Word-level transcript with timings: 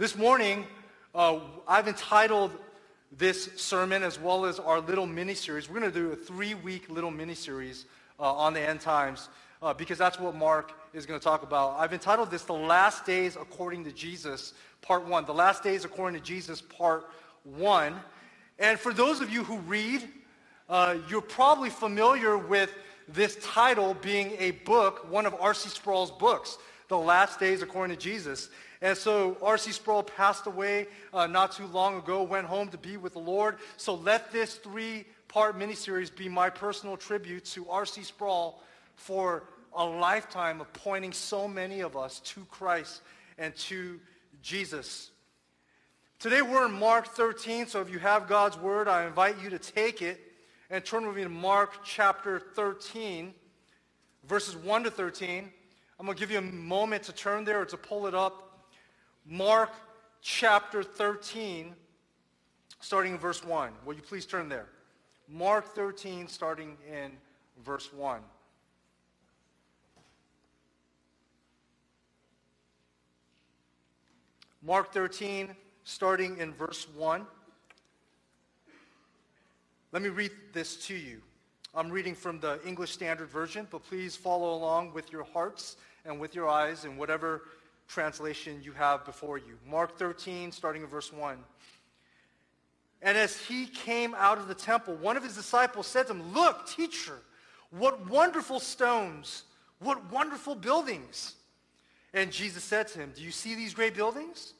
This 0.00 0.16
morning, 0.16 0.64
uh, 1.14 1.40
I've 1.68 1.86
entitled 1.86 2.52
this 3.18 3.50
sermon 3.56 4.02
as 4.02 4.18
well 4.18 4.46
as 4.46 4.58
our 4.58 4.80
little 4.80 5.04
mini 5.04 5.34
series. 5.34 5.68
We're 5.68 5.78
going 5.78 5.92
to 5.92 5.98
do 6.00 6.10
a 6.12 6.16
three 6.16 6.54
week 6.54 6.88
little 6.88 7.10
mini 7.10 7.34
series 7.34 7.84
uh, 8.18 8.32
on 8.32 8.54
the 8.54 8.62
end 8.62 8.80
times 8.80 9.28
uh, 9.60 9.74
because 9.74 9.98
that's 9.98 10.18
what 10.18 10.34
Mark 10.34 10.72
is 10.94 11.04
going 11.04 11.20
to 11.20 11.22
talk 11.22 11.42
about. 11.42 11.78
I've 11.78 11.92
entitled 11.92 12.30
this 12.30 12.44
The 12.44 12.54
Last 12.54 13.04
Days 13.04 13.36
According 13.36 13.84
to 13.84 13.92
Jesus, 13.92 14.54
Part 14.80 15.06
1. 15.06 15.26
The 15.26 15.34
Last 15.34 15.62
Days 15.62 15.84
According 15.84 16.18
to 16.18 16.26
Jesus, 16.26 16.62
Part 16.62 17.06
1. 17.44 17.94
And 18.58 18.80
for 18.80 18.94
those 18.94 19.20
of 19.20 19.28
you 19.28 19.44
who 19.44 19.58
read, 19.58 20.08
uh, 20.70 20.96
you're 21.10 21.20
probably 21.20 21.68
familiar 21.68 22.38
with 22.38 22.72
this 23.06 23.36
title 23.42 23.92
being 24.00 24.32
a 24.38 24.52
book, 24.52 25.10
one 25.10 25.26
of 25.26 25.34
R.C. 25.38 25.68
Sproul's 25.68 26.10
books, 26.10 26.56
The 26.88 26.96
Last 26.96 27.38
Days 27.38 27.60
According 27.60 27.94
to 27.94 28.02
Jesus. 28.02 28.48
And 28.82 28.96
so 28.96 29.36
R.C. 29.42 29.72
Sproul 29.72 30.02
passed 30.02 30.46
away 30.46 30.86
uh, 31.12 31.26
not 31.26 31.52
too 31.52 31.66
long 31.66 31.98
ago, 31.98 32.22
went 32.22 32.46
home 32.46 32.68
to 32.68 32.78
be 32.78 32.96
with 32.96 33.12
the 33.12 33.18
Lord. 33.18 33.56
So 33.76 33.94
let 33.94 34.32
this 34.32 34.54
three-part 34.54 35.58
miniseries 35.58 36.14
be 36.14 36.28
my 36.28 36.48
personal 36.48 36.96
tribute 36.96 37.44
to 37.46 37.68
R.C. 37.68 38.02
Sproul 38.02 38.60
for 38.96 39.44
a 39.74 39.84
lifetime 39.84 40.60
of 40.60 40.72
pointing 40.72 41.12
so 41.12 41.46
many 41.46 41.80
of 41.80 41.96
us 41.96 42.20
to 42.20 42.44
Christ 42.46 43.02
and 43.38 43.54
to 43.56 44.00
Jesus. 44.42 45.10
Today 46.18 46.42
we're 46.42 46.66
in 46.66 46.72
Mark 46.72 47.08
13, 47.08 47.66
so 47.66 47.80
if 47.80 47.90
you 47.90 47.98
have 47.98 48.28
God's 48.28 48.58
word, 48.58 48.88
I 48.88 49.06
invite 49.06 49.36
you 49.42 49.50
to 49.50 49.58
take 49.58 50.02
it 50.02 50.20
and 50.70 50.84
turn 50.84 51.06
with 51.06 51.16
me 51.16 51.22
to 51.22 51.28
Mark 51.28 51.80
chapter 51.84 52.40
13, 52.40 53.34
verses 54.26 54.56
1 54.56 54.84
to 54.84 54.90
13. 54.90 55.50
I'm 55.98 56.06
going 56.06 56.16
to 56.16 56.20
give 56.20 56.30
you 56.30 56.38
a 56.38 56.42
moment 56.42 57.04
to 57.04 57.12
turn 57.12 57.44
there 57.44 57.60
or 57.60 57.64
to 57.66 57.76
pull 57.76 58.06
it 58.06 58.14
up. 58.14 58.49
Mark 59.26 59.70
chapter 60.22 60.82
13, 60.82 61.74
starting 62.80 63.12
in 63.12 63.18
verse 63.18 63.44
1. 63.44 63.72
Will 63.84 63.94
you 63.94 64.02
please 64.02 64.26
turn 64.26 64.48
there? 64.48 64.66
Mark 65.28 65.74
13, 65.74 66.26
starting 66.28 66.76
in 66.90 67.12
verse 67.64 67.92
1. 67.92 68.20
Mark 74.62 74.92
13, 74.92 75.54
starting 75.84 76.36
in 76.38 76.52
verse 76.52 76.86
1. 76.96 77.26
Let 79.92 80.02
me 80.02 80.08
read 80.08 80.32
this 80.52 80.76
to 80.86 80.94
you. 80.94 81.22
I'm 81.74 81.90
reading 81.90 82.14
from 82.14 82.40
the 82.40 82.60
English 82.66 82.90
Standard 82.90 83.28
Version, 83.28 83.66
but 83.70 83.84
please 83.84 84.16
follow 84.16 84.54
along 84.54 84.92
with 84.92 85.12
your 85.12 85.24
hearts 85.24 85.76
and 86.04 86.20
with 86.20 86.34
your 86.34 86.48
eyes 86.48 86.84
and 86.84 86.98
whatever 86.98 87.42
translation 87.90 88.60
you 88.62 88.72
have 88.72 89.04
before 89.04 89.38
you. 89.38 89.58
Mark 89.68 89.98
13, 89.98 90.52
starting 90.52 90.82
in 90.82 90.88
verse 90.88 91.12
1. 91.12 91.36
And 93.02 93.16
as 93.16 93.36
he 93.36 93.66
came 93.66 94.14
out 94.14 94.38
of 94.38 94.48
the 94.48 94.54
temple, 94.54 94.94
one 94.96 95.16
of 95.16 95.24
his 95.24 95.34
disciples 95.34 95.86
said 95.86 96.06
to 96.06 96.12
him, 96.12 96.32
Look, 96.32 96.68
teacher, 96.68 97.18
what 97.70 98.08
wonderful 98.08 98.60
stones, 98.60 99.44
what 99.78 100.10
wonderful 100.12 100.54
buildings. 100.54 101.34
And 102.12 102.30
Jesus 102.30 102.62
said 102.62 102.88
to 102.88 102.98
him, 102.98 103.12
Do 103.14 103.22
you 103.22 103.30
see 103.30 103.54
these 103.54 103.74
great 103.74 103.94
buildings? 103.94 104.54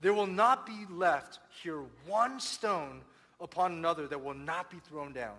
There 0.00 0.12
will 0.12 0.26
not 0.26 0.66
be 0.66 0.86
left 0.90 1.40
here 1.62 1.80
one 2.06 2.38
stone 2.38 3.00
upon 3.40 3.72
another 3.72 4.06
that 4.06 4.22
will 4.22 4.34
not 4.34 4.70
be 4.70 4.78
thrown 4.88 5.12
down. 5.12 5.36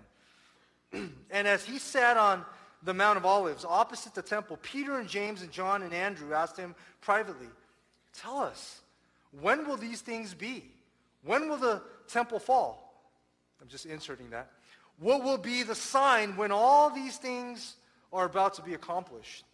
and 1.32 1.48
as 1.48 1.64
he 1.64 1.78
sat 1.78 2.18
on 2.18 2.44
the 2.84 2.94
Mount 2.94 3.18
of 3.18 3.26
Olives, 3.26 3.66
opposite 3.66 4.16
the 4.16 4.22
temple, 4.22 4.58
Peter 4.62 5.00
and 5.00 5.10
James 5.10 5.42
and 5.42 5.52
John 5.52 5.84
and 5.84 5.94
Andrew 5.94 6.34
asked 6.34 6.58
him 6.58 6.76
privately, 7.02 7.48
Tell 8.14 8.40
us, 8.40 8.82
when 9.40 9.68
will 9.68 9.78
these 9.78 10.02
things 10.02 10.34
be? 10.34 10.64
When 11.24 11.50
will 11.50 11.58
the 11.58 11.82
temple 12.08 12.40
fall? 12.40 13.04
I'm 13.62 13.68
just 13.68 13.86
inserting 13.86 14.30
that. 14.32 14.50
What 15.00 15.24
will 15.24 15.38
be 15.38 15.64
the 15.64 15.76
sign 15.76 16.36
when 16.36 16.52
all 16.52 16.90
these 16.90 17.18
things 17.18 17.76
are 18.12 18.26
about 18.26 18.56
to 18.56 18.62
be 18.62 18.74
accomplished? 18.74 19.46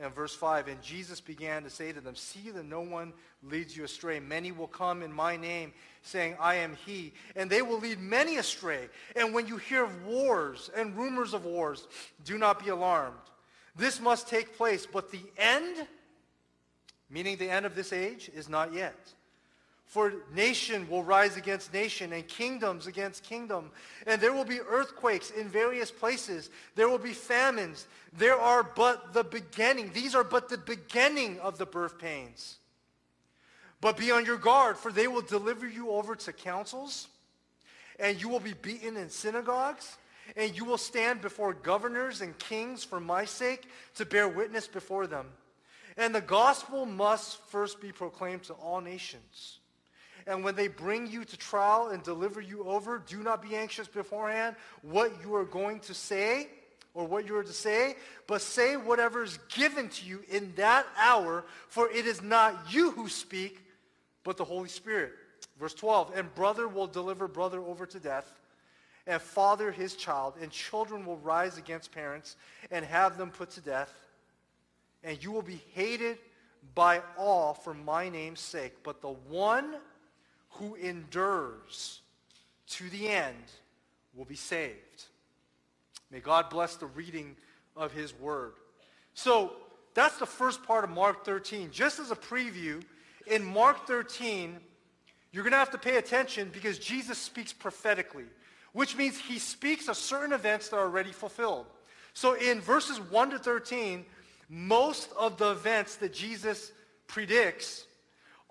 And 0.00 0.14
verse 0.14 0.34
5, 0.34 0.68
and 0.68 0.80
Jesus 0.80 1.20
began 1.20 1.64
to 1.64 1.70
say 1.70 1.92
to 1.92 2.00
them, 2.00 2.16
See 2.16 2.50
that 2.50 2.64
no 2.64 2.80
one 2.80 3.12
leads 3.42 3.76
you 3.76 3.84
astray. 3.84 4.20
Many 4.20 4.50
will 4.50 4.66
come 4.66 5.02
in 5.02 5.12
my 5.12 5.36
name, 5.36 5.72
saying, 6.00 6.36
I 6.40 6.56
am 6.56 6.76
he. 6.86 7.12
And 7.36 7.50
they 7.50 7.60
will 7.60 7.78
lead 7.78 8.00
many 8.00 8.38
astray. 8.38 8.88
And 9.14 9.34
when 9.34 9.46
you 9.46 9.58
hear 9.58 9.84
of 9.84 10.06
wars 10.06 10.70
and 10.74 10.96
rumors 10.96 11.34
of 11.34 11.44
wars, 11.44 11.86
do 12.24 12.38
not 12.38 12.64
be 12.64 12.70
alarmed. 12.70 13.16
This 13.76 14.00
must 14.00 14.28
take 14.28 14.56
place, 14.56 14.86
but 14.86 15.10
the 15.10 15.22
end, 15.36 15.86
meaning 17.10 17.36
the 17.36 17.50
end 17.50 17.66
of 17.66 17.74
this 17.74 17.92
age, 17.92 18.30
is 18.34 18.48
not 18.48 18.72
yet. 18.72 19.12
For 19.92 20.14
nation 20.34 20.88
will 20.88 21.02
rise 21.04 21.36
against 21.36 21.74
nation 21.74 22.14
and 22.14 22.26
kingdoms 22.26 22.86
against 22.86 23.24
kingdom. 23.24 23.70
And 24.06 24.22
there 24.22 24.32
will 24.32 24.46
be 24.46 24.58
earthquakes 24.58 25.30
in 25.30 25.50
various 25.50 25.90
places. 25.90 26.48
There 26.76 26.88
will 26.88 26.96
be 26.96 27.12
famines. 27.12 27.86
There 28.16 28.40
are 28.40 28.62
but 28.62 29.12
the 29.12 29.22
beginning. 29.22 29.90
These 29.92 30.14
are 30.14 30.24
but 30.24 30.48
the 30.48 30.56
beginning 30.56 31.38
of 31.40 31.58
the 31.58 31.66
birth 31.66 31.98
pains. 31.98 32.56
But 33.82 33.98
be 33.98 34.10
on 34.10 34.24
your 34.24 34.38
guard, 34.38 34.78
for 34.78 34.90
they 34.90 35.08
will 35.08 35.20
deliver 35.20 35.68
you 35.68 35.90
over 35.90 36.16
to 36.16 36.32
councils, 36.32 37.08
and 38.00 38.18
you 38.18 38.30
will 38.30 38.40
be 38.40 38.54
beaten 38.54 38.96
in 38.96 39.10
synagogues, 39.10 39.98
and 40.36 40.56
you 40.56 40.64
will 40.64 40.78
stand 40.78 41.20
before 41.20 41.52
governors 41.52 42.22
and 42.22 42.38
kings 42.38 42.82
for 42.82 42.98
my 42.98 43.26
sake 43.26 43.68
to 43.96 44.06
bear 44.06 44.26
witness 44.26 44.66
before 44.66 45.06
them. 45.06 45.26
And 45.98 46.14
the 46.14 46.22
gospel 46.22 46.86
must 46.86 47.42
first 47.50 47.78
be 47.78 47.92
proclaimed 47.92 48.44
to 48.44 48.54
all 48.54 48.80
nations. 48.80 49.58
And 50.26 50.44
when 50.44 50.54
they 50.54 50.68
bring 50.68 51.10
you 51.10 51.24
to 51.24 51.36
trial 51.36 51.88
and 51.88 52.02
deliver 52.02 52.40
you 52.40 52.64
over, 52.64 53.02
do 53.06 53.22
not 53.22 53.42
be 53.42 53.56
anxious 53.56 53.88
beforehand 53.88 54.56
what 54.82 55.12
you 55.22 55.34
are 55.34 55.44
going 55.44 55.80
to 55.80 55.94
say 55.94 56.48
or 56.94 57.06
what 57.06 57.26
you 57.26 57.36
are 57.36 57.44
to 57.44 57.52
say, 57.52 57.96
but 58.26 58.42
say 58.42 58.76
whatever 58.76 59.22
is 59.22 59.38
given 59.54 59.88
to 59.88 60.04
you 60.06 60.22
in 60.30 60.52
that 60.56 60.86
hour, 60.98 61.44
for 61.68 61.90
it 61.90 62.06
is 62.06 62.22
not 62.22 62.54
you 62.70 62.90
who 62.90 63.08
speak, 63.08 63.64
but 64.24 64.36
the 64.36 64.44
Holy 64.44 64.68
Spirit. 64.68 65.12
Verse 65.58 65.74
12, 65.74 66.12
and 66.16 66.34
brother 66.34 66.68
will 66.68 66.86
deliver 66.86 67.28
brother 67.28 67.60
over 67.60 67.86
to 67.86 67.98
death, 67.98 68.30
and 69.06 69.20
father 69.20 69.72
his 69.72 69.96
child, 69.96 70.34
and 70.40 70.50
children 70.50 71.06
will 71.06 71.16
rise 71.18 71.58
against 71.58 71.92
parents 71.92 72.36
and 72.70 72.84
have 72.84 73.16
them 73.16 73.30
put 73.30 73.50
to 73.50 73.60
death. 73.60 73.92
And 75.02 75.22
you 75.22 75.32
will 75.32 75.42
be 75.42 75.60
hated 75.74 76.18
by 76.74 77.00
all 77.18 77.54
for 77.54 77.74
my 77.74 78.08
name's 78.08 78.40
sake, 78.40 78.74
but 78.82 79.00
the 79.00 79.08
one 79.28 79.76
who 80.52 80.74
endures 80.76 82.00
to 82.68 82.88
the 82.90 83.08
end 83.08 83.36
will 84.14 84.24
be 84.24 84.36
saved. 84.36 85.04
May 86.10 86.20
God 86.20 86.50
bless 86.50 86.76
the 86.76 86.86
reading 86.86 87.36
of 87.76 87.92
his 87.92 88.12
word. 88.18 88.52
So 89.14 89.52
that's 89.94 90.18
the 90.18 90.26
first 90.26 90.62
part 90.62 90.84
of 90.84 90.90
Mark 90.90 91.24
13. 91.24 91.70
Just 91.70 91.98
as 91.98 92.10
a 92.10 92.16
preview, 92.16 92.82
in 93.26 93.44
Mark 93.44 93.86
13, 93.86 94.58
you're 95.32 95.44
going 95.44 95.52
to 95.52 95.58
have 95.58 95.70
to 95.70 95.78
pay 95.78 95.96
attention 95.96 96.50
because 96.52 96.78
Jesus 96.78 97.18
speaks 97.18 97.52
prophetically, 97.52 98.24
which 98.72 98.96
means 98.96 99.18
he 99.18 99.38
speaks 99.38 99.88
of 99.88 99.96
certain 99.96 100.32
events 100.32 100.68
that 100.68 100.76
are 100.76 100.82
already 100.82 101.12
fulfilled. 101.12 101.66
So 102.14 102.34
in 102.34 102.60
verses 102.60 103.00
1 103.00 103.30
to 103.30 103.38
13, 103.38 104.04
most 104.48 105.10
of 105.18 105.38
the 105.38 105.52
events 105.52 105.96
that 105.96 106.12
Jesus 106.12 106.72
predicts 107.06 107.86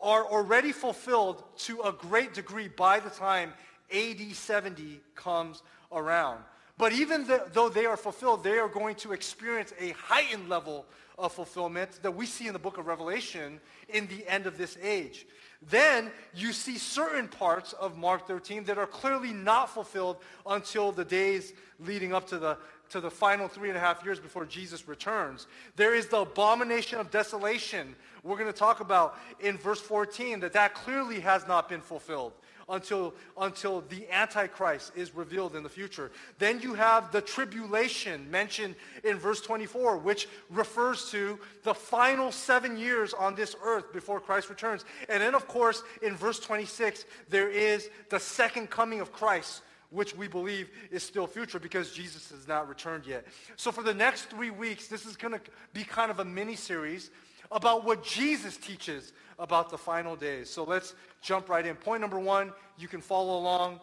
are 0.01 0.25
already 0.25 0.72
fulfilled 0.72 1.44
to 1.57 1.81
a 1.81 1.91
great 1.91 2.34
degree 2.34 2.67
by 2.67 3.00
the 3.00 3.09
time 3.09 3.53
AD 3.94 4.34
70 4.34 5.00
comes 5.16 5.62
around. 5.91 6.44
But 6.78 6.94
even 6.94 7.28
though 7.53 7.69
they 7.69 7.85
are 7.85 7.97
fulfilled, 7.97 8.44
they 8.44 8.57
are 8.57 8.67
going 8.67 8.95
to 8.95 9.13
experience 9.13 9.73
a 9.79 9.91
heightened 9.91 10.50
level 10.50 10.85
of 11.17 11.31
fulfillment 11.31 12.00
that 12.01 12.16
we 12.16 12.25
see 12.25 12.47
in 12.47 12.53
the 12.53 12.59
book 12.59 12.79
of 12.79 12.88
Revelation 12.88 13.59
in 13.90 14.07
the 14.07 14.28
end 14.28 14.47
of 14.47 14.57
this 14.57 14.78
age. 14.81 15.28
Then 15.69 16.11
you 16.34 16.53
see 16.53 16.79
certain 16.79 17.28
parts 17.28 17.73
of 17.73 17.97
Mark 17.97 18.28
13 18.28 18.64
that 18.64 18.79
are 18.79 18.87
clearly 18.87 19.31
not 19.31 19.70
fulfilled 19.70 20.17
until 20.47 20.91
the 20.91 21.05
days 21.05 21.53
leading 21.79 22.14
up 22.14 22.28
to 22.29 22.40
the 22.40 22.58
to 22.91 22.99
the 22.99 23.11
final 23.11 23.47
three 23.47 23.70
and 23.70 23.78
a 23.78 23.82
half 23.82 24.03
years 24.03 24.20
before 24.20 24.46
Jesus 24.46 24.88
returns. 24.88 25.47
There 25.76 25.96
is 25.96 26.08
the 26.08 26.22
abomination 26.22 26.99
of 26.99 27.11
desolation. 27.11 27.96
We're 28.23 28.38
going 28.38 28.52
to 28.52 28.58
talk 28.58 28.79
about 28.79 29.17
in 29.40 29.58
verse 29.58 29.82
14 29.82 30.41
that 30.41 30.53
that 30.53 30.73
clearly 30.73 31.20
has 31.22 31.47
not 31.47 31.70
been 31.70 31.82
fulfilled 31.82 32.34
until, 32.70 33.14
until 33.38 33.82
the 33.90 34.09
Antichrist 34.11 34.93
is 34.96 35.16
revealed 35.16 35.55
in 35.55 35.64
the 35.64 35.70
future. 35.70 36.11
Then 36.40 36.59
you 36.61 36.73
have 36.73 37.11
the 37.11 37.22
tribulation 37.22 38.29
mentioned 38.32 38.76
in 39.03 39.17
verse 39.17 39.41
24, 39.41 39.97
which 39.97 40.28
refers 40.49 41.09
to 41.11 41.38
the 41.64 41.73
final 41.73 42.32
seven 42.32 42.78
years 42.78 43.14
on 43.14 43.35
this 43.35 43.55
earth 43.64 43.91
before 43.93 44.20
Christ 44.20 44.49
returns. 44.49 44.85
And 45.09 45.22
then, 45.22 45.35
of 45.35 45.47
course, 45.47 45.84
in 46.02 46.16
verse 46.16 46.40
26, 46.40 47.05
there 47.29 47.49
is 47.49 47.90
the 48.09 48.20
second 48.20 48.70
coming 48.70 49.02
of 49.02 49.11
Christ 49.11 49.64
which 49.91 50.16
we 50.16 50.28
believe 50.28 50.70
is 50.90 51.03
still 51.03 51.28
future 51.28 51.59
because 51.59 51.91
Jesus 51.91 52.32
has 52.32 52.47
not 52.47 52.67
returned 52.67 53.05
yet. 53.05 53.26
So 53.58 53.72
for 53.72 53.84
the 53.84 53.93
next 53.93 54.29
three 54.29 54.49
weeks, 54.49 54.88
this 54.88 55.05
is 55.05 55.16
going 55.16 55.34
to 55.34 55.41
be 55.73 55.84
kind 55.84 56.09
of 56.09 56.20
a 56.20 56.26
mini 56.26 56.55
series 56.55 57.11
about 57.52 57.85
what 57.85 58.03
Jesus 58.03 58.58
teaches 58.58 59.14
about 59.38 59.70
the 59.70 59.78
final 59.78 60.16
days. 60.16 60.49
So 60.49 60.64
let's 60.64 60.96
jump 61.22 61.49
right 61.49 61.66
in. 61.66 61.76
Point 61.76 62.02
number 62.02 62.20
one, 62.20 62.53
you 62.78 62.88
can 62.88 63.02
follow 63.02 63.38
along, 63.38 63.79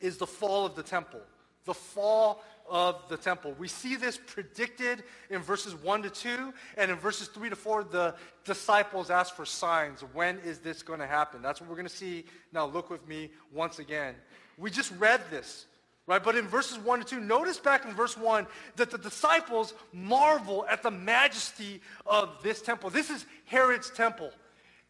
is 0.00 0.18
the 0.18 0.26
fall 0.26 0.66
of 0.66 0.74
the 0.76 0.82
temple. 0.82 1.20
The 1.64 1.74
fall 1.74 2.42
of 2.68 3.02
the 3.08 3.16
temple. 3.16 3.54
We 3.58 3.68
see 3.68 3.96
this 3.96 4.18
predicted 4.26 5.04
in 5.30 5.40
verses 5.40 5.74
1 5.74 6.02
to 6.02 6.10
2, 6.10 6.52
and 6.76 6.90
in 6.90 6.96
verses 6.96 7.28
3 7.28 7.50
to 7.50 7.56
4, 7.56 7.84
the 7.84 8.14
disciples 8.44 9.10
ask 9.10 9.34
for 9.34 9.46
signs. 9.46 10.02
When 10.12 10.38
is 10.40 10.58
this 10.58 10.82
going 10.82 11.00
to 11.00 11.06
happen? 11.06 11.40
That's 11.42 11.60
what 11.60 11.68
we're 11.68 11.76
going 11.76 11.88
to 11.88 11.94
see. 11.94 12.24
Now, 12.52 12.66
look 12.66 12.90
with 12.90 13.06
me 13.06 13.30
once 13.52 13.78
again. 13.78 14.14
We 14.58 14.70
just 14.70 14.92
read 14.98 15.20
this, 15.30 15.66
right? 16.06 16.22
But 16.22 16.36
in 16.36 16.46
verses 16.46 16.78
1 16.78 17.00
to 17.00 17.04
2, 17.04 17.20
notice 17.20 17.58
back 17.58 17.84
in 17.84 17.92
verse 17.92 18.16
1 18.16 18.46
that 18.76 18.90
the 18.90 18.98
disciples 18.98 19.74
marvel 19.92 20.66
at 20.70 20.82
the 20.82 20.90
majesty 20.90 21.80
of 22.06 22.30
this 22.42 22.62
temple. 22.62 22.90
This 22.90 23.10
is 23.10 23.26
Herod's 23.46 23.90
temple. 23.90 24.30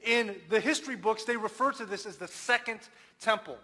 In 0.04 0.36
the 0.50 0.60
history 0.60 0.96
books, 0.96 1.24
they 1.24 1.36
refer 1.36 1.72
to 1.72 1.86
this 1.86 2.04
as 2.04 2.16
the 2.16 2.28
second 2.28 2.80
temple. 3.20 3.56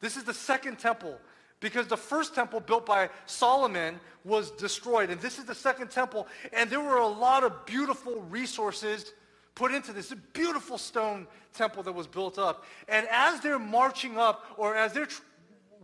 This 0.00 0.16
is 0.16 0.24
the 0.24 0.34
second 0.34 0.78
temple 0.78 1.18
because 1.60 1.88
the 1.88 1.96
first 1.96 2.34
temple 2.34 2.60
built 2.60 2.86
by 2.86 3.10
Solomon 3.26 3.98
was 4.24 4.50
destroyed. 4.52 5.10
And 5.10 5.20
this 5.20 5.38
is 5.38 5.44
the 5.44 5.54
second 5.54 5.90
temple. 5.90 6.28
And 6.52 6.70
there 6.70 6.80
were 6.80 6.98
a 6.98 7.08
lot 7.08 7.42
of 7.42 7.66
beautiful 7.66 8.20
resources 8.22 9.12
put 9.54 9.74
into 9.74 9.92
this. 9.92 10.14
Beautiful 10.32 10.78
stone 10.78 11.26
temple 11.54 11.82
that 11.82 11.92
was 11.92 12.06
built 12.06 12.38
up. 12.38 12.64
And 12.88 13.08
as 13.10 13.40
they're 13.40 13.58
marching 13.58 14.16
up, 14.18 14.54
or 14.56 14.76
as 14.76 14.92
they're 14.92 15.06
tr- 15.06 15.22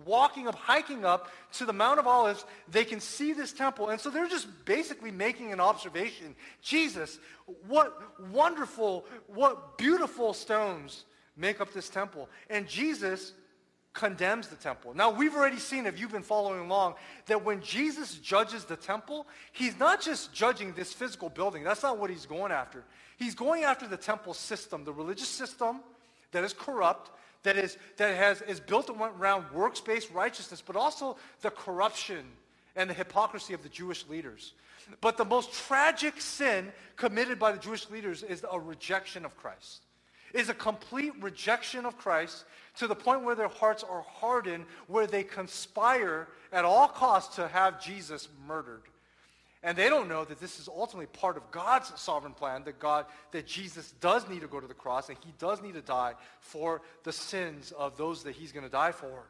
walking 0.05 0.49
up, 0.49 0.55
hiking 0.55 1.05
up 1.05 1.31
to 1.52 1.64
the 1.64 1.73
Mount 1.73 1.99
of 1.99 2.06
Olives, 2.06 2.44
they 2.69 2.85
can 2.85 3.00
see 3.00 3.32
this 3.32 3.52
temple. 3.52 3.88
And 3.88 4.00
so 4.00 4.11
they're 4.11 4.29
just 4.29 4.49
basically 4.64 5.11
making 5.11 5.52
an 5.52 5.61
observation. 5.61 6.35
Jesus, 6.62 7.19
what 7.67 7.96
wonderful, 8.31 9.05
what 9.26 9.79
beautiful 9.79 10.32
stones 10.32 11.05
make 11.37 11.61
up 11.61 11.73
this 11.73 11.88
temple. 11.88 12.29
And 12.50 12.69
Jesus 12.69 13.32
condemns 13.93 14.49
the 14.49 14.56
temple. 14.56 14.93
Now, 14.93 15.11
we've 15.11 15.35
already 15.35 15.58
seen, 15.58 15.87
if 15.87 15.99
you've 15.99 16.12
been 16.12 16.23
following 16.23 16.61
along, 16.61 16.94
that 17.26 17.44
when 17.44 17.62
Jesus 17.62 18.17
judges 18.17 18.64
the 18.64 18.76
temple, 18.76 19.26
he's 19.52 19.79
not 19.79 20.00
just 20.02 20.35
judging 20.35 20.73
this 20.73 20.93
physical 20.93 21.29
building. 21.29 21.62
That's 21.62 21.82
not 21.82 21.99
what 21.99 22.11
he's 22.11 22.26
going 22.26 22.50
after. 22.50 22.82
He's 23.17 23.37
going 23.37 23.62
after 23.62 23.87
the 23.87 23.96
temple 23.96 24.35
system, 24.35 24.85
the 24.85 24.93
religious 24.93 25.29
system 25.29 25.81
that 26.32 26.43
is 26.43 26.52
corrupt, 26.52 27.12
that 27.44 27.56
is, 27.56 27.79
that 27.96 28.14
has, 28.17 28.43
is 28.43 28.61
built 28.61 28.91
around 28.91 29.50
works-based 29.52 30.11
righteousness, 30.12 30.62
but 30.64 30.76
also 30.76 31.17
the 31.41 31.50
corruption 31.50 32.25
and 32.76 32.91
the 32.91 32.94
hypocrisy 32.94 33.55
of 33.55 33.62
the 33.62 33.69
Jewish 33.69 34.06
leaders. 34.08 34.52
But 35.00 35.17
the 35.17 35.25
most 35.25 35.52
tragic 35.52 36.20
sin 36.20 36.73
committed 36.96 37.38
by 37.38 37.52
the 37.52 37.58
Jewish 37.58 37.88
leaders 37.88 38.23
is 38.23 38.44
a 38.50 38.58
rejection 38.58 39.25
of 39.25 39.37
Christ 39.37 39.85
is 40.35 40.49
a 40.49 40.55
complete 40.55 41.12
rejection 41.23 41.87
of 41.87 41.96
Christ 41.96 42.44
to 42.76 42.88
the 42.88 42.94
point 42.94 43.23
where 43.23 43.37
their 43.37 43.49
hearts 43.49 43.85
are 43.85 44.02
hardened, 44.02 44.67
where 44.88 45.06
they 45.06 45.23
conspire 45.23 46.29
at 46.52 46.64
all 46.64 46.88
costs 46.88 47.37
to 47.37 47.49
have 47.49 47.82
Jesus 47.82 48.29
murdered. 48.46 48.82
And 49.64 49.78
they 49.78 49.88
don't 49.88 50.08
know 50.11 50.26
that 50.26 50.40
this 50.40 50.61
is 50.61 50.69
ultimately 50.69 51.06
part 51.06 51.38
of 51.38 51.50
God's 51.50 51.90
sovereign 51.99 52.34
plan, 52.34 52.64
that 52.64 52.78
God, 52.78 53.06
that 53.32 53.46
Jesus 53.46 53.94
does 53.99 54.28
need 54.28 54.43
to 54.43 54.46
go 54.46 54.61
to 54.61 54.66
the 54.66 54.75
cross 54.75 55.08
and 55.08 55.16
he 55.25 55.32
does 55.38 55.62
need 55.62 55.72
to 55.72 55.81
die 55.81 56.12
for 56.38 56.82
the 57.02 57.12
sins 57.12 57.72
of 57.72 57.96
those 57.96 58.22
that 58.25 58.37
he's 58.37 58.52
going 58.52 58.66
to 58.66 58.70
die 58.70 58.93
for. 58.93 59.25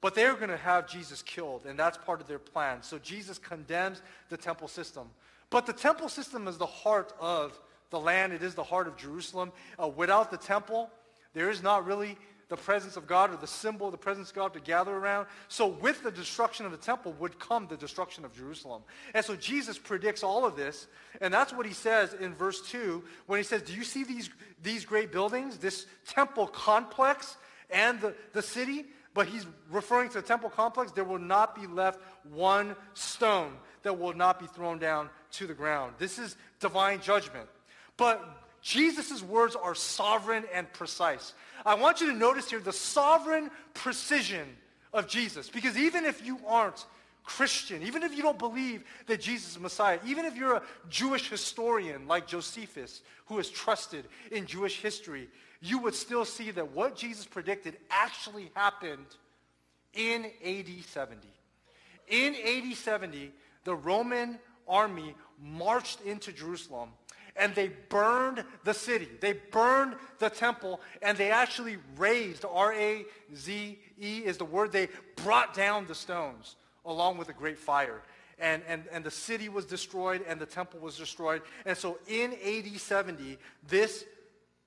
But 0.00 0.16
they're 0.16 0.34
going 0.34 0.50
to 0.50 0.56
have 0.56 0.88
Jesus 0.88 1.22
killed, 1.22 1.64
and 1.64 1.78
that's 1.78 1.96
part 1.98 2.20
of 2.20 2.26
their 2.26 2.40
plan. 2.40 2.82
So 2.82 2.98
Jesus 2.98 3.38
condemns 3.38 4.02
the 4.30 4.36
temple 4.36 4.66
system. 4.66 5.08
But 5.48 5.64
the 5.64 5.74
temple 5.74 6.08
system 6.08 6.48
is 6.48 6.58
the 6.58 6.66
heart 6.66 7.12
of 7.20 7.56
the 7.90 8.00
land. 8.00 8.32
It 8.32 8.42
is 8.42 8.54
the 8.54 8.64
heart 8.64 8.88
of 8.88 8.96
Jerusalem. 8.96 9.52
Uh, 9.80 9.88
without 9.88 10.32
the 10.32 10.38
temple, 10.38 10.90
there 11.34 11.50
is 11.50 11.62
not 11.62 11.86
really 11.86 12.16
the 12.50 12.56
presence 12.56 12.96
of 12.96 13.06
God 13.06 13.32
or 13.32 13.36
the 13.36 13.46
symbol 13.46 13.86
of 13.86 13.92
the 13.92 13.98
presence 13.98 14.30
of 14.30 14.34
God 14.34 14.52
to 14.52 14.60
gather 14.60 14.94
around. 14.94 15.28
So 15.48 15.68
with 15.68 16.02
the 16.02 16.10
destruction 16.10 16.66
of 16.66 16.72
the 16.72 16.78
temple 16.78 17.14
would 17.20 17.38
come 17.38 17.68
the 17.68 17.76
destruction 17.76 18.24
of 18.24 18.34
Jerusalem. 18.36 18.82
And 19.14 19.24
so 19.24 19.36
Jesus 19.36 19.78
predicts 19.78 20.22
all 20.22 20.44
of 20.44 20.56
this. 20.56 20.88
And 21.20 21.32
that's 21.32 21.52
what 21.52 21.64
he 21.64 21.72
says 21.72 22.12
in 22.12 22.34
verse 22.34 22.60
2 22.70 23.02
when 23.26 23.38
he 23.38 23.44
says, 23.44 23.62
do 23.62 23.72
you 23.72 23.84
see 23.84 24.02
these, 24.02 24.28
these 24.62 24.84
great 24.84 25.12
buildings, 25.12 25.58
this 25.58 25.86
temple 26.06 26.48
complex 26.48 27.36
and 27.70 28.00
the, 28.00 28.14
the 28.32 28.42
city? 28.42 28.84
But 29.14 29.28
he's 29.28 29.46
referring 29.70 30.08
to 30.10 30.20
the 30.20 30.26
temple 30.26 30.50
complex. 30.50 30.90
There 30.90 31.04
will 31.04 31.18
not 31.18 31.54
be 31.54 31.68
left 31.68 32.00
one 32.28 32.74
stone 32.94 33.52
that 33.84 33.96
will 33.96 34.12
not 34.12 34.40
be 34.40 34.46
thrown 34.46 34.80
down 34.80 35.08
to 35.32 35.46
the 35.46 35.54
ground. 35.54 35.94
This 35.98 36.18
is 36.18 36.36
divine 36.58 37.00
judgment. 37.00 37.48
But 37.96 38.24
Jesus' 38.62 39.22
words 39.22 39.56
are 39.56 39.74
sovereign 39.74 40.44
and 40.52 40.70
precise. 40.72 41.34
I 41.64 41.74
want 41.74 42.00
you 42.00 42.08
to 42.08 42.16
notice 42.16 42.50
here 42.50 42.60
the 42.60 42.72
sovereign 42.72 43.50
precision 43.74 44.46
of 44.92 45.08
Jesus. 45.08 45.48
Because 45.48 45.76
even 45.76 46.04
if 46.04 46.24
you 46.24 46.38
aren't 46.46 46.84
Christian, 47.24 47.82
even 47.82 48.02
if 48.02 48.14
you 48.16 48.22
don't 48.22 48.38
believe 48.38 48.84
that 49.06 49.20
Jesus 49.20 49.52
is 49.52 49.60
Messiah, 49.60 49.98
even 50.04 50.24
if 50.24 50.36
you're 50.36 50.56
a 50.56 50.62
Jewish 50.88 51.28
historian 51.28 52.08
like 52.08 52.26
Josephus, 52.26 53.02
who 53.26 53.38
is 53.38 53.48
trusted 53.50 54.06
in 54.32 54.46
Jewish 54.46 54.80
history, 54.80 55.28
you 55.60 55.78
would 55.78 55.94
still 55.94 56.24
see 56.24 56.50
that 56.50 56.72
what 56.72 56.96
Jesus 56.96 57.26
predicted 57.26 57.76
actually 57.90 58.50
happened 58.54 59.06
in 59.94 60.26
AD 60.44 60.84
70. 60.86 61.28
In 62.08 62.34
AD 62.34 62.76
70, 62.76 63.30
the 63.64 63.74
Roman 63.74 64.38
army 64.66 65.14
marched 65.40 66.00
into 66.02 66.32
Jerusalem 66.32 66.90
and 67.36 67.54
they 67.54 67.68
burned 67.88 68.44
the 68.64 68.74
city. 68.74 69.08
They 69.20 69.34
burned 69.34 69.94
the 70.18 70.30
temple, 70.30 70.80
and 71.02 71.16
they 71.16 71.30
actually 71.30 71.78
razed, 71.96 72.44
R-A-Z-E 72.44 74.18
is 74.24 74.36
the 74.36 74.44
word, 74.44 74.72
they 74.72 74.88
brought 75.16 75.54
down 75.54 75.86
the 75.86 75.94
stones 75.94 76.56
along 76.84 77.18
with 77.18 77.28
a 77.28 77.32
great 77.32 77.58
fire. 77.58 78.02
And, 78.38 78.62
and, 78.66 78.84
and 78.90 79.04
the 79.04 79.10
city 79.10 79.48
was 79.48 79.66
destroyed, 79.66 80.24
and 80.26 80.40
the 80.40 80.46
temple 80.46 80.80
was 80.80 80.96
destroyed. 80.96 81.42
And 81.66 81.76
so 81.76 81.98
in 82.06 82.32
AD 82.32 82.80
70, 82.80 83.38
this 83.68 84.04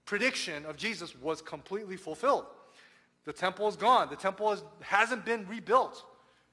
prediction 0.05 0.65
of 0.65 0.77
Jesus 0.77 1.15
was 1.15 1.41
completely 1.41 1.97
fulfilled. 1.97 2.45
The 3.25 3.33
temple 3.33 3.67
is 3.67 3.75
gone. 3.75 4.09
The 4.09 4.15
temple 4.15 4.51
is, 4.51 4.63
hasn't 4.81 5.25
been 5.25 5.47
rebuilt 5.47 6.03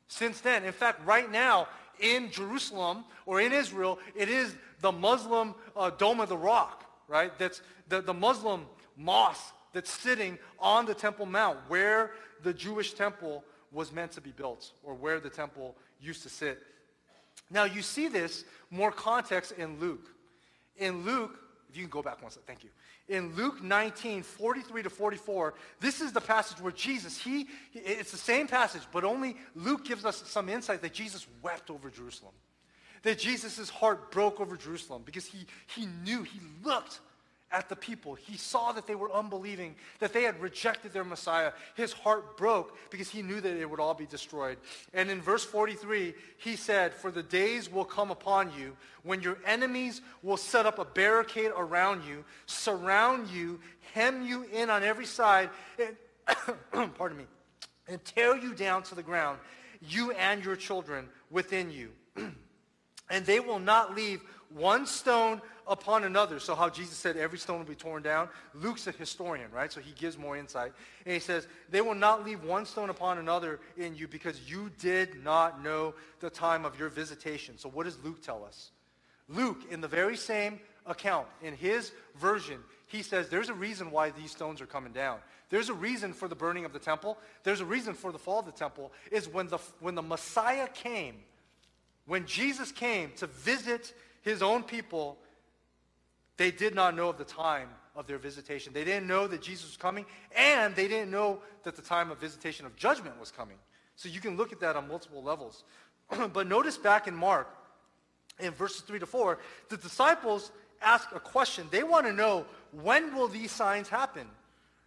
since 0.08 0.40
then. 0.40 0.64
In 0.64 0.72
fact, 0.72 1.04
right 1.04 1.30
now 1.30 1.68
in 2.00 2.30
Jerusalem 2.30 3.04
or 3.26 3.40
in 3.40 3.52
Israel, 3.52 3.98
it 4.14 4.28
is 4.28 4.54
the 4.80 4.92
Muslim 4.92 5.54
uh, 5.76 5.90
Dome 5.90 6.20
of 6.20 6.28
the 6.28 6.36
Rock, 6.36 6.84
right? 7.08 7.36
That's 7.38 7.62
the, 7.88 8.00
the 8.00 8.14
Muslim 8.14 8.66
mosque 8.96 9.54
that's 9.72 9.90
sitting 9.90 10.38
on 10.58 10.86
the 10.86 10.94
Temple 10.94 11.26
Mount 11.26 11.58
where 11.68 12.12
the 12.42 12.52
Jewish 12.52 12.94
temple 12.94 13.44
was 13.72 13.92
meant 13.92 14.12
to 14.12 14.20
be 14.20 14.30
built 14.30 14.72
or 14.82 14.94
where 14.94 15.20
the 15.20 15.30
temple 15.30 15.76
used 16.00 16.22
to 16.22 16.28
sit. 16.28 16.62
Now 17.50 17.64
you 17.64 17.82
see 17.82 18.08
this 18.08 18.44
more 18.70 18.90
context 18.90 19.52
in 19.52 19.78
Luke. 19.78 20.08
In 20.76 21.04
Luke, 21.04 21.38
if 21.68 21.76
you 21.76 21.82
can 21.82 21.90
go 21.90 22.02
back 22.02 22.22
one 22.22 22.30
second, 22.30 22.46
thank 22.46 22.64
you. 22.64 22.70
In 23.10 23.34
Luke 23.34 23.60
19, 23.60 24.22
43 24.22 24.84
to 24.84 24.88
44, 24.88 25.54
this 25.80 26.00
is 26.00 26.12
the 26.12 26.20
passage 26.20 26.60
where 26.60 26.72
Jesus, 26.72 27.18
he, 27.18 27.48
it's 27.74 28.12
the 28.12 28.16
same 28.16 28.46
passage, 28.46 28.82
but 28.92 29.02
only 29.02 29.36
Luke 29.56 29.84
gives 29.84 30.04
us 30.04 30.22
some 30.26 30.48
insight 30.48 30.80
that 30.82 30.94
Jesus 30.94 31.26
wept 31.42 31.70
over 31.70 31.90
Jerusalem. 31.90 32.32
That 33.02 33.18
Jesus' 33.18 33.68
heart 33.68 34.12
broke 34.12 34.38
over 34.40 34.56
Jerusalem 34.56 35.02
because 35.04 35.26
he, 35.26 35.44
he 35.74 35.86
knew, 36.04 36.22
he 36.22 36.38
looked 36.62 37.00
at 37.52 37.68
the 37.68 37.76
people. 37.76 38.14
He 38.14 38.36
saw 38.36 38.72
that 38.72 38.86
they 38.86 38.94
were 38.94 39.12
unbelieving, 39.12 39.74
that 39.98 40.12
they 40.12 40.22
had 40.22 40.40
rejected 40.40 40.92
their 40.92 41.04
Messiah. 41.04 41.52
His 41.74 41.92
heart 41.92 42.36
broke 42.36 42.76
because 42.90 43.08
he 43.08 43.22
knew 43.22 43.40
that 43.40 43.56
it 43.56 43.68
would 43.68 43.80
all 43.80 43.94
be 43.94 44.06
destroyed. 44.06 44.58
And 44.94 45.10
in 45.10 45.20
verse 45.20 45.44
43, 45.44 46.14
he 46.38 46.56
said, 46.56 46.94
For 46.94 47.10
the 47.10 47.22
days 47.22 47.70
will 47.70 47.84
come 47.84 48.10
upon 48.10 48.52
you 48.56 48.76
when 49.02 49.20
your 49.22 49.38
enemies 49.46 50.00
will 50.22 50.36
set 50.36 50.66
up 50.66 50.78
a 50.78 50.84
barricade 50.84 51.50
around 51.56 52.04
you, 52.04 52.24
surround 52.46 53.28
you, 53.30 53.58
hem 53.94 54.22
you 54.22 54.44
in 54.52 54.70
on 54.70 54.82
every 54.82 55.06
side, 55.06 55.50
and, 55.78 56.94
pardon 56.94 57.18
me, 57.18 57.24
and 57.88 58.04
tear 58.04 58.36
you 58.36 58.54
down 58.54 58.82
to 58.84 58.94
the 58.94 59.02
ground, 59.02 59.38
you 59.80 60.12
and 60.12 60.44
your 60.44 60.56
children 60.56 61.08
within 61.30 61.70
you. 61.70 61.90
and 63.10 63.26
they 63.26 63.40
will 63.40 63.58
not 63.58 63.94
leave 63.96 64.20
one 64.54 64.86
stone 64.86 65.40
upon 65.66 66.04
another. 66.04 66.40
So 66.40 66.54
how 66.54 66.68
Jesus 66.68 66.96
said 66.96 67.16
every 67.16 67.38
stone 67.38 67.58
will 67.58 67.66
be 67.66 67.74
torn 67.74 68.02
down. 68.02 68.28
Luke's 68.54 68.86
a 68.86 68.92
historian, 68.92 69.50
right? 69.52 69.72
So 69.72 69.80
he 69.80 69.92
gives 69.92 70.18
more 70.18 70.36
insight. 70.36 70.72
And 71.06 71.14
he 71.14 71.20
says, 71.20 71.46
they 71.70 71.80
will 71.80 71.94
not 71.94 72.24
leave 72.24 72.42
one 72.42 72.66
stone 72.66 72.90
upon 72.90 73.18
another 73.18 73.60
in 73.76 73.94
you 73.94 74.08
because 74.08 74.50
you 74.50 74.70
did 74.80 75.22
not 75.22 75.62
know 75.62 75.94
the 76.18 76.30
time 76.30 76.64
of 76.64 76.78
your 76.78 76.88
visitation. 76.88 77.56
So 77.56 77.68
what 77.68 77.84
does 77.84 77.98
Luke 78.04 78.22
tell 78.22 78.44
us? 78.44 78.70
Luke, 79.28 79.62
in 79.70 79.80
the 79.80 79.88
very 79.88 80.16
same 80.16 80.58
account, 80.86 81.28
in 81.42 81.54
his 81.54 81.92
version, 82.18 82.58
he 82.88 83.02
says 83.02 83.28
there's 83.28 83.48
a 83.48 83.54
reason 83.54 83.92
why 83.92 84.10
these 84.10 84.32
stones 84.32 84.60
are 84.60 84.66
coming 84.66 84.92
down. 84.92 85.18
There's 85.50 85.68
a 85.68 85.74
reason 85.74 86.12
for 86.12 86.26
the 86.26 86.34
burning 86.34 86.64
of 86.64 86.72
the 86.72 86.78
temple. 86.80 87.16
There's 87.44 87.60
a 87.60 87.64
reason 87.64 87.94
for 87.94 88.10
the 88.10 88.18
fall 88.18 88.40
of 88.40 88.46
the 88.46 88.52
temple 88.52 88.92
is 89.12 89.28
when 89.28 89.46
the, 89.46 89.58
when 89.78 89.94
the 89.94 90.02
Messiah 90.02 90.68
came, 90.68 91.16
when 92.06 92.26
Jesus 92.26 92.72
came 92.72 93.12
to 93.16 93.28
visit 93.28 93.92
his 94.22 94.42
own 94.42 94.62
people, 94.62 95.18
they 96.36 96.50
did 96.50 96.74
not 96.74 96.94
know 96.96 97.08
of 97.08 97.18
the 97.18 97.24
time 97.24 97.68
of 97.96 98.06
their 98.06 98.18
visitation. 98.18 98.72
They 98.72 98.84
didn't 98.84 99.06
know 99.06 99.26
that 99.26 99.42
Jesus 99.42 99.66
was 99.66 99.76
coming, 99.76 100.06
and 100.36 100.74
they 100.74 100.88
didn't 100.88 101.10
know 101.10 101.40
that 101.64 101.76
the 101.76 101.82
time 101.82 102.10
of 102.10 102.18
visitation 102.18 102.66
of 102.66 102.76
judgment 102.76 103.18
was 103.18 103.30
coming. 103.30 103.56
So 103.96 104.08
you 104.08 104.20
can 104.20 104.36
look 104.36 104.52
at 104.52 104.60
that 104.60 104.76
on 104.76 104.88
multiple 104.88 105.22
levels. 105.22 105.64
but 106.32 106.46
notice 106.46 106.78
back 106.78 107.06
in 107.06 107.14
Mark, 107.14 107.48
in 108.38 108.52
verses 108.52 108.80
3 108.82 108.98
to 109.00 109.06
4, 109.06 109.38
the 109.68 109.76
disciples 109.76 110.50
ask 110.80 111.08
a 111.14 111.20
question. 111.20 111.66
They 111.70 111.82
want 111.82 112.06
to 112.06 112.12
know, 112.12 112.46
when 112.72 113.14
will 113.14 113.28
these 113.28 113.52
signs 113.52 113.88
happen? 113.88 114.26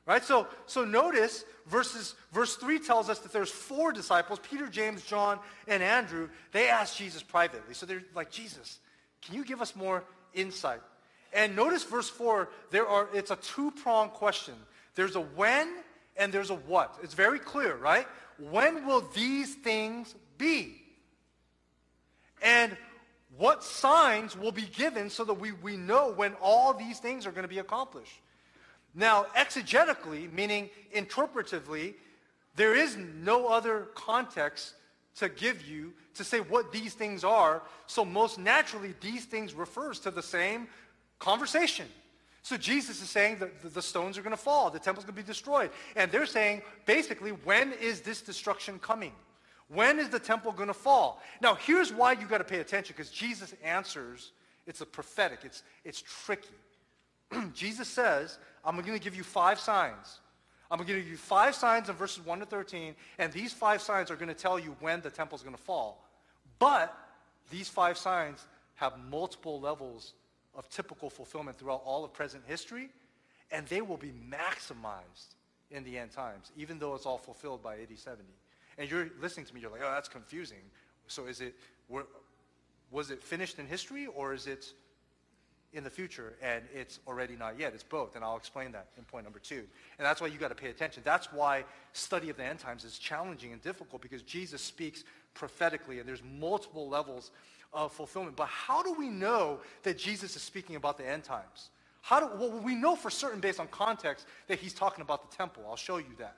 Right? 0.06 0.24
So, 0.24 0.48
so 0.66 0.84
notice 0.84 1.46
verses, 1.68 2.16
verse 2.32 2.56
3 2.56 2.80
tells 2.80 3.10
us 3.10 3.20
that 3.20 3.32
there's 3.32 3.52
four 3.52 3.94
disciples, 3.94 4.40
Peter, 4.40 4.68
James, 4.68 5.04
John, 5.06 5.40
and 5.68 5.82
Andrew. 5.82 6.30
They 6.52 6.68
ask 6.68 6.98
Jesus 6.98 7.24
privately. 7.24 7.74
So 7.74 7.86
they're 7.86 8.04
like, 8.14 8.30
Jesus, 8.30 8.80
can 9.26 9.36
you 9.36 9.46
give 9.46 9.62
us 9.62 9.76
more 9.76 10.04
insight? 10.34 10.82
And 11.34 11.56
notice 11.56 11.84
verse 11.84 12.10
4, 12.10 12.50
there 12.72 12.88
are, 12.88 13.08
it's 13.14 13.32
a 13.32 13.36
two-pronged 13.38 14.12
question. 14.12 14.54
There's 14.96 15.16
a 15.16 15.22
when 15.22 15.68
and 16.16 16.32
there's 16.32 16.52
a 16.52 16.56
what. 16.56 16.98
It's 17.02 17.16
very 17.16 17.40
clear, 17.40 17.76
right? 17.76 18.08
When 18.38 18.86
will 18.86 19.02
these 19.14 19.56
things 19.56 20.14
be? 20.38 20.82
And 22.42 22.76
what 23.38 23.64
signs 23.64 24.38
will 24.38 24.52
be 24.52 24.64
given 24.64 25.10
so 25.10 25.24
that 25.24 25.34
we, 25.34 25.54
we 25.54 25.76
know 25.76 26.12
when 26.12 26.34
all 26.36 26.74
these 26.74 27.00
things 27.00 27.26
are 27.26 27.32
going 27.32 27.44
to 27.44 27.48
be 27.48 27.60
accomplished? 27.60 28.20
Now, 28.94 29.26
exegetically, 29.36 30.32
meaning 30.32 30.70
interpretively, 30.96 31.96
there 32.56 32.76
is 32.76 32.96
no 32.96 33.48
other 33.48 33.88
context 33.96 34.76
to 35.18 35.30
give 35.30 35.68
you 35.68 35.94
to 36.16 36.24
say 36.24 36.40
what 36.40 36.72
these 36.72 36.94
things 36.94 37.24
are. 37.24 37.62
So 37.88 38.04
most 38.06 38.40
naturally, 38.40 38.94
these 39.02 39.26
things 39.26 39.54
refers 39.54 40.00
to 40.02 40.12
the 40.12 40.24
same 40.24 40.68
conversation. 41.20 41.88
So 42.42 42.58
Jesus 42.58 43.02
is 43.02 43.10
saying 43.10 43.38
that 43.40 43.74
the 43.74 43.82
stones 43.82 44.18
are 44.18 44.22
going 44.22 44.36
to 44.36 44.42
fall, 44.42 44.70
the 44.70 44.80
temple's 44.80 45.06
going 45.06 45.16
to 45.16 45.22
be 45.22 45.26
destroyed. 45.26 45.72
And 45.96 46.12
they're 46.12 46.26
saying, 46.26 46.62
basically, 46.86 47.32
when 47.32 47.72
is 47.74 48.02
this 48.02 48.22
destruction 48.22 48.80
coming? 48.80 49.14
When 49.70 49.98
is 49.98 50.10
the 50.10 50.20
temple 50.20 50.52
going 50.52 50.68
to 50.68 50.74
fall? 50.74 51.22
Now, 51.42 51.56
here's 51.56 51.94
why 51.94 52.12
you 52.12 52.28
got 52.28 52.40
to 52.40 52.44
pay 52.44 52.60
attention, 52.60 52.96
because 52.98 53.12
Jesus 53.12 53.56
answers, 53.64 54.34
it's 54.68 54.82
a 54.82 54.86
prophetic, 54.86 55.40
it's, 55.44 55.64
it's 55.86 56.04
tricky. 56.26 56.50
Jesus 57.54 57.88
says, 57.88 58.38
I'm 58.66 58.76
going 58.76 58.92
to 58.92 59.00
give 59.00 59.16
you 59.16 59.24
five 59.24 59.60
signs. 59.60 60.20
I'm 60.74 60.78
going 60.78 60.88
to 60.88 60.94
give 60.96 61.08
you 61.08 61.18
five 61.18 61.54
signs 61.54 61.88
in 61.88 61.94
verses 61.94 62.26
1 62.26 62.40
to 62.40 62.48
13, 62.48 62.96
and 63.20 63.32
these 63.32 63.54
five 63.54 63.80
signs 63.80 64.10
are 64.10 64.16
going 64.16 64.30
to 64.30 64.34
tell 64.34 64.58
you 64.58 64.76
when 64.80 65.02
the 65.02 65.12
temple 65.12 65.36
is 65.36 65.44
going 65.44 65.56
to 65.56 65.62
fall. 65.62 66.04
But 66.58 66.98
these 67.52 67.70
five 67.70 67.96
signs 67.96 68.44
have 68.74 68.94
multiple 69.08 69.62
levels 69.62 70.14
of 70.56 70.68
typical 70.70 71.12
fulfillment 71.12 71.60
throughout 71.60 71.84
all 71.86 72.04
of 72.04 72.12
present 72.12 72.44
history, 72.48 72.90
and 73.52 73.68
they 73.68 73.82
will 73.82 73.98
be 73.98 74.12
maximized 74.28 75.36
in 75.70 75.84
the 75.84 75.96
end 75.96 76.10
times, 76.10 76.52
even 76.58 76.80
though 76.80 76.96
it's 76.96 77.06
all 77.06 77.20
fulfilled 77.20 77.62
by 77.62 77.76
AD 77.76 77.96
70. 77.96 78.24
And 78.80 78.90
you're 78.90 79.12
listening 79.22 79.46
to 79.46 79.54
me, 79.54 79.62
you're 79.62 79.70
like, 79.70 79.82
oh, 79.84 79.92
that's 79.92 80.10
confusing. 80.10 80.58
So 81.06 81.28
is 81.28 81.40
it, 81.40 81.54
was 82.90 83.12
it 83.12 83.22
finished 83.22 83.60
in 83.60 83.68
history, 83.68 84.08
or 84.08 84.34
is 84.34 84.48
it 84.48 84.74
in 85.74 85.84
the 85.84 85.90
future 85.90 86.34
and 86.42 86.64
it's 86.74 87.00
already 87.08 87.36
not 87.36 87.60
yet. 87.60 87.74
It's 87.74 87.84
both, 87.84 88.16
and 88.16 88.24
I'll 88.24 88.38
explain 88.38 88.72
that 88.74 88.88
in 88.98 89.04
point 89.04 89.26
number 89.26 89.40
two. 89.40 89.64
And 89.98 90.06
that's 90.06 90.22
why 90.22 90.28
you 90.28 90.38
got 90.38 90.50
to 90.50 90.56
pay 90.56 90.70
attention. 90.70 91.02
That's 91.04 91.32
why 91.34 91.66
study 91.94 92.30
of 92.30 92.38
the 92.38 92.44
end 92.44 92.60
times 92.60 92.84
is 92.84 92.98
challenging 92.98 93.52
and 93.52 93.62
difficult 93.62 94.02
because 94.02 94.22
Jesus 94.22 94.62
speaks 94.62 95.04
prophetically, 95.34 96.00
and 96.00 96.08
there's 96.08 96.24
multiple 96.24 96.88
levels 96.88 97.32
of 97.74 97.92
fulfillment. 97.92 98.36
But 98.36 98.48
how 98.48 98.84
do 98.84 98.94
we 98.94 99.10
know 99.10 99.60
that 99.82 99.98
Jesus 99.98 100.36
is 100.36 100.42
speaking 100.42 100.76
about 100.76 100.98
the 100.98 101.08
end 101.08 101.24
times? 101.24 101.70
How 102.02 102.20
do, 102.20 102.30
well, 102.38 102.60
we 102.60 102.76
know 102.76 102.96
for 102.96 103.10
certain 103.10 103.40
based 103.40 103.60
on 103.60 103.68
context 103.68 104.28
that 104.48 104.60
he's 104.60 104.74
talking 104.74 105.02
about 105.02 105.30
the 105.30 105.36
temple. 105.36 105.64
I'll 105.68 105.76
show 105.76 105.98
you 105.98 106.14
that, 106.20 106.36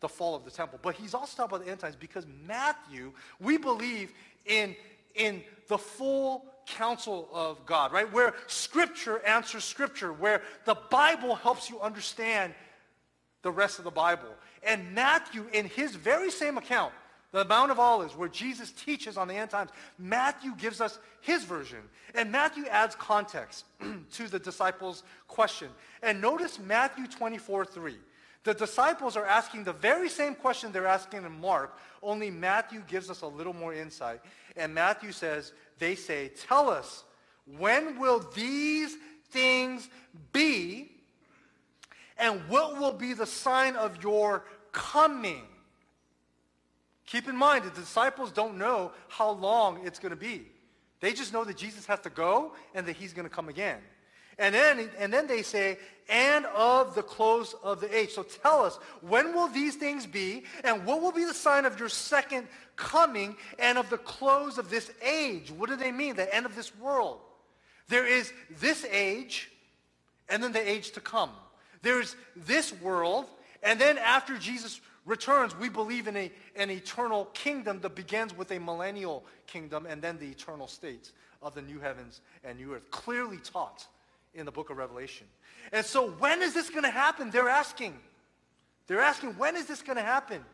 the 0.00 0.08
fall 0.08 0.34
of 0.34 0.44
the 0.44 0.50
temple. 0.50 0.78
But 0.82 0.96
he's 0.96 1.14
also 1.14 1.36
talking 1.36 1.56
about 1.56 1.64
the 1.66 1.70
end 1.70 1.80
times 1.80 1.96
because 1.96 2.26
Matthew, 2.46 3.12
we 3.38 3.58
believe 3.58 4.12
in, 4.46 4.74
in 5.14 5.42
the 5.68 5.78
full 5.78 6.46
counsel 6.66 7.28
of 7.32 7.64
God, 7.66 7.92
right? 7.92 8.10
Where 8.12 8.34
Scripture 8.46 9.20
answers 9.24 9.64
Scripture, 9.64 10.12
where 10.12 10.42
the 10.64 10.76
Bible 10.90 11.34
helps 11.34 11.68
you 11.68 11.80
understand 11.80 12.54
the 13.42 13.50
rest 13.50 13.78
of 13.78 13.84
the 13.84 13.90
Bible. 13.90 14.28
And 14.62 14.94
Matthew, 14.94 15.46
in 15.52 15.66
his 15.66 15.94
very 15.94 16.30
same 16.30 16.58
account, 16.58 16.92
the 17.32 17.44
Mount 17.46 17.70
of 17.70 17.80
Olives, 17.80 18.14
where 18.14 18.28
Jesus 18.28 18.72
teaches 18.72 19.16
on 19.16 19.26
the 19.26 19.34
end 19.34 19.50
times, 19.50 19.70
Matthew 19.98 20.54
gives 20.56 20.80
us 20.80 20.98
his 21.22 21.44
version. 21.44 21.78
And 22.14 22.30
Matthew 22.30 22.66
adds 22.66 22.94
context 22.94 23.64
to 24.12 24.28
the 24.28 24.38
disciples' 24.38 25.02
question. 25.28 25.68
And 26.02 26.20
notice 26.20 26.58
Matthew 26.58 27.06
24, 27.06 27.64
3. 27.64 27.96
The 28.44 28.54
disciples 28.54 29.16
are 29.16 29.24
asking 29.24 29.64
the 29.64 29.72
very 29.72 30.08
same 30.08 30.34
question 30.34 30.72
they're 30.72 30.86
asking 30.86 31.24
in 31.24 31.40
Mark, 31.40 31.78
only 32.02 32.30
Matthew 32.30 32.82
gives 32.88 33.08
us 33.08 33.22
a 33.22 33.26
little 33.26 33.52
more 33.52 33.72
insight. 33.72 34.20
And 34.56 34.74
Matthew 34.74 35.12
says, 35.12 35.52
they 35.78 35.94
say, 35.94 36.30
tell 36.48 36.70
us, 36.70 37.04
when 37.58 37.98
will 37.98 38.20
these 38.34 38.96
things 39.30 39.88
be? 40.32 40.90
And 42.18 42.40
what 42.48 42.78
will 42.78 42.92
be 42.92 43.14
the 43.14 43.26
sign 43.26 43.76
of 43.76 44.02
your 44.02 44.44
coming? 44.70 45.42
Keep 47.06 47.28
in 47.28 47.36
mind, 47.36 47.64
the 47.64 47.70
disciples 47.70 48.30
don't 48.32 48.58
know 48.58 48.92
how 49.08 49.30
long 49.30 49.84
it's 49.84 49.98
going 49.98 50.10
to 50.10 50.16
be. 50.16 50.46
They 51.00 51.12
just 51.12 51.32
know 51.32 51.44
that 51.44 51.56
Jesus 51.56 51.84
has 51.86 52.00
to 52.00 52.10
go 52.10 52.52
and 52.74 52.86
that 52.86 52.96
he's 52.96 53.12
going 53.12 53.28
to 53.28 53.34
come 53.34 53.48
again. 53.48 53.78
And 54.38 54.54
then, 54.54 54.88
and 54.98 55.12
then 55.12 55.26
they 55.26 55.42
say, 55.42 55.78
and 56.08 56.46
of 56.46 56.94
the 56.94 57.02
close 57.02 57.54
of 57.62 57.80
the 57.80 57.94
age. 57.94 58.10
So 58.10 58.22
tell 58.22 58.64
us, 58.64 58.76
when 59.00 59.34
will 59.34 59.48
these 59.48 59.76
things 59.76 60.06
be? 60.06 60.44
And 60.64 60.86
what 60.86 61.02
will 61.02 61.12
be 61.12 61.24
the 61.24 61.34
sign 61.34 61.64
of 61.64 61.78
your 61.78 61.88
second 61.88 62.46
coming 62.82 63.36
and 63.58 63.78
of 63.78 63.88
the 63.90 63.98
close 63.98 64.58
of 64.58 64.68
this 64.68 64.90
age? 65.06 65.50
What 65.52 65.70
do 65.70 65.76
they 65.76 65.92
mean? 65.92 66.16
The 66.16 66.34
end 66.34 66.46
of 66.46 66.56
this 66.56 66.76
world. 66.76 67.20
There 67.88 68.06
is 68.06 68.32
this 68.60 68.84
age 68.90 69.50
and 70.28 70.42
then 70.42 70.52
the 70.52 70.68
age 70.68 70.90
to 70.92 71.00
come. 71.00 71.30
There's 71.82 72.16
this 72.36 72.72
world, 72.80 73.26
and 73.62 73.80
then 73.80 73.98
after 73.98 74.36
Jesus 74.36 74.80
returns, 75.04 75.56
we 75.58 75.68
believe 75.68 76.06
in 76.06 76.16
a, 76.16 76.32
an 76.56 76.70
eternal 76.70 77.26
kingdom 77.26 77.80
that 77.80 77.94
begins 77.94 78.36
with 78.36 78.50
a 78.50 78.58
millennial 78.58 79.24
kingdom 79.46 79.86
and 79.86 80.02
then 80.02 80.18
the 80.18 80.28
eternal 80.28 80.66
state 80.66 81.12
of 81.40 81.54
the 81.54 81.62
new 81.62 81.80
heavens 81.80 82.20
and 82.44 82.58
new 82.58 82.74
earth, 82.74 82.90
clearly 82.90 83.38
taught 83.38 83.86
in 84.34 84.46
the 84.46 84.52
book 84.52 84.70
of 84.70 84.76
Revelation. 84.76 85.26
And 85.72 85.84
so 85.84 86.10
when 86.10 86.42
is 86.42 86.54
this 86.54 86.70
going 86.70 86.84
to 86.84 86.90
happen? 86.90 87.30
They're 87.30 87.48
asking. 87.48 87.98
They're 88.86 89.00
asking, 89.00 89.30
when 89.30 89.56
is 89.56 89.66
this 89.66 89.82
going 89.82 89.96
to 89.96 90.04
happen? 90.04 90.44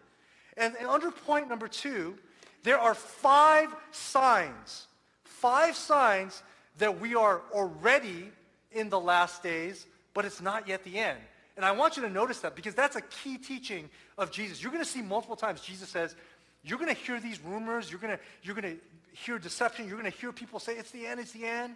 And, 0.59 0.75
and 0.79 0.89
under 0.89 1.11
point 1.11 1.49
number 1.49 1.69
two, 1.69 2.19
there 2.65 2.79
are 2.79 2.95
five 2.95 3.75
signs, 3.93 4.87
five 5.25 5.77
signs 5.77 6.43
that 6.79 7.01
we 7.01 7.15
are 7.15 7.43
already 7.53 8.31
in 8.73 8.91
the 8.91 9.01
last 9.01 9.43
days, 9.43 9.87
but 10.15 10.25
it's 10.25 10.41
not 10.41 10.69
yet 10.69 10.85
the 10.85 10.99
end. 10.99 11.19
And 11.57 11.65
I 11.65 11.73
want 11.73 11.97
you 11.97 12.03
to 12.03 12.11
notice 12.11 12.41
that 12.41 12.55
because 12.55 12.75
that's 12.75 12.97
a 12.97 13.01
key 13.01 13.39
teaching 13.39 13.89
of 14.17 14.31
Jesus. 14.31 14.63
You're 14.63 14.73
going 14.73 14.85
to 14.85 14.89
see 14.89 15.03
multiple 15.03 15.37
times 15.37 15.61
Jesus 15.61 15.89
says, 15.89 16.15
you're 16.63 16.79
going 16.79 16.95
to 16.95 17.01
hear 17.01 17.21
these 17.21 17.41
rumors, 17.43 17.91
you're 17.91 18.01
going 18.01 18.17
to, 18.17 18.23
you're 18.43 18.55
going 18.55 18.77
to 18.77 18.81
hear 19.13 19.39
deception, 19.39 19.89
you're 19.89 19.99
going 19.99 20.11
to 20.11 20.19
hear 20.19 20.33
people 20.33 20.61
say, 20.61 20.75
it's 20.77 20.91
the 20.91 21.07
end, 21.07 21.21
it's 21.21 21.33
the 21.33 21.45
end, 21.45 21.75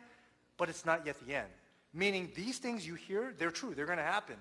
but 0.57 0.69
it's 0.69 0.85
not 0.85 1.07
yet 1.07 1.17
the 1.27 1.35
end. 1.35 1.49
Meaning 1.95 2.31
these 2.35 2.59
things 2.59 2.87
you 2.87 2.95
hear, 2.95 3.35
they're 3.39 3.51
true, 3.51 3.75
they're 3.75 3.87
going 3.87 3.99
to 3.99 4.05
happen. 4.05 4.37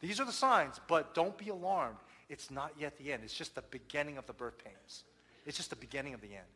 These 0.00 0.20
are 0.20 0.24
the 0.24 0.32
signs, 0.32 0.80
but 0.88 1.14
don't 1.14 1.36
be 1.36 1.48
alarmed. 1.48 1.96
It's 2.28 2.50
not 2.50 2.72
yet 2.78 2.96
the 2.98 3.12
end. 3.12 3.22
It's 3.24 3.34
just 3.34 3.54
the 3.54 3.62
beginning 3.70 4.18
of 4.18 4.26
the 4.26 4.32
birth 4.32 4.62
pains. 4.64 5.04
It's 5.46 5.56
just 5.56 5.70
the 5.70 5.76
beginning 5.76 6.14
of 6.14 6.20
the 6.20 6.28
end. 6.28 6.46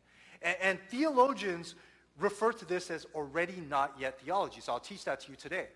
And, 0.41 0.57
and 0.61 0.79
theologians 0.89 1.75
refer 2.19 2.51
to 2.51 2.65
this 2.65 2.89
as 2.89 3.05
already 3.15 3.61
not 3.69 3.95
yet 3.99 4.19
theology. 4.21 4.61
So 4.61 4.73
I'll 4.73 4.79
teach 4.79 5.05
that 5.05 5.21
to 5.21 5.31
you 5.31 5.37
today 5.37 5.67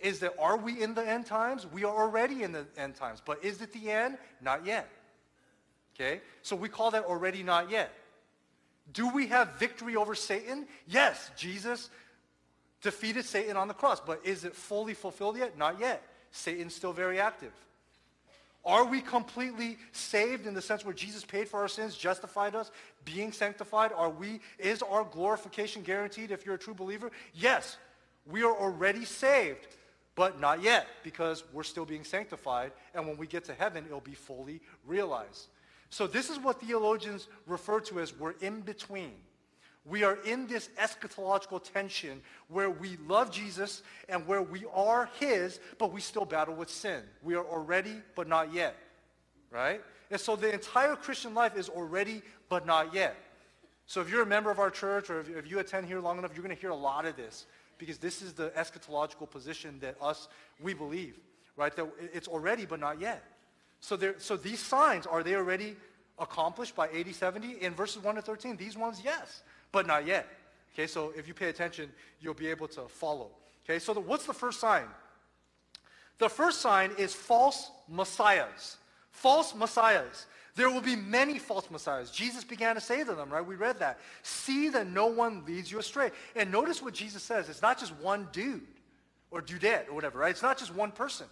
is 0.00 0.20
that 0.20 0.34
are 0.38 0.56
we 0.56 0.80
in 0.80 0.94
the 0.94 1.06
end 1.06 1.26
times? 1.26 1.66
We 1.66 1.84
are 1.84 1.94
already 1.94 2.42
in 2.42 2.52
the 2.52 2.66
end 2.76 2.94
times. 2.94 3.20
But 3.24 3.44
is 3.44 3.60
it 3.60 3.72
the 3.72 3.90
end? 3.90 4.18
Not 4.40 4.64
yet. 4.64 4.88
Okay? 5.94 6.20
So 6.42 6.54
we 6.54 6.68
call 6.68 6.92
that 6.92 7.04
already 7.04 7.42
not 7.42 7.70
yet. 7.70 7.92
Do 8.92 9.08
we 9.08 9.26
have 9.26 9.58
victory 9.58 9.96
over 9.96 10.14
Satan? 10.14 10.66
Yes, 10.86 11.30
Jesus 11.36 11.90
defeated 12.80 13.24
Satan 13.24 13.56
on 13.56 13.68
the 13.68 13.74
cross. 13.74 14.00
But 14.00 14.20
is 14.24 14.44
it 14.44 14.54
fully 14.54 14.94
fulfilled 14.94 15.36
yet? 15.36 15.58
Not 15.58 15.80
yet. 15.80 16.02
Satan's 16.30 16.74
still 16.74 16.92
very 16.92 17.18
active. 17.18 17.52
Are 18.64 18.84
we 18.84 19.00
completely 19.00 19.78
saved 19.92 20.46
in 20.46 20.54
the 20.54 20.60
sense 20.60 20.84
where 20.84 20.94
Jesus 20.94 21.24
paid 21.24 21.48
for 21.48 21.60
our 21.60 21.68
sins, 21.68 21.96
justified 21.96 22.54
us, 22.54 22.70
being 23.04 23.32
sanctified? 23.32 23.92
Are 23.94 24.10
we, 24.10 24.40
is 24.58 24.82
our 24.82 25.04
glorification 25.04 25.82
guaranteed 25.82 26.30
if 26.30 26.44
you're 26.44 26.56
a 26.56 26.58
true 26.58 26.74
believer? 26.74 27.10
Yes, 27.34 27.78
we 28.26 28.42
are 28.42 28.54
already 28.54 29.04
saved 29.04 29.66
but 30.18 30.40
not 30.40 30.60
yet 30.60 30.88
because 31.04 31.44
we're 31.52 31.62
still 31.62 31.84
being 31.84 32.02
sanctified. 32.02 32.72
And 32.92 33.06
when 33.06 33.16
we 33.16 33.28
get 33.28 33.44
to 33.44 33.54
heaven, 33.54 33.84
it'll 33.86 34.00
be 34.00 34.14
fully 34.14 34.60
realized. 34.84 35.46
So 35.90 36.08
this 36.08 36.28
is 36.28 36.40
what 36.40 36.60
theologians 36.60 37.28
refer 37.46 37.78
to 37.82 38.00
as 38.00 38.12
we're 38.18 38.34
in 38.40 38.62
between. 38.62 39.12
We 39.88 40.04
are 40.04 40.18
in 40.24 40.46
this 40.46 40.68
eschatological 40.78 41.62
tension 41.72 42.20
where 42.48 42.70
we 42.70 42.98
love 43.06 43.30
Jesus 43.30 43.82
and 44.08 44.26
where 44.26 44.42
we 44.42 44.64
are 44.74 45.08
his, 45.18 45.60
but 45.78 45.92
we 45.92 46.00
still 46.00 46.24
battle 46.24 46.54
with 46.54 46.70
sin. 46.70 47.02
We 47.22 47.34
are 47.34 47.44
already, 47.44 47.94
but 48.14 48.28
not 48.28 48.52
yet. 48.52 48.76
Right? 49.50 49.80
And 50.10 50.20
so 50.20 50.36
the 50.36 50.52
entire 50.52 50.94
Christian 50.94 51.34
life 51.34 51.56
is 51.56 51.68
already, 51.68 52.22
but 52.48 52.66
not 52.66 52.92
yet. 52.92 53.16
So 53.86 54.02
if 54.02 54.10
you're 54.10 54.22
a 54.22 54.26
member 54.26 54.50
of 54.50 54.58
our 54.58 54.70
church 54.70 55.08
or 55.08 55.20
if, 55.20 55.50
you 55.50 55.58
attend 55.58 55.86
here 55.86 56.00
long 56.00 56.18
enough, 56.18 56.32
you're 56.34 56.44
going 56.44 56.54
to 56.54 56.60
hear 56.60 56.70
a 56.70 56.76
lot 56.76 57.06
of 57.06 57.16
this 57.16 57.46
because 57.78 57.96
this 57.96 58.20
is 58.20 58.34
the 58.34 58.50
eschatological 58.50 59.30
position 59.30 59.78
that 59.80 59.96
us, 60.02 60.28
we 60.60 60.74
believe, 60.74 61.18
right? 61.56 61.74
That 61.74 61.88
it's 62.12 62.28
already, 62.28 62.66
but 62.66 62.80
not 62.80 63.00
yet. 63.00 63.24
So, 63.80 63.96
there, 63.96 64.16
so 64.18 64.36
these 64.36 64.60
signs, 64.60 65.06
are 65.06 65.22
they 65.22 65.36
already 65.36 65.76
accomplished 66.18 66.74
by 66.74 66.88
80, 66.92 67.12
70? 67.12 67.62
In 67.62 67.72
verses 67.74 68.02
1 68.02 68.16
to 68.16 68.22
13, 68.22 68.56
these 68.56 68.76
ones, 68.76 69.00
yes, 69.02 69.42
but 69.72 69.86
not 69.86 70.06
yet. 70.06 70.26
Okay, 70.74 70.86
so 70.86 71.12
if 71.16 71.26
you 71.26 71.34
pay 71.34 71.48
attention, 71.48 71.90
you'll 72.20 72.34
be 72.34 72.48
able 72.48 72.68
to 72.68 72.82
follow. 72.82 73.30
Okay, 73.64 73.78
so 73.78 73.92
the, 73.92 74.00
what's 74.00 74.26
the 74.26 74.32
first 74.34 74.60
sign? 74.60 74.86
The 76.18 76.28
first 76.28 76.60
sign 76.60 76.92
is 76.98 77.14
false 77.14 77.70
messiahs. 77.88 78.76
False 79.10 79.54
messiahs. 79.54 80.26
There 80.56 80.70
will 80.70 80.80
be 80.80 80.96
many 80.96 81.38
false 81.38 81.70
messiahs. 81.70 82.10
Jesus 82.10 82.42
began 82.42 82.74
to 82.74 82.80
say 82.80 83.04
to 83.04 83.14
them, 83.14 83.30
right? 83.30 83.44
We 83.44 83.54
read 83.54 83.78
that. 83.78 84.00
See 84.22 84.68
that 84.70 84.88
no 84.88 85.06
one 85.06 85.44
leads 85.46 85.70
you 85.70 85.78
astray. 85.78 86.10
And 86.34 86.50
notice 86.50 86.82
what 86.82 86.94
Jesus 86.94 87.22
says. 87.22 87.48
It's 87.48 87.62
not 87.62 87.78
just 87.78 87.94
one 87.96 88.28
dude 88.32 88.66
or 89.30 89.40
dudette 89.40 89.88
or 89.88 89.94
whatever, 89.94 90.18
right? 90.18 90.30
It's 90.30 90.42
not 90.42 90.58
just 90.58 90.74
one 90.74 90.90
person. 90.90 91.26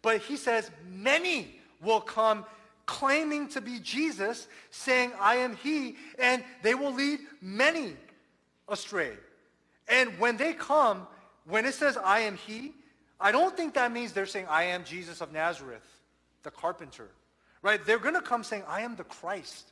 But 0.00 0.22
he 0.22 0.36
says 0.36 0.70
many 0.90 1.60
will 1.82 2.00
come 2.00 2.46
claiming 2.86 3.48
to 3.48 3.60
be 3.60 3.78
Jesus, 3.80 4.48
saying, 4.70 5.12
I 5.20 5.36
am 5.36 5.56
he, 5.56 5.96
and 6.18 6.42
they 6.62 6.74
will 6.74 6.92
lead 6.92 7.20
many 7.40 7.96
astray. 8.68 9.12
And 9.88 10.18
when 10.18 10.36
they 10.36 10.52
come, 10.52 11.06
when 11.46 11.64
it 11.64 11.74
says, 11.74 11.96
I 11.96 12.20
am 12.20 12.36
he, 12.36 12.72
I 13.20 13.30
don't 13.30 13.56
think 13.56 13.74
that 13.74 13.92
means 13.92 14.12
they're 14.12 14.26
saying, 14.26 14.46
I 14.48 14.64
am 14.64 14.84
Jesus 14.84 15.20
of 15.20 15.32
Nazareth, 15.32 15.86
the 16.42 16.50
carpenter. 16.50 17.08
Right? 17.62 17.84
They're 17.84 17.98
going 17.98 18.14
to 18.14 18.20
come 18.20 18.42
saying, 18.42 18.64
I 18.66 18.80
am 18.80 18.96
the 18.96 19.04
Christ. 19.04 19.70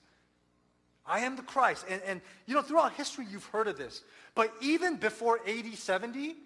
I 1.04 1.20
am 1.20 1.34
the 1.34 1.42
Christ. 1.42 1.84
And, 1.88 2.00
and, 2.06 2.20
you 2.46 2.54
know, 2.54 2.62
throughout 2.62 2.92
history, 2.92 3.26
you've 3.28 3.46
heard 3.46 3.66
of 3.66 3.76
this. 3.76 4.02
But 4.36 4.52
even 4.60 4.96
before 4.96 5.40
AD 5.48 5.74
70, 5.74 6.36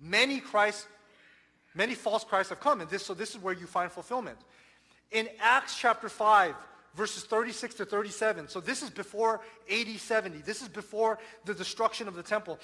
many 0.00 0.40
Christ, 0.40 0.86
many 1.74 1.94
false 1.94 2.24
Christs 2.24 2.48
have 2.48 2.60
come. 2.60 2.80
And 2.80 2.88
this, 2.88 3.04
so 3.04 3.12
this 3.12 3.30
is 3.34 3.42
where 3.42 3.52
you 3.52 3.66
find 3.66 3.92
fulfillment. 3.92 4.38
In 5.10 5.28
Acts 5.40 5.78
chapter 5.78 6.08
5, 6.08 6.54
verses 6.94 7.24
36 7.24 7.74
to 7.76 7.84
37, 7.84 8.48
so 8.48 8.60
this 8.60 8.82
is 8.82 8.90
before 8.90 9.40
AD 9.70 9.88
70. 9.98 10.38
This 10.38 10.62
is 10.62 10.68
before 10.68 11.18
the 11.44 11.54
destruction 11.54 12.08
of 12.08 12.14
the 12.14 12.22
temple. 12.22 12.58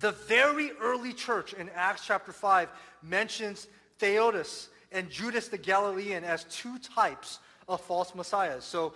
The 0.00 0.12
very 0.12 0.72
early 0.80 1.12
church 1.12 1.52
in 1.54 1.70
Acts 1.74 2.04
chapter 2.06 2.32
5 2.32 2.68
mentions 3.02 3.68
Theudas 4.00 4.68
and 4.90 5.10
Judas 5.10 5.48
the 5.48 5.58
Galilean 5.58 6.24
as 6.24 6.44
two 6.44 6.78
types 6.78 7.38
of 7.68 7.80
false 7.80 8.14
messiahs. 8.14 8.64
So 8.64 8.94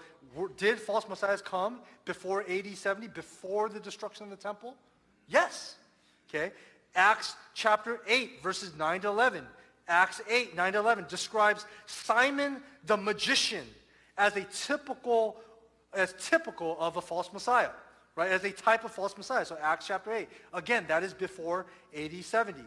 did 0.56 0.78
false 0.78 1.08
messiahs 1.08 1.42
come 1.42 1.78
before 2.04 2.44
AD 2.48 2.76
70, 2.76 3.08
before 3.08 3.68
the 3.68 3.80
destruction 3.80 4.24
of 4.24 4.30
the 4.30 4.36
temple? 4.36 4.74
Yes. 5.28 5.76
Okay. 6.28 6.52
Acts 6.94 7.34
chapter 7.54 8.00
8, 8.06 8.42
verses 8.42 8.74
9 8.76 9.02
to 9.02 9.08
11. 9.08 9.46
Acts 9.88 10.20
8, 10.28 10.54
9 10.54 10.72
to 10.74 10.78
11 10.78 11.06
describes 11.08 11.64
Simon 11.86 12.58
the 12.86 12.96
magician 12.96 13.64
as 14.16 14.36
a 14.36 14.44
typical, 14.44 15.36
as 15.94 16.14
typical 16.20 16.76
of 16.78 16.96
a 16.96 17.00
false 17.00 17.32
messiah, 17.32 17.70
right? 18.14 18.30
As 18.30 18.44
a 18.44 18.50
type 18.50 18.84
of 18.84 18.92
false 18.92 19.16
messiah. 19.16 19.44
So 19.44 19.58
Acts 19.60 19.86
chapter 19.86 20.12
8. 20.12 20.28
Again, 20.52 20.84
that 20.88 21.02
is 21.02 21.14
before 21.14 21.66
AD 21.96 22.24
70. 22.24 22.60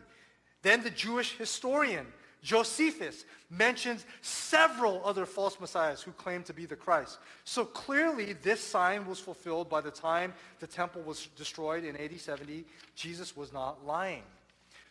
Then 0.64 0.84
the 0.84 0.90
Jewish 0.90 1.38
historian 1.38 2.08
Josephus 2.42 3.26
mentions 3.52 4.06
several 4.22 5.02
other 5.06 5.26
false 5.26 5.60
messiahs 5.60 6.02
who 6.02 6.12
claim 6.12 6.42
to 6.44 6.54
be 6.54 6.66
the 6.66 6.76
Christ. 6.76 7.20
So 7.44 7.66
clearly, 7.66 8.34
this 8.34 8.60
sign 8.60 9.06
was 9.06 9.20
fulfilled 9.20 9.70
by 9.70 9.82
the 9.82 9.92
time 9.92 10.34
the 10.60 10.68
temple 10.68 11.04
was 11.04 11.28
destroyed 11.36 11.84
in 11.84 11.96
AD 11.96 12.20
70. 12.20 12.66
Jesus 12.96 13.38
was 13.38 13.54
not 13.54 13.86
lying. 13.86 14.24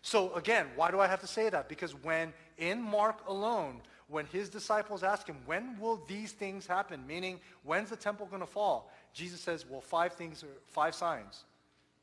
So 0.02 0.34
again, 0.34 0.66
why 0.76 0.90
do 0.90 1.00
I 1.00 1.06
have 1.06 1.20
to 1.20 1.26
say 1.26 1.50
that? 1.50 1.68
Because 1.68 1.92
when 2.02 2.32
in 2.58 2.80
Mark 2.80 3.26
alone, 3.28 3.80
when 4.08 4.26
his 4.26 4.48
disciples 4.48 5.02
ask 5.02 5.26
him, 5.26 5.36
when 5.46 5.78
will 5.78 6.02
these 6.08 6.32
things 6.32 6.66
happen? 6.66 7.06
Meaning, 7.06 7.38
when's 7.62 7.90
the 7.90 7.96
temple 7.96 8.26
going 8.26 8.40
to 8.40 8.46
fall? 8.46 8.90
Jesus 9.12 9.40
says, 9.40 9.64
well, 9.68 9.80
five 9.80 10.14
things, 10.14 10.42
are 10.42 10.48
five 10.66 10.94
signs. 10.94 11.44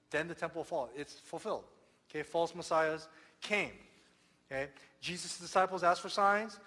Then 0.10 0.28
the 0.28 0.34
temple 0.34 0.60
will 0.60 0.66
fall. 0.66 0.90
It's 0.96 1.14
fulfilled. 1.20 1.66
Okay, 2.10 2.24
false 2.24 2.56
messiahs 2.56 3.08
came. 3.42 3.72
Okay? 4.50 4.70
Jesus' 5.02 5.38
disciples 5.38 5.84
asked 5.84 6.02
for 6.02 6.10
signs. 6.10 6.60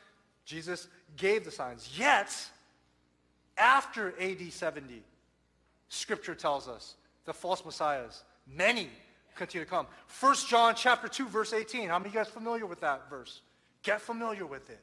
Jesus 0.45 0.89
gave 1.17 1.45
the 1.45 1.51
signs. 1.51 1.91
Yet, 1.97 2.35
after 3.57 4.15
AD 4.21 4.53
70, 4.53 5.03
Scripture 5.89 6.35
tells 6.35 6.69
us 6.69 6.97
the 7.25 7.33
false 7.33 7.65
messiahs, 7.65 8.25
many 8.47 8.89
continue 9.35 9.65
to 9.65 9.71
come. 9.71 9.87
1 10.21 10.35
John 10.49 10.75
chapter 10.75 11.09
2, 11.09 11.29
verse 11.29 11.53
18. 11.53 11.89
How 11.89 11.99
many 11.99 12.09
of 12.09 12.15
you 12.15 12.21
guys 12.21 12.29
familiar 12.29 12.67
with 12.67 12.81
that 12.81 13.09
verse? 13.09 13.41
Get 13.83 14.01
familiar 14.01 14.47
with 14.47 14.69
it. 14.71 14.81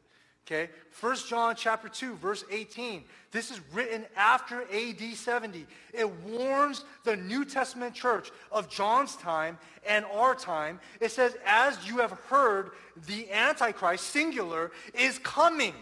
Okay? 0.47 0.69
1 1.01 1.15
John 1.27 1.55
chapter 1.57 1.89
2, 1.89 2.15
verse 2.15 2.45
18. 2.49 3.03
This 3.31 3.51
is 3.51 3.59
written 3.73 4.05
after 4.15 4.61
AD 4.73 5.01
70. 5.13 5.65
It 5.93 6.09
warns 6.25 6.85
the 7.03 7.17
New 7.17 7.43
Testament 7.43 7.93
church 7.93 8.31
of 8.51 8.69
John's 8.69 9.17
time 9.17 9.57
and 9.85 10.05
our 10.05 10.35
time. 10.35 10.79
It 11.01 11.11
says, 11.11 11.35
as 11.45 11.85
you 11.87 11.97
have 11.97 12.11
heard, 12.11 12.71
the 13.07 13.29
Antichrist, 13.31 14.07
singular, 14.07 14.71
is 14.93 15.19
coming. 15.19 15.73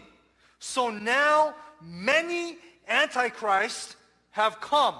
So 0.58 0.90
now 0.90 1.54
many 1.80 2.58
Antichrists 2.88 3.94
have 4.32 4.60
come. 4.60 4.96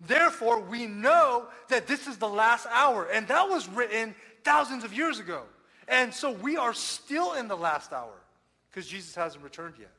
Therefore, 0.00 0.60
we 0.60 0.86
know 0.86 1.46
that 1.68 1.86
this 1.86 2.06
is 2.06 2.16
the 2.16 2.28
last 2.28 2.66
hour. 2.70 3.08
And 3.10 3.26
that 3.28 3.48
was 3.48 3.68
written 3.68 4.14
thousands 4.44 4.84
of 4.84 4.92
years 4.92 5.18
ago. 5.18 5.42
And 5.88 6.12
so 6.12 6.32
we 6.32 6.56
are 6.56 6.74
still 6.74 7.34
in 7.34 7.48
the 7.48 7.56
last 7.56 7.92
hour 7.92 8.14
because 8.70 8.86
Jesus 8.86 9.14
hasn't 9.14 9.44
returned 9.44 9.74
yet. 9.78 9.90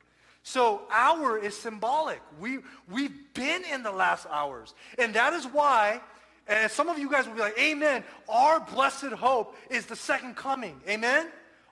So 0.42 0.82
hour 0.92 1.38
is 1.38 1.56
symbolic. 1.56 2.20
We, 2.40 2.58
we've 2.88 3.34
been 3.34 3.64
in 3.64 3.82
the 3.82 3.90
last 3.90 4.26
hours. 4.30 4.74
And 4.98 5.12
that 5.14 5.32
is 5.32 5.44
why, 5.44 6.00
and 6.46 6.70
some 6.70 6.88
of 6.88 6.98
you 6.98 7.10
guys 7.10 7.26
will 7.26 7.34
be 7.34 7.40
like, 7.40 7.58
amen, 7.58 8.04
our 8.28 8.60
blessed 8.60 9.12
hope 9.12 9.56
is 9.70 9.86
the 9.86 9.96
second 9.96 10.36
coming. 10.36 10.80
Amen? 10.88 11.28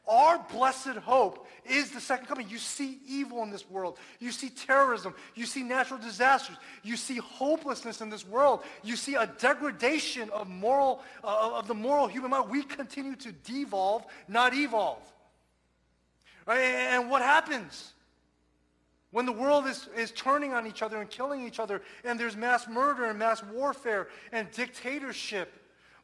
Our 0.09 0.45
blessed 0.53 0.97
hope 0.97 1.44
is 1.67 1.91
the 1.91 2.01
second 2.01 2.27
coming. 2.27 2.49
You 2.49 2.59
see 2.59 2.99
evil 3.07 3.43
in 3.43 3.51
this 3.51 3.69
world. 3.71 3.99
You 4.21 4.31
see 4.31 4.51
terrorism. 4.51 5.15
You 5.35 5.47
see 5.47 5.63
natural 5.63 5.99
disasters. 6.01 6.57
You 6.83 6.97
see 6.97 7.17
hopelessness 7.17 8.01
in 8.01 8.11
this 8.11 8.27
world. 8.27 8.61
You 8.83 8.97
see 8.97 9.15
a 9.15 9.27
degradation 9.39 10.31
of 10.31 10.49
moral, 10.49 11.03
uh, 11.23 11.53
of 11.55 11.69
the 11.69 11.75
moral 11.75 12.07
human 12.07 12.31
mind. 12.31 12.51
We 12.51 12.63
continue 12.63 13.17
to 13.17 13.33
devolve, 13.33 14.05
not 14.29 14.55
evolve. 14.55 15.03
Right? 16.47 16.59
And 16.59 17.11
what 17.11 17.23
happens? 17.23 17.93
When 19.11 19.27
the 19.27 19.33
world 19.33 19.67
is, 19.67 19.89
is 19.97 20.11
turning 20.11 20.55
on 20.55 20.67
each 20.67 20.83
other 20.83 21.01
and 21.01 21.09
killing 21.09 21.47
each 21.47 21.61
other, 21.61 21.83
and 22.05 22.19
there's 22.19 22.37
mass 22.37 22.67
murder 22.67 23.05
and 23.05 23.19
mass 23.19 23.45
warfare 23.45 24.09
and 24.33 24.51
dictatorship, 24.51 25.53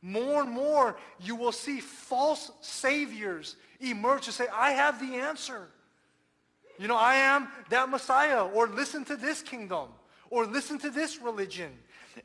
more 0.00 0.42
and 0.42 0.50
more 0.50 0.96
you 1.18 1.34
will 1.34 1.52
see 1.52 1.80
false 1.80 2.52
saviors 2.60 3.56
emerge 3.80 4.26
to 4.26 4.32
say, 4.32 4.46
I 4.52 4.72
have 4.72 5.00
the 5.00 5.16
answer. 5.16 5.68
You 6.78 6.88
know, 6.88 6.96
I 6.96 7.16
am 7.16 7.48
that 7.68 7.90
Messiah, 7.90 8.46
or 8.46 8.66
listen 8.66 9.04
to 9.06 9.16
this 9.16 9.42
kingdom, 9.42 9.88
or 10.30 10.46
listen 10.46 10.78
to 10.78 10.90
this 10.90 11.20
religion. 11.20 11.70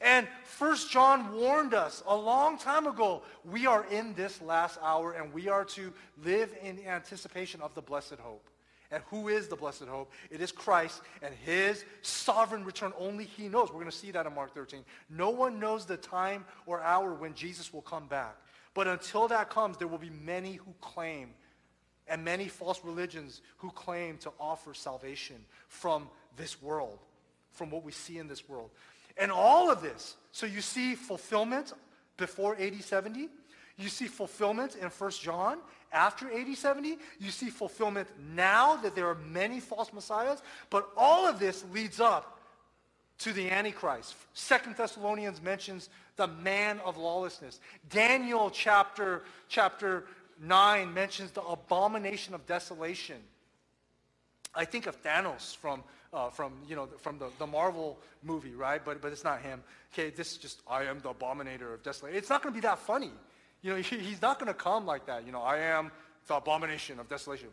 And 0.02 0.28
First 0.44 0.92
John 0.92 1.34
warned 1.34 1.74
us 1.74 2.04
a 2.08 2.16
long 2.16 2.58
time 2.58 2.88
ago, 2.88 3.22
we 3.44 3.66
are 3.66 3.86
in 3.92 4.14
this 4.14 4.42
last 4.42 4.80
hour 4.82 5.14
and 5.14 5.34
we 5.34 5.48
are 5.48 5.66
to 5.66 5.94
live 6.24 6.56
in 6.64 6.80
anticipation 6.86 7.62
of 7.62 7.74
the 7.76 7.82
blessed 7.82 8.16
hope. 8.20 8.50
And 8.92 9.04
who 9.10 9.30
is 9.30 9.48
the 9.48 9.56
blessed 9.56 9.84
hope? 9.84 10.12
It 10.30 10.42
is 10.42 10.52
Christ 10.52 11.02
and 11.22 11.34
his 11.34 11.84
sovereign 12.02 12.64
return. 12.64 12.94
Only 12.98 13.26
he 13.26 13.48
knows. 13.48 13.70
We're 13.70 13.80
going 13.80 13.86
to 13.88 13.92
see 13.92 14.12
that 14.12 14.26
in 14.26 14.34
Mark 14.34 14.54
13. 14.54 14.86
No 15.10 15.32
one 15.32 15.60
knows 15.60 15.86
the 15.86 15.98
time 15.98 16.46
or 16.66 16.82
hour 16.82 17.14
when 17.14 17.34
Jesus 17.34 17.74
will 17.74 17.82
come 17.82 18.08
back. 18.08 18.36
But 18.74 18.88
until 18.88 19.28
that 19.30 19.50
comes, 19.50 19.78
there 19.78 19.88
will 19.88 19.98
be 19.98 20.10
many 20.10 20.56
who 20.56 20.74
claim 20.82 21.32
and 22.08 22.24
many 22.24 22.48
false 22.48 22.82
religions 22.84 23.42
who 23.58 23.72
claim 23.72 24.18
to 24.20 24.32
offer 24.40 24.74
salvation 24.74 25.38
from 25.68 26.08
this 26.38 26.62
world, 26.62 27.00
from 27.52 27.70
what 27.70 27.84
we 27.84 27.92
see 27.92 28.18
in 28.18 28.28
this 28.28 28.48
world. 28.48 28.70
And 29.18 29.32
all 29.32 29.72
of 29.72 29.82
this, 29.82 30.16
so 30.32 30.46
you 30.46 30.62
see 30.62 30.96
fulfillment 30.96 31.74
before 32.18 32.56
AD 32.60 32.84
70. 32.84 33.30
You 33.78 33.90
see 33.90 34.08
fulfillment 34.08 34.76
in 34.76 34.88
1 34.88 35.12
John 35.12 35.58
after 35.92 36.32
AD 36.32 36.56
70. 36.56 36.98
You 37.20 37.32
see 37.32 37.50
fulfillment 37.50 38.08
now 38.34 38.78
that 38.78 38.96
there 38.96 39.08
are 39.08 39.16
many 39.16 39.60
false 39.60 39.92
messiahs. 39.94 40.42
But 40.70 40.90
all 40.96 41.28
of 41.28 41.40
this 41.40 41.64
leads 41.74 42.00
up 42.00 42.40
to 43.20 43.34
the 43.34 43.50
Antichrist. 43.50 44.16
Second 44.34 44.76
Thessalonians 44.76 45.42
mentions 45.42 45.90
the 46.16 46.28
man 46.28 46.80
of 46.86 46.98
lawlessness. 46.98 47.60
Daniel 47.90 48.50
chapter, 48.50 49.24
chapter 49.48 50.06
9 50.42 50.94
mentions 50.94 51.32
the 51.32 51.42
abomination 51.42 52.34
of 52.34 52.46
desolation. 52.46 53.18
I 54.54 54.66
think 54.66 54.88
of 54.88 55.02
Thanos 55.02 55.56
from, 55.56 55.84
uh, 56.14 56.30
from, 56.30 56.54
you 56.68 56.76
know, 56.76 56.88
from 57.00 57.20
the, 57.20 57.30
the 57.40 57.48
Marvel 57.48 58.00
movie, 58.24 58.54
right? 58.54 58.84
But, 58.84 59.02
but 59.02 59.12
it's 59.12 59.24
not 59.24 59.42
him. 59.42 59.62
Okay, 59.94 60.10
this 60.10 60.32
is 60.32 60.38
just, 60.38 60.62
I 60.68 60.84
am 60.84 61.00
the 61.00 61.14
abominator 61.14 61.74
of 61.74 61.84
desolation. 61.84 62.18
It's 62.18 62.30
not 62.30 62.42
going 62.42 62.54
to 62.54 62.58
be 62.58 62.66
that 62.66 62.80
funny. 62.80 63.12
You 63.62 63.72
know, 63.72 63.76
he, 63.82 63.98
he's 63.98 64.22
not 64.22 64.40
going 64.40 64.48
to 64.48 64.58
come 64.58 64.86
like 64.86 65.06
that. 65.08 65.26
You 65.26 65.32
know, 65.32 65.42
I 65.42 65.58
am 65.58 65.92
the 66.28 66.36
abomination 66.36 67.00
of 67.00 67.10
desolation. 67.10 67.50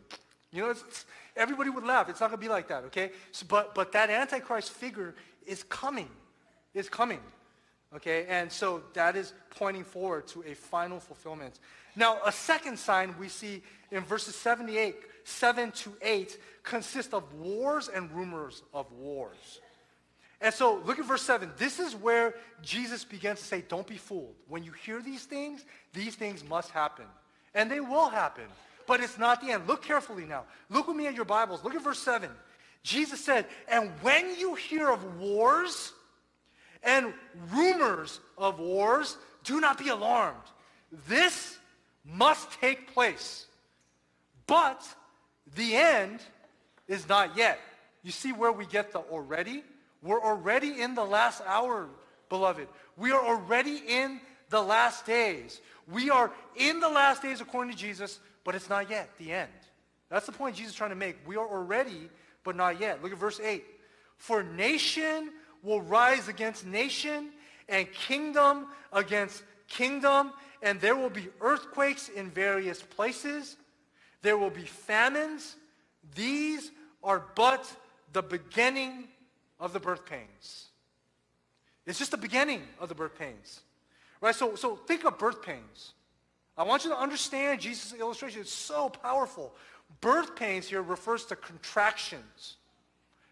You 0.51 0.63
know, 0.63 0.69
it's, 0.69 0.83
it's, 0.87 1.05
everybody 1.35 1.69
would 1.69 1.83
laugh. 1.83 2.09
It's 2.09 2.19
not 2.19 2.29
going 2.29 2.39
to 2.39 2.45
be 2.45 2.49
like 2.49 2.67
that, 2.67 2.83
okay? 2.85 3.11
So, 3.31 3.45
but, 3.49 3.73
but 3.75 3.91
that 3.93 4.09
Antichrist 4.09 4.71
figure 4.71 5.15
is 5.45 5.63
coming. 5.63 6.09
Is 6.73 6.89
coming. 6.89 7.19
Okay? 7.95 8.25
And 8.27 8.51
so 8.51 8.83
that 8.93 9.15
is 9.15 9.33
pointing 9.51 9.83
forward 9.83 10.27
to 10.29 10.43
a 10.43 10.53
final 10.53 10.99
fulfillment. 10.99 11.59
Now, 11.95 12.17
a 12.25 12.31
second 12.31 12.79
sign 12.79 13.15
we 13.19 13.29
see 13.29 13.61
in 13.91 14.03
verses 14.03 14.35
78, 14.35 14.95
7 15.23 15.71
to 15.71 15.93
8 16.01 16.37
consists 16.63 17.13
of 17.13 17.31
wars 17.33 17.89
and 17.89 18.11
rumors 18.11 18.63
of 18.73 18.91
wars. 18.91 19.59
And 20.41 20.53
so 20.53 20.81
look 20.85 20.99
at 20.99 21.05
verse 21.05 21.21
7. 21.21 21.51
This 21.57 21.79
is 21.79 21.95
where 21.95 22.35
Jesus 22.61 23.05
begins 23.05 23.39
to 23.39 23.45
say, 23.45 23.63
don't 23.67 23.87
be 23.87 23.97
fooled. 23.97 24.35
When 24.49 24.63
you 24.63 24.73
hear 24.73 25.01
these 25.01 25.23
things, 25.23 25.63
these 25.93 26.15
things 26.15 26.43
must 26.43 26.71
happen. 26.71 27.05
And 27.55 27.71
they 27.71 27.79
will 27.79 28.09
happen. 28.09 28.45
But 28.85 28.99
it's 28.99 29.17
not 29.17 29.39
the 29.39 29.51
end. 29.51 29.67
Look 29.67 29.83
carefully 29.83 30.25
now. 30.25 30.43
Look 30.69 30.87
with 30.87 30.97
me 30.97 31.07
at 31.07 31.15
your 31.15 31.23
Bibles. 31.23 31.63
Look 31.63 31.75
at 31.75 31.83
verse 31.83 31.99
7. 31.99 32.29
Jesus 32.83 33.23
said, 33.23 33.45
and 33.69 33.89
when 34.01 34.37
you 34.37 34.55
hear 34.55 34.89
of 34.89 35.17
wars 35.17 35.93
and 36.83 37.13
rumors 37.51 38.19
of 38.37 38.59
wars, 38.59 39.17
do 39.43 39.59
not 39.59 39.77
be 39.77 39.89
alarmed. 39.89 40.37
This 41.07 41.57
must 42.05 42.51
take 42.59 42.93
place. 42.93 43.45
But 44.47 44.83
the 45.55 45.75
end 45.75 46.19
is 46.87 47.07
not 47.07 47.37
yet. 47.37 47.59
You 48.03 48.11
see 48.11 48.33
where 48.33 48.51
we 48.51 48.65
get 48.65 48.91
the 48.91 48.99
already? 48.99 49.63
We're 50.01 50.21
already 50.21 50.81
in 50.81 50.95
the 50.95 51.05
last 51.05 51.41
hour, 51.45 51.87
beloved. 52.29 52.67
We 52.97 53.11
are 53.11 53.25
already 53.25 53.81
in 53.87 54.19
the 54.49 54.61
last 54.61 55.05
days. 55.05 55.61
We 55.91 56.09
are 56.09 56.31
in 56.55 56.79
the 56.79 56.89
last 56.89 57.21
days 57.21 57.39
according 57.39 57.71
to 57.73 57.77
Jesus, 57.77 58.19
but 58.43 58.55
it's 58.55 58.69
not 58.69 58.89
yet 58.89 59.09
the 59.17 59.31
end. 59.31 59.49
That's 60.09 60.25
the 60.25 60.31
point 60.33 60.57
Jesus 60.57 60.73
is 60.73 60.77
trying 60.77 60.91
to 60.91 60.95
make. 60.95 61.15
We 61.25 61.37
are 61.37 61.47
already 61.47 62.09
but 62.43 62.55
not 62.55 62.79
yet. 62.79 63.01
Look 63.01 63.11
at 63.11 63.17
verse 63.17 63.39
8. 63.39 63.63
For 64.17 64.43
nation 64.43 65.31
will 65.63 65.81
rise 65.81 66.27
against 66.27 66.65
nation, 66.65 67.29
and 67.69 67.91
kingdom 67.91 68.67
against 68.91 69.41
kingdom, 69.67 70.31
and 70.61 70.79
there 70.79 70.95
will 70.95 71.09
be 71.09 71.29
earthquakes 71.41 72.09
in 72.09 72.29
various 72.29 72.81
places. 72.81 73.55
There 74.21 74.37
will 74.37 74.49
be 74.49 74.65
famines. 74.65 75.55
These 76.15 76.71
are 77.03 77.23
but 77.35 77.73
the 78.11 78.21
beginning 78.21 79.05
of 79.59 79.73
the 79.73 79.79
birth 79.79 80.05
pains. 80.05 80.67
It's 81.85 81.99
just 81.99 82.11
the 82.11 82.17
beginning 82.17 82.61
of 82.79 82.89
the 82.89 82.95
birth 82.95 83.17
pains. 83.17 83.61
Right? 84.21 84.35
So, 84.35 84.55
so 84.55 84.75
think 84.75 85.05
of 85.05 85.17
birth 85.17 85.41
pains. 85.41 85.93
I 86.57 86.63
want 86.63 86.83
you 86.83 86.91
to 86.91 86.97
understand 86.97 87.59
Jesus' 87.59 87.93
illustration. 87.99 88.41
It's 88.41 88.53
so 88.53 88.89
powerful. 88.89 89.53
Birth 90.01 90.35
pains 90.35 90.67
here 90.67 90.81
refers 90.81 91.25
to 91.25 91.35
contractions 91.35 92.57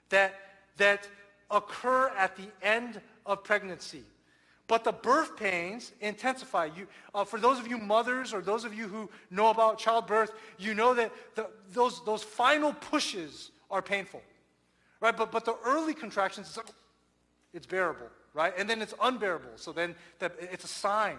that, 0.10 0.36
that 0.78 1.08
occur 1.52 2.10
at 2.18 2.36
the 2.36 2.48
end 2.62 3.02
of 3.26 3.44
pregnancy. 3.44 4.04
But 4.68 4.86
the 4.86 4.94
birth 4.94 5.36
pains 5.36 5.92
intensify. 6.00 6.70
You, 6.78 6.88
uh, 7.14 7.26
for 7.26 7.40
those 7.40 7.60
of 7.60 7.68
you 7.68 7.78
mothers 7.78 8.34
or 8.34 8.42
those 8.42 8.64
of 8.64 8.74
you 8.74 8.88
who 8.88 9.10
know 9.30 9.50
about 9.50 9.78
childbirth, 9.78 10.32
you 10.58 10.74
know 10.74 10.94
that 10.94 11.12
the, 11.36 11.50
those, 11.74 12.04
those 12.06 12.24
final 12.24 12.72
pushes 12.74 13.52
are 13.70 13.82
painful. 13.82 14.22
Right? 15.02 15.16
But, 15.16 15.32
but 15.32 15.44
the 15.44 15.56
early 15.66 15.94
contractions, 15.94 16.48
it's, 16.48 16.58
like, 16.58 16.68
it's 17.54 17.66
bearable. 17.66 18.08
Right? 18.34 18.54
And 18.58 18.70
then 18.70 18.82
it's 18.82 18.94
unbearable. 19.02 19.52
So 19.58 19.74
then 19.74 19.94
the, 20.20 20.32
it's 20.40 20.64
a 20.64 20.70
sign. 20.70 21.18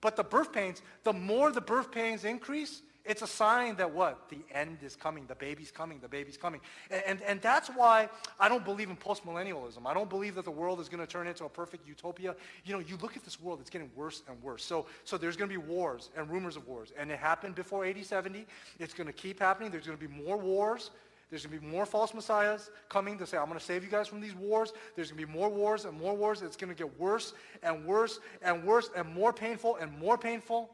But 0.00 0.16
the 0.16 0.24
birth 0.24 0.52
pains, 0.52 0.80
the 1.04 1.12
more 1.12 1.50
the 1.50 1.60
birth 1.60 1.90
pains 1.90 2.24
increase, 2.24 2.80
it's 3.08 3.22
a 3.22 3.26
sign 3.26 3.76
that 3.76 3.92
what? 3.92 4.28
The 4.28 4.38
end 4.52 4.78
is 4.82 4.94
coming. 4.94 5.24
The 5.26 5.34
baby's 5.34 5.70
coming. 5.70 5.98
The 6.00 6.08
baby's 6.08 6.36
coming. 6.36 6.60
And, 6.90 7.02
and, 7.06 7.22
and 7.22 7.40
that's 7.40 7.68
why 7.68 8.08
I 8.38 8.48
don't 8.48 8.64
believe 8.64 8.90
in 8.90 8.96
postmillennialism. 8.96 9.86
I 9.86 9.94
don't 9.94 10.10
believe 10.10 10.34
that 10.34 10.44
the 10.44 10.50
world 10.50 10.78
is 10.78 10.88
going 10.88 11.00
to 11.00 11.06
turn 11.06 11.26
into 11.26 11.44
a 11.44 11.48
perfect 11.48 11.88
utopia. 11.88 12.36
You 12.64 12.74
know, 12.74 12.80
you 12.80 12.98
look 13.00 13.16
at 13.16 13.24
this 13.24 13.40
world, 13.40 13.60
it's 13.60 13.70
getting 13.70 13.90
worse 13.96 14.22
and 14.28 14.40
worse. 14.42 14.62
So, 14.62 14.86
so 15.04 15.16
there's 15.16 15.36
going 15.36 15.50
to 15.50 15.58
be 15.58 15.66
wars 15.66 16.10
and 16.16 16.28
rumors 16.30 16.56
of 16.56 16.68
wars. 16.68 16.92
And 16.98 17.10
it 17.10 17.18
happened 17.18 17.54
before 17.54 17.84
80, 17.84 18.02
70. 18.02 18.46
It's 18.78 18.94
going 18.94 19.06
to 19.06 19.12
keep 19.12 19.40
happening. 19.40 19.70
There's 19.70 19.86
going 19.86 19.98
to 19.98 20.08
be 20.08 20.22
more 20.22 20.36
wars. 20.36 20.90
There's 21.30 21.44
going 21.44 21.58
to 21.58 21.66
be 21.66 21.70
more 21.70 21.84
false 21.86 22.14
messiahs 22.14 22.70
coming 22.88 23.18
to 23.18 23.26
say, 23.26 23.36
I'm 23.36 23.46
going 23.46 23.58
to 23.58 23.64
save 23.64 23.84
you 23.84 23.90
guys 23.90 24.08
from 24.08 24.20
these 24.20 24.34
wars. 24.34 24.72
There's 24.96 25.10
going 25.10 25.20
to 25.20 25.26
be 25.26 25.32
more 25.32 25.48
wars 25.48 25.84
and 25.84 25.98
more 25.98 26.14
wars. 26.14 26.42
It's 26.42 26.56
going 26.56 26.74
to 26.74 26.76
get 26.76 26.98
worse 26.98 27.34
and 27.62 27.84
worse 27.84 28.20
and 28.42 28.64
worse 28.64 28.90
and 28.96 29.12
more 29.14 29.32
painful 29.32 29.76
and 29.76 29.96
more 29.98 30.16
painful 30.16 30.70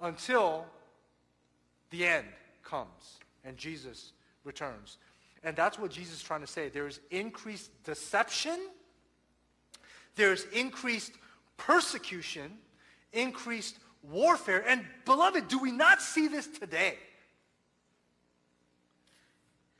until 0.00 0.66
the 1.90 2.06
end 2.06 2.26
comes 2.62 3.18
and 3.44 3.56
Jesus 3.56 4.12
returns. 4.44 4.98
And 5.42 5.54
that's 5.56 5.78
what 5.78 5.90
Jesus 5.90 6.16
is 6.16 6.22
trying 6.22 6.40
to 6.40 6.46
say. 6.46 6.68
There's 6.68 7.00
increased 7.10 7.70
deception, 7.84 8.58
there's 10.16 10.44
increased 10.52 11.12
persecution, 11.56 12.58
increased 13.12 13.76
warfare. 14.02 14.64
And 14.66 14.84
beloved, 15.04 15.48
do 15.48 15.58
we 15.58 15.72
not 15.72 16.00
see 16.00 16.28
this 16.28 16.46
today? 16.46 16.94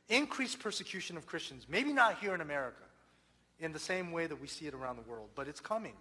Increased 0.09 0.59
persecution 0.59 1.17
of 1.17 1.25
Christians. 1.25 1.65
Maybe 1.67 1.91
not 1.91 2.19
here 2.19 2.33
in 2.33 2.41
America 2.41 2.83
in 3.59 3.73
the 3.73 3.79
same 3.79 4.11
way 4.11 4.27
that 4.27 4.39
we 4.39 4.47
see 4.47 4.67
it 4.67 4.73
around 4.73 4.97
the 4.97 5.09
world, 5.09 5.29
but 5.35 5.47
it's 5.47 5.59
coming. 5.59 5.93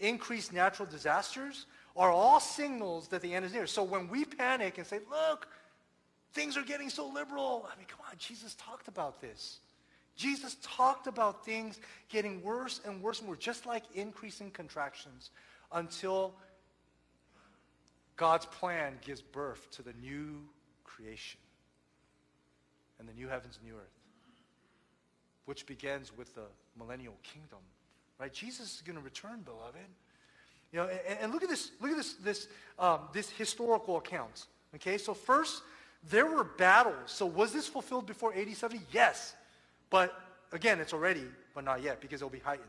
Increased 0.00 0.52
natural 0.52 0.88
disasters, 0.88 1.66
are 1.98 2.12
all 2.12 2.38
signals 2.38 3.08
that 3.08 3.20
the 3.22 3.34
end 3.34 3.44
is 3.44 3.52
near. 3.52 3.66
So 3.66 3.82
when 3.82 4.08
we 4.08 4.24
panic 4.24 4.78
and 4.78 4.86
say, 4.86 5.00
look, 5.10 5.48
things 6.32 6.56
are 6.56 6.62
getting 6.62 6.88
so 6.88 7.08
liberal, 7.08 7.68
I 7.70 7.76
mean, 7.76 7.86
come 7.88 7.98
on, 8.08 8.16
Jesus 8.18 8.54
talked 8.54 8.86
about 8.86 9.20
this. 9.20 9.58
Jesus 10.14 10.56
talked 10.62 11.08
about 11.08 11.44
things 11.44 11.78
getting 12.08 12.42
worse 12.42 12.80
and 12.84 13.02
worse 13.02 13.20
and 13.20 13.28
worse, 13.28 13.38
just 13.38 13.66
like 13.66 13.82
increasing 13.94 14.50
contractions 14.50 15.30
until 15.72 16.34
God's 18.16 18.46
plan 18.46 18.94
gives 19.04 19.20
birth 19.20 19.68
to 19.72 19.82
the 19.82 19.92
new 20.00 20.40
creation 20.84 21.40
and 22.98 23.08
the 23.08 23.12
new 23.12 23.28
heavens 23.28 23.58
and 23.60 23.70
new 23.70 23.76
earth, 23.76 23.98
which 25.46 25.66
begins 25.66 26.16
with 26.16 26.34
the 26.34 26.46
millennial 26.76 27.16
kingdom. 27.22 27.58
Right? 28.18 28.32
Jesus 28.32 28.76
is 28.76 28.82
going 28.82 28.96
to 28.96 29.04
return, 29.04 29.42
beloved. 29.42 29.86
You 30.72 30.80
know, 30.80 30.88
and, 30.88 31.18
and 31.20 31.32
look 31.32 31.42
at 31.42 31.48
this, 31.48 31.70
look 31.80 31.90
at 31.90 31.96
this, 31.96 32.14
this, 32.14 32.48
um, 32.78 33.00
this 33.12 33.30
historical 33.30 33.96
account. 33.96 34.46
Okay, 34.74 34.98
so 34.98 35.14
first, 35.14 35.62
there 36.10 36.26
were 36.26 36.44
battles. 36.44 36.94
So 37.06 37.26
was 37.26 37.52
this 37.52 37.66
fulfilled 37.66 38.06
before 38.06 38.34
AD 38.34 38.54
70? 38.54 38.84
Yes. 38.92 39.34
But 39.90 40.14
again, 40.52 40.80
it's 40.80 40.92
already, 40.92 41.24
but 41.54 41.64
not 41.64 41.82
yet, 41.82 42.00
because 42.00 42.20
it'll 42.20 42.30
be 42.30 42.38
heightened. 42.38 42.68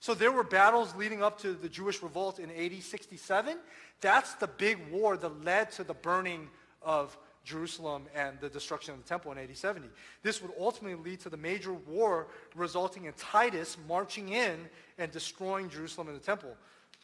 So 0.00 0.14
there 0.14 0.32
were 0.32 0.44
battles 0.44 0.94
leading 0.94 1.22
up 1.22 1.40
to 1.40 1.54
the 1.54 1.68
Jewish 1.68 2.02
revolt 2.02 2.38
in 2.38 2.50
AD 2.50 2.82
67. 2.82 3.58
That's 4.00 4.34
the 4.34 4.46
big 4.46 4.78
war 4.90 5.16
that 5.16 5.44
led 5.44 5.72
to 5.72 5.84
the 5.84 5.94
burning 5.94 6.48
of 6.82 7.16
Jerusalem 7.44 8.04
and 8.14 8.38
the 8.40 8.48
destruction 8.48 8.92
of 8.92 9.02
the 9.02 9.08
temple 9.08 9.32
in 9.32 9.38
AD 9.38 9.56
70. 9.56 9.88
This 10.22 10.42
would 10.42 10.50
ultimately 10.58 11.10
lead 11.10 11.20
to 11.20 11.30
the 11.30 11.36
major 11.36 11.72
war 11.72 12.26
resulting 12.54 13.04
in 13.04 13.14
Titus 13.14 13.76
marching 13.88 14.30
in 14.30 14.68
and 14.98 15.10
destroying 15.12 15.70
Jerusalem 15.70 16.08
and 16.08 16.16
the 16.16 16.24
temple. 16.24 16.56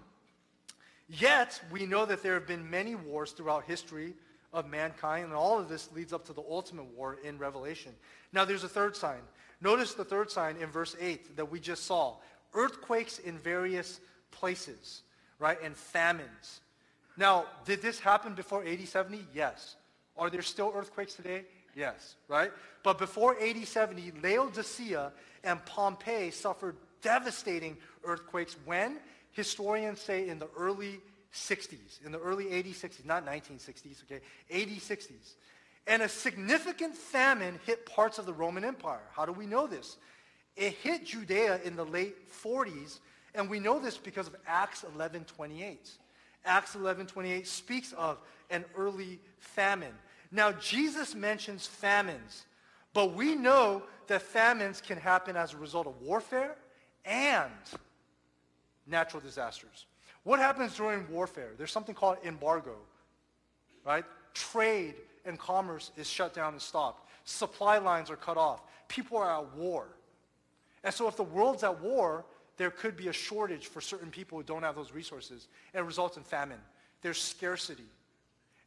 Yet, 1.08 1.62
we 1.72 1.86
know 1.86 2.06
that 2.06 2.24
there 2.24 2.34
have 2.34 2.48
been 2.48 2.70
many 2.70 2.96
wars 2.96 3.32
throughout 3.32 3.66
history 3.66 4.14
of 4.54 4.68
mankind, 4.68 5.26
and 5.26 5.34
all 5.34 5.60
of 5.60 5.70
this 5.70 5.92
leads 5.94 6.14
up 6.14 6.26
to 6.26 6.34
the 6.34 6.44
ultimate 6.50 6.86
war 6.96 7.18
in 7.24 7.38
Revelation. 7.38 7.92
Now, 8.34 8.46
there's 8.46 8.64
a 8.64 8.70
third 8.70 8.96
sign. 8.96 9.20
Notice 9.62 9.94
the 9.94 10.06
third 10.06 10.32
sign 10.32 10.58
in 10.58 10.70
verse 10.70 10.96
8 11.00 11.38
that 11.38 11.52
we 11.52 11.60
just 11.60 11.86
saw. 11.86 12.16
Earthquakes 12.54 13.20
in 13.20 13.38
various 13.38 14.00
places, 14.32 15.02
right, 15.40 15.58
and 15.62 15.76
famines. 15.76 16.62
Now, 17.18 17.46
did 17.66 17.82
this 17.82 18.00
happen 18.00 18.34
before 18.34 18.66
AD 18.66 18.88
70? 18.88 19.26
Yes. 19.34 19.76
Are 20.18 20.30
there 20.30 20.42
still 20.42 20.72
earthquakes 20.76 21.14
today? 21.16 21.44
Yes, 21.76 22.16
right? 22.28 22.52
But 22.84 22.98
before 22.98 23.38
AD 23.42 23.68
70, 23.68 24.14
Laodicea 24.24 25.12
and 25.44 25.64
Pompeii 25.66 26.32
suffered 26.32 26.78
devastating 27.02 27.78
earthquakes 28.06 28.56
when? 28.66 28.98
Historians 29.36 30.00
say 30.00 30.30
in 30.30 30.40
the 30.40 30.48
early 30.58 31.00
60s, 31.34 32.04
in 32.06 32.12
the 32.12 32.20
early 32.20 32.46
80s, 32.46 32.78
60s, 32.78 33.06
not 33.06 33.26
1960s, 33.26 34.04
okay, 34.04 34.22
80s, 34.50 34.82
60s. 34.82 35.34
And 35.88 36.02
a 36.02 36.10
significant 36.10 36.96
famine 36.96 37.60
hit 37.66 37.86
parts 37.86 38.18
of 38.18 38.26
the 38.26 38.34
Roman 38.34 38.64
Empire. 38.64 39.04
How 39.12 39.26
do 39.26 39.34
we 39.34 39.46
know 39.46 39.68
this? 39.68 39.98
It 40.56 40.74
hit 40.74 41.06
Judea 41.06 41.60
in 41.64 41.76
the 41.76 41.86
late 41.86 42.16
40s, 42.32 43.00
and 43.36 43.50
we 43.50 43.60
know 43.60 43.78
this 43.78 43.98
because 43.98 44.28
of 44.28 44.36
Acts 44.48 44.84
11:28. 44.84 45.90
Acts 46.46 46.76
11:28 46.76 47.46
speaks 47.46 47.92
of 47.94 48.18
an 48.50 48.64
early 48.76 49.20
famine. 49.38 49.94
Now 50.32 50.54
Jesus 50.54 51.14
mentions 51.14 51.68
famines, 51.68 52.46
but 52.94 53.14
we 53.14 53.36
know 53.36 53.84
that 54.08 54.22
famines 54.22 54.80
can 54.80 54.98
happen 54.98 55.36
as 55.36 55.54
a 55.54 55.58
result 55.58 55.88
of 55.88 56.02
warfare 56.02 56.56
and 57.04 57.52
natural 58.88 59.22
disasters. 59.22 59.86
What 60.24 60.40
happens 60.40 60.76
during 60.76 61.10
warfare? 61.10 61.52
There's 61.58 61.72
something 61.72 61.96
called 61.96 62.18
embargo, 62.26 62.76
right? 63.86 64.06
Trade 64.34 64.96
and 65.26 65.38
commerce 65.38 65.92
is 65.98 66.10
shut 66.10 66.34
down 66.34 66.54
and 66.54 66.62
stopped. 66.62 67.10
Supply 67.26 67.78
lines 67.78 68.10
are 68.10 68.16
cut 68.16 68.38
off. 68.38 68.62
People 68.88 69.18
are 69.18 69.40
at 69.40 69.56
war. 69.56 69.88
And 70.84 70.94
so 70.94 71.08
if 71.08 71.16
the 71.16 71.24
world's 71.24 71.64
at 71.64 71.82
war, 71.82 72.26
there 72.58 72.72
could 72.72 72.96
be 72.96 73.08
a 73.08 73.14
shortage 73.14 73.68
for 73.68 73.82
certain 73.82 74.10
people 74.10 74.38
who 74.38 74.44
don't 74.44 74.64
have 74.64 74.76
those 74.76 74.94
resources, 74.94 75.48
and 75.74 75.84
it 75.84 75.86
results 75.86 76.18
in 76.18 76.24
famine. 76.24 76.60
There's 77.02 77.22
scarcity. 77.22 77.84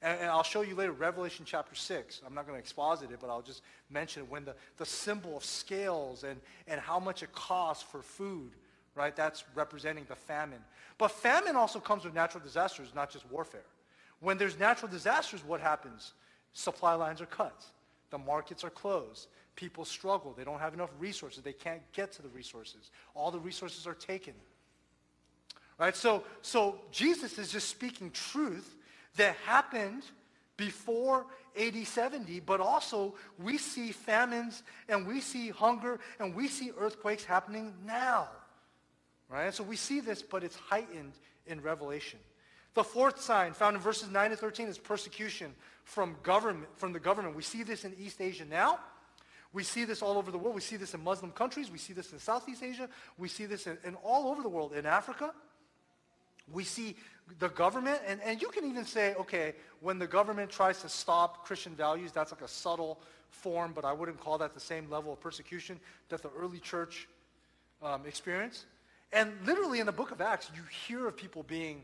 And, 0.02 0.20
and, 0.20 0.30
I'll 0.30 0.44
show 0.44 0.62
you 0.62 0.76
later, 0.76 0.92
Revelation 0.92 1.44
chapter 1.44 1.74
6. 1.74 2.20
I'm 2.24 2.34
not 2.34 2.46
going 2.46 2.54
to 2.54 2.60
exposit 2.60 3.10
it, 3.10 3.18
but 3.20 3.30
I'll 3.30 3.42
just 3.42 3.62
mention 3.90 4.22
it. 4.22 4.30
When 4.30 4.44
the, 4.44 4.54
the 4.76 4.86
symbol 4.86 5.36
of 5.36 5.44
scales 5.44 6.22
and, 6.22 6.40
and 6.68 6.80
how 6.80 7.00
much 7.00 7.22
it 7.22 7.32
costs 7.32 7.82
for 7.82 8.02
food, 8.02 8.52
right? 8.98 9.14
That's 9.14 9.44
representing 9.54 10.04
the 10.08 10.16
famine. 10.16 10.58
But 10.98 11.12
famine 11.12 11.56
also 11.56 11.78
comes 11.78 12.04
with 12.04 12.14
natural 12.14 12.42
disasters, 12.42 12.88
not 12.94 13.10
just 13.10 13.30
warfare. 13.30 13.64
When 14.20 14.36
there's 14.36 14.58
natural 14.58 14.90
disasters, 14.90 15.44
what 15.44 15.60
happens? 15.60 16.12
Supply 16.52 16.94
lines 16.94 17.20
are 17.20 17.26
cut. 17.26 17.64
The 18.10 18.18
markets 18.18 18.64
are 18.64 18.70
closed. 18.70 19.28
People 19.54 19.84
struggle. 19.84 20.34
They 20.36 20.44
don't 20.44 20.58
have 20.58 20.74
enough 20.74 20.90
resources. 20.98 21.42
They 21.42 21.52
can't 21.52 21.80
get 21.92 22.12
to 22.12 22.22
the 22.22 22.28
resources. 22.28 22.90
All 23.14 23.30
the 23.30 23.38
resources 23.38 23.86
are 23.86 23.94
taken. 23.94 24.34
Right? 25.78 25.94
So, 25.94 26.24
so 26.42 26.80
Jesus 26.90 27.38
is 27.38 27.52
just 27.52 27.68
speaking 27.68 28.10
truth 28.10 28.74
that 29.16 29.36
happened 29.46 30.02
before 30.56 31.26
AD 31.56 31.86
70, 31.86 32.40
but 32.40 32.60
also 32.60 33.14
we 33.38 33.58
see 33.58 33.92
famines 33.92 34.64
and 34.88 35.06
we 35.06 35.20
see 35.20 35.50
hunger 35.50 36.00
and 36.18 36.34
we 36.34 36.48
see 36.48 36.72
earthquakes 36.76 37.24
happening 37.24 37.72
now. 37.86 38.28
Right? 39.28 39.44
And 39.44 39.54
so 39.54 39.62
we 39.62 39.76
see 39.76 40.00
this, 40.00 40.22
but 40.22 40.42
it's 40.42 40.56
heightened 40.56 41.12
in 41.46 41.60
Revelation. 41.60 42.18
The 42.74 42.84
fourth 42.84 43.20
sign 43.20 43.52
found 43.52 43.76
in 43.76 43.82
verses 43.82 44.10
9 44.10 44.30
to 44.30 44.36
13 44.36 44.68
is 44.68 44.78
persecution 44.78 45.54
from 45.84 46.16
government 46.22 46.68
from 46.76 46.92
the 46.92 47.00
government. 47.00 47.34
We 47.34 47.42
see 47.42 47.62
this 47.62 47.84
in 47.84 47.94
East 47.98 48.20
Asia 48.20 48.44
now. 48.44 48.78
We 49.52 49.64
see 49.64 49.84
this 49.84 50.02
all 50.02 50.18
over 50.18 50.30
the 50.30 50.38
world. 50.38 50.54
We 50.54 50.60
see 50.60 50.76
this 50.76 50.94
in 50.94 51.02
Muslim 51.02 51.32
countries. 51.32 51.70
We 51.70 51.78
see 51.78 51.94
this 51.94 52.12
in 52.12 52.18
Southeast 52.18 52.62
Asia. 52.62 52.88
We 53.16 53.28
see 53.28 53.46
this 53.46 53.66
in, 53.66 53.78
in 53.84 53.94
all 53.96 54.28
over 54.28 54.42
the 54.42 54.48
world. 54.48 54.74
In 54.74 54.84
Africa, 54.84 55.32
we 56.52 56.64
see 56.64 56.96
the 57.38 57.48
government, 57.48 58.00
and, 58.06 58.20
and 58.22 58.40
you 58.40 58.48
can 58.48 58.64
even 58.64 58.84
say, 58.84 59.14
okay, 59.14 59.54
when 59.80 59.98
the 59.98 60.06
government 60.06 60.50
tries 60.50 60.80
to 60.82 60.88
stop 60.88 61.44
Christian 61.44 61.74
values, 61.74 62.12
that's 62.12 62.32
like 62.32 62.42
a 62.42 62.48
subtle 62.48 63.00
form, 63.30 63.72
but 63.74 63.84
I 63.84 63.92
wouldn't 63.92 64.20
call 64.20 64.38
that 64.38 64.54
the 64.54 64.60
same 64.60 64.88
level 64.90 65.12
of 65.12 65.20
persecution 65.20 65.78
that 66.08 66.22
the 66.22 66.30
early 66.30 66.58
church 66.58 67.08
um, 67.82 68.06
experienced. 68.06 68.64
And 69.12 69.32
literally 69.46 69.80
in 69.80 69.86
the 69.86 69.92
book 69.92 70.10
of 70.10 70.20
Acts, 70.20 70.50
you 70.54 70.62
hear 70.86 71.06
of 71.06 71.16
people 71.16 71.42
being 71.42 71.82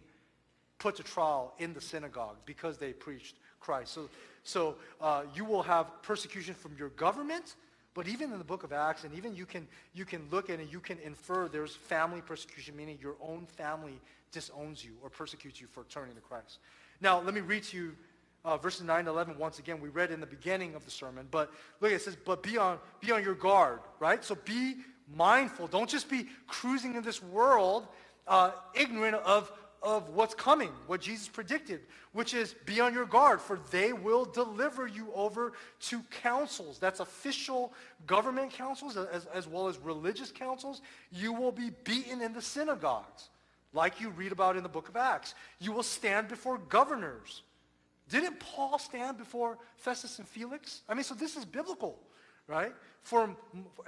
put 0.79 0.97
to 0.97 1.03
trial 1.03 1.55
in 1.59 1.73
the 1.73 1.81
synagogue 1.81 2.37
because 2.45 2.77
they 2.79 2.93
preached 2.93 3.37
Christ. 3.61 3.93
So, 3.93 4.11
so 4.43 4.77
uh, 5.01 5.23
you 5.35 5.45
will 5.45 5.63
have 5.63 6.03
persecution 6.03 6.55
from 6.55 6.77
your 6.79 6.91
government, 6.91 7.57
but 7.95 8.07
even 8.09 8.33
in 8.33 8.39
the 8.39 8.45
book 8.45 8.65
of 8.65 8.73
Acts, 8.73 9.05
and 9.05 9.15
even 9.15 9.35
you 9.35 9.47
can, 9.47 9.67
you 9.95 10.05
can 10.05 10.27
look 10.31 10.51
at 10.51 10.61
it, 10.61 10.69
you 10.71 10.81
can 10.81 10.99
infer 10.99 11.49
there's 11.49 11.75
family 11.75 12.21
persecution, 12.21 12.77
meaning 12.77 12.99
your 13.01 13.15
own 13.23 13.47
family 13.47 13.99
disowns 14.33 14.85
you 14.85 14.93
or 15.03 15.09
persecutes 15.09 15.61
you 15.61 15.67
for 15.69 15.85
turning 15.85 16.15
to 16.15 16.21
Christ. 16.21 16.59
Now, 17.01 17.21
let 17.21 17.33
me 17.33 17.41
read 17.41 17.63
to 17.65 17.77
you 17.77 17.97
uh, 18.45 18.59
verses 18.59 18.83
9 18.83 19.05
to 19.05 19.11
11 19.11 19.39
once 19.39 19.59
again. 19.59 19.81
We 19.81 19.89
read 19.89 20.11
in 20.11 20.21
the 20.21 20.27
beginning 20.27 20.75
of 20.75 20.85
the 20.85 20.91
sermon, 20.91 21.29
but 21.31 21.51
look, 21.81 21.93
it 21.93 22.03
says, 22.03 22.17
but 22.17 22.43
be 22.43 22.59
on, 22.59 22.79
be 23.01 23.11
on 23.13 23.23
your 23.23 23.35
guard, 23.35 23.81
right? 24.01 24.23
So 24.23 24.35
be 24.35 24.77
mindful. 25.13 25.67
Don't 25.67 25.89
just 25.89 26.09
be 26.09 26.27
cruising 26.47 26.95
in 26.95 27.03
this 27.03 27.23
world 27.23 27.87
uh, 28.27 28.53
ignorant 28.75 29.17
of, 29.17 29.53
of 29.83 30.09
what's 30.11 30.35
coming, 30.35 30.71
what 30.87 31.01
Jesus 31.01 31.29
predicted, 31.29 31.81
which 32.13 32.33
is 32.33 32.55
be 32.65 32.81
on 32.81 32.95
your 32.95 33.05
guard, 33.05 33.41
for 33.41 33.61
they 33.71 33.93
will 33.93 34.25
deliver 34.25 34.87
you 34.87 35.09
over 35.15 35.53
to 35.81 36.01
councils. 36.23 36.79
That's 36.79 37.01
official 37.01 37.73
government 38.07 38.53
councils 38.53 38.97
as, 38.97 39.27
as 39.27 39.47
well 39.47 39.69
as 39.69 39.79
religious 39.79 40.31
councils. 40.31 40.81
You 41.11 41.33
will 41.33 41.53
be 41.53 41.71
beaten 41.85 42.23
in 42.23 42.33
the 42.33 42.43
synagogues, 42.43 43.29
like 43.73 44.01
you 44.01 44.11
read 44.11 44.33
about 44.33 44.57
in 44.57 44.63
the 44.63 44.69
book 44.69 44.89
of 44.89 44.97
Acts. 44.97 45.35
You 45.61 45.73
will 45.73 45.83
stand 45.83 46.29
before 46.29 46.59
governors. 46.59 47.43
Didn't 48.09 48.39
Paul 48.39 48.79
stand 48.79 49.19
before 49.19 49.59
Festus 49.77 50.19
and 50.19 50.29
Felix? 50.29 50.83
I 50.89 50.95
mean, 50.95 51.05
so 51.05 51.15
this 51.15 51.37
is 51.37 51.45
biblical, 51.45 51.99
right? 52.47 52.73
For, 53.03 53.35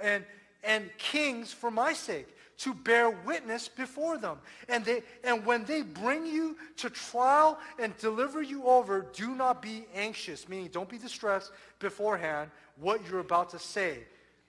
and, 0.01 0.23
and 0.63 0.89
kings 0.97 1.51
for 1.51 1.71
my 1.71 1.93
sake 1.93 2.27
to 2.57 2.73
bear 2.73 3.09
witness 3.09 3.67
before 3.67 4.17
them. 4.17 4.37
And, 4.67 4.83
they, 4.83 5.03
and 5.23 5.45
when 5.45 5.63
they 5.65 5.83
bring 5.83 6.25
you 6.25 6.57
to 6.77 6.89
trial 6.89 7.59
and 7.79 7.95
deliver 7.97 8.41
you 8.41 8.63
over, 8.65 9.05
do 9.13 9.35
not 9.35 9.61
be 9.61 9.85
anxious, 9.93 10.49
meaning 10.49 10.69
don't 10.71 10.89
be 10.89 10.97
distressed 10.97 11.51
beforehand 11.79 12.49
what 12.79 13.07
you're 13.07 13.19
about 13.19 13.49
to 13.51 13.59
say. 13.59 13.99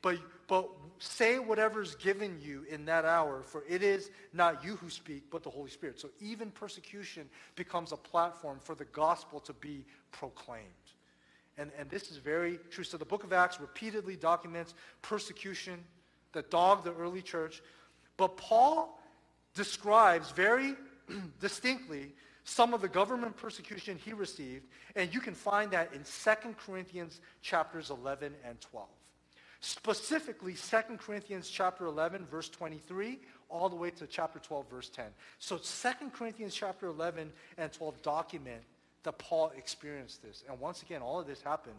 But, 0.01 0.19
but 0.47 0.71
say 0.99 1.39
whatever 1.39 1.83
is 1.83 1.97
given 1.97 2.39
you 2.43 2.65
in 2.71 2.87
that 2.87 3.05
hour, 3.05 3.43
for 3.43 3.65
it 3.69 3.83
is 3.83 4.11
not 4.33 4.65
you 4.65 4.77
who 4.77 4.89
speak, 4.89 5.25
but 5.31 5.43
the 5.43 5.51
Holy 5.51 5.71
Spirit. 5.71 6.01
So 6.01 6.09
even 6.21 6.51
persecution 6.51 7.29
becomes 7.57 7.93
a 7.93 7.97
platform 7.97 8.59
for 8.63 8.75
the 8.75 8.87
gospel 8.87 9.41
to 9.41 9.53
be 9.53 9.85
proclaimed. 10.13 10.65
And, 11.59 11.73
and 11.77 11.91
this 11.91 12.11
is 12.11 12.17
very 12.19 12.59
true. 12.71 12.85
So 12.85 12.97
the 12.97 13.05
book 13.05 13.25
of 13.25 13.33
Acts 13.33 13.61
repeatedly 13.61 14.17
documents 14.17 14.75
persecution 15.03 15.85
that 16.33 16.51
dogged 16.51 16.85
the 16.85 16.95
early 16.95 17.23
church. 17.23 17.63
But 18.17 18.37
Paul 18.37 18.99
describes 19.55 20.31
very 20.31 20.75
distinctly 21.41 22.13
some 22.45 22.73
of 22.73 22.81
the 22.81 22.89
government 22.89 23.37
persecution 23.37 23.99
he 24.03 24.13
received, 24.15 24.67
and 24.97 25.13
you 25.13 25.21
can 25.21 25.35
find 25.35 25.71
that 25.73 25.93
in 25.93 26.01
2 26.03 26.55
Corinthians 26.67 27.21
chapters 27.43 27.91
11 27.91 28.35
and 28.45 28.61
12. 28.61 28.89
Specifically, 29.61 30.55
2 30.55 30.97
Corinthians 30.99 31.51
chapter 31.51 31.85
11, 31.85 32.27
verse 32.27 32.49
23, 32.49 33.19
all 33.51 33.69
the 33.69 33.77
way 33.77 33.91
to 33.91 34.07
chapter 34.07 34.39
12, 34.39 34.71
verse 34.71 34.89
10. 34.89 35.07
So 35.39 35.59
2 35.59 36.11
Corinthians 36.11 36.55
chapter 36.55 36.87
11 36.87 37.31
and 37.59 37.73
12 37.73 38.01
document 38.03 38.63
that 39.03 39.19
Paul 39.19 39.53
experienced 39.57 40.23
this. 40.23 40.45
And 40.49 40.59
once 40.61 40.83
again, 40.83 41.03
all 41.03 41.19
of 41.19 41.27
this 41.27 41.43
happened 41.43 41.75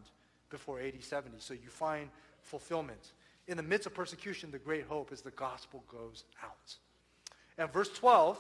before 0.50 0.80
AD 0.82 1.02
70. 1.02 1.38
So 1.40 1.54
you 1.54 1.70
find 1.70 2.10
fulfillment 2.42 3.12
in 3.50 3.58
the 3.58 3.64
midst 3.64 3.88
of 3.88 3.96
persecution, 3.96 4.52
the 4.52 4.60
great 4.60 4.86
hope 4.86 5.12
is 5.12 5.22
the 5.22 5.32
gospel 5.32 5.84
goes 5.92 6.24
out. 6.44 6.76
And 7.58 7.74
verse 7.74 7.90
12, 7.90 8.40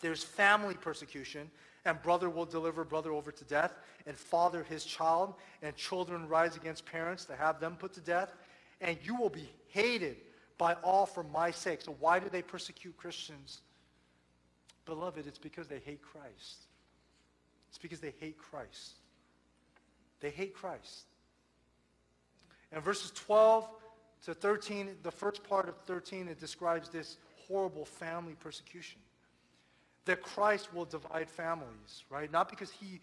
there's 0.00 0.22
family 0.22 0.74
persecution, 0.74 1.50
and 1.84 2.00
brother 2.00 2.30
will 2.30 2.44
deliver 2.46 2.84
brother 2.84 3.12
over 3.12 3.32
to 3.32 3.44
death, 3.44 3.74
and 4.06 4.16
father 4.16 4.62
his 4.62 4.84
child, 4.84 5.34
and 5.60 5.74
children 5.74 6.28
rise 6.28 6.56
against 6.56 6.86
parents 6.86 7.24
to 7.24 7.34
have 7.34 7.58
them 7.58 7.76
put 7.76 7.92
to 7.94 8.00
death, 8.00 8.32
and 8.80 8.96
you 9.02 9.16
will 9.16 9.28
be 9.28 9.50
hated 9.68 10.18
by 10.56 10.74
all 10.84 11.04
for 11.04 11.24
my 11.24 11.50
sake. 11.50 11.82
So 11.82 11.96
why 11.98 12.20
do 12.20 12.28
they 12.30 12.42
persecute 12.42 12.96
Christians? 12.96 13.60
Beloved, 14.86 15.26
it's 15.26 15.38
because 15.38 15.66
they 15.66 15.80
hate 15.80 16.00
Christ. 16.00 16.66
It's 17.68 17.78
because 17.78 17.98
they 17.98 18.14
hate 18.20 18.38
Christ. 18.38 18.92
They 20.20 20.30
hate 20.30 20.54
Christ. 20.54 21.06
And 22.72 22.82
verses 22.82 23.10
12 23.12 23.68
to 24.26 24.34
13, 24.34 24.96
the 25.02 25.10
first 25.10 25.42
part 25.44 25.68
of 25.68 25.76
13, 25.78 26.28
it 26.28 26.38
describes 26.38 26.88
this 26.88 27.16
horrible 27.48 27.84
family 27.84 28.34
persecution. 28.38 29.00
That 30.04 30.22
Christ 30.22 30.72
will 30.74 30.84
divide 30.84 31.28
families, 31.28 32.04
right? 32.10 32.30
Not 32.30 32.48
because 32.48 32.70
he 32.70 33.00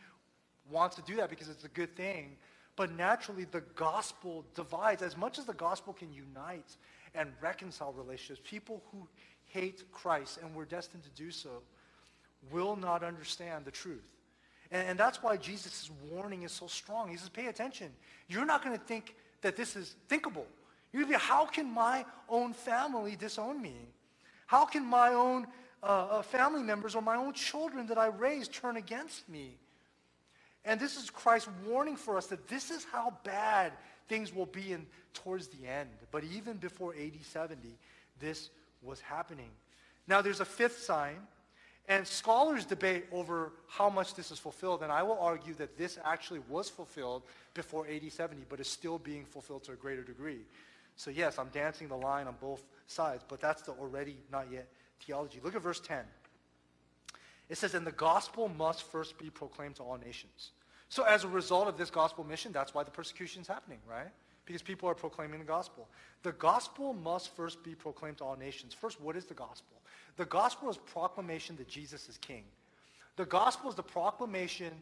wants 0.70 0.96
to 0.96 1.02
do 1.04 1.16
that 1.18 1.30
because 1.30 1.50
it's 1.50 1.64
a 1.64 1.70
good 1.70 1.96
thing, 1.96 2.38
but 2.76 2.92
naturally 2.96 3.46
the 3.46 3.62
gospel 3.76 4.46
divides. 4.56 5.02
As 5.02 5.18
much 5.18 5.40
as 5.40 5.46
the 5.46 5.54
gospel 5.54 5.94
can 5.94 6.14
unite 6.14 6.76
and 7.16 7.32
reconcile 7.42 7.94
relationships, 7.94 8.42
people 8.44 8.84
who 8.92 9.08
hate 9.46 9.84
Christ, 9.92 10.40
and 10.42 10.54
we're 10.54 10.66
destined 10.66 11.04
to 11.04 11.10
do 11.10 11.32
so, 11.32 11.62
will 12.52 12.76
not 12.76 13.04
understand 13.04 13.66
the 13.66 13.72
truth. 13.72 14.06
And, 14.72 14.88
and 14.90 15.00
that's 15.00 15.24
why 15.24 15.38
Jesus' 15.38 15.90
warning 16.12 16.44
is 16.44 16.52
so 16.52 16.68
strong. 16.68 17.10
He 17.10 17.18
says, 17.18 17.30
pay 17.30 17.48
attention. 17.48 17.92
You're 18.28 18.46
not 18.46 18.64
going 18.64 18.78
to 18.78 18.84
think 18.84 19.16
that 19.42 19.56
this 19.56 19.76
is 19.76 19.96
thinkable. 20.08 20.46
To 20.94 21.06
be, 21.06 21.14
how 21.14 21.46
can 21.46 21.72
my 21.72 22.06
own 22.28 22.54
family 22.54 23.16
disown 23.16 23.62
me? 23.62 23.76
How 24.48 24.66
can 24.66 24.84
my 24.84 25.14
own 25.14 25.46
uh, 25.84 25.86
uh, 25.86 26.22
family 26.22 26.64
members 26.64 26.96
or 26.96 27.02
my 27.02 27.16
own 27.16 27.34
children 27.34 27.88
that 27.88 27.98
I 27.98 28.08
raised 28.08 28.54
turn 28.54 28.78
against 28.78 29.28
me? 29.30 29.58
And 30.66 30.80
this 30.80 30.98
is 30.98 31.10
Christ 31.10 31.48
warning 31.66 31.96
for 31.96 32.18
us 32.18 32.28
that 32.28 32.48
this 32.48 32.72
is 32.72 32.86
how 32.92 33.14
bad 33.24 33.74
things 34.10 34.34
will 34.34 34.46
be 34.46 34.74
in 34.74 34.86
towards 35.14 35.48
the 35.48 35.68
end. 35.68 35.90
But 36.12 36.24
even 36.24 36.58
before 36.58 36.94
AD 36.94 37.24
70, 37.24 37.78
this 38.20 38.50
was 38.82 39.00
happening. 39.00 39.50
Now 40.08 40.22
there's 40.22 40.40
a 40.40 40.46
fifth 40.46 40.80
sign, 40.80 41.18
and 41.88 42.06
scholars 42.06 42.66
debate 42.66 43.06
over 43.12 43.54
how 43.68 43.90
much 43.90 44.14
this 44.14 44.32
is 44.32 44.40
fulfilled, 44.40 44.84
and 44.84 44.92
I 44.92 45.04
will 45.04 45.18
argue 45.20 45.54
that 45.56 45.78
this 45.78 45.98
actually 46.04 46.42
was 46.50 46.70
fulfilled 46.70 47.24
before 47.54 47.88
AD 47.88 48.12
70, 48.12 48.44
but 48.50 48.60
is 48.60 48.68
still 48.68 49.00
being 49.00 49.26
fulfilled 49.26 49.64
to 49.66 49.72
a 49.72 49.76
greater 49.76 50.04
degree. 50.04 50.42
So 50.98 51.12
yes, 51.12 51.40
I'm 51.40 51.50
dancing 51.50 51.88
the 51.88 51.96
line 51.96 52.28
on 52.28 52.36
both 52.42 52.64
sides, 52.88 53.24
but 53.28 53.40
that's 53.40 53.62
the 53.62 53.72
already 53.74 54.18
not 54.32 54.48
yet 54.52 54.68
theology. 55.00 55.40
Look 55.44 55.56
at 55.56 55.62
verse 55.62 55.80
10. 55.80 56.00
It 57.50 57.58
says, 57.58 57.74
and 57.76 57.88
the 57.88 57.92
gospel 57.92 58.50
must 58.50 58.84
first 58.84 59.18
be 59.18 59.30
proclaimed 59.30 59.76
to 59.76 59.84
all 59.84 59.98
nations. 59.98 60.52
So 60.90 61.04
as 61.04 61.24
a 61.24 61.28
result 61.28 61.68
of 61.68 61.78
this 61.78 61.90
gospel 61.90 62.24
mission, 62.24 62.52
that's 62.52 62.74
why 62.74 62.84
the 62.84 62.92
persecution 62.92 63.42
is 63.42 63.48
happening, 63.48 63.80
right? 63.90 64.10
Because 64.46 64.62
people 64.62 64.90
are 64.90 64.96
proclaiming 64.96 65.40
the 65.40 65.46
gospel. 65.46 65.88
The 66.24 66.32
gospel 66.34 66.94
must 66.94 67.36
first 67.36 67.64
be 67.64 67.76
proclaimed 67.76 68.18
to 68.18 68.26
all 68.26 68.36
nations. 68.36 68.74
First, 68.74 69.00
what 69.00 69.16
is 69.16 69.26
the 69.26 69.34
gospel? 69.34 69.77
The 70.18 70.26
gospel 70.26 70.70
is 70.70 70.78
proclamation 70.78 71.56
that 71.58 71.68
Jesus 71.68 72.10
is 72.10 72.18
king. 72.18 72.44
The 73.16 73.26
gospel 73.26 73.70
is 73.70 73.76
the 73.76 73.84
proclamation 73.84 74.74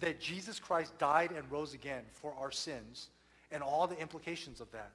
that 0.00 0.20
Jesus 0.20 0.58
Christ 0.58 0.96
died 0.98 1.30
and 1.32 1.50
rose 1.50 1.74
again 1.74 2.02
for 2.12 2.34
our 2.38 2.50
sins 2.50 3.08
and 3.50 3.62
all 3.62 3.86
the 3.86 3.98
implications 3.98 4.60
of 4.60 4.70
that. 4.72 4.92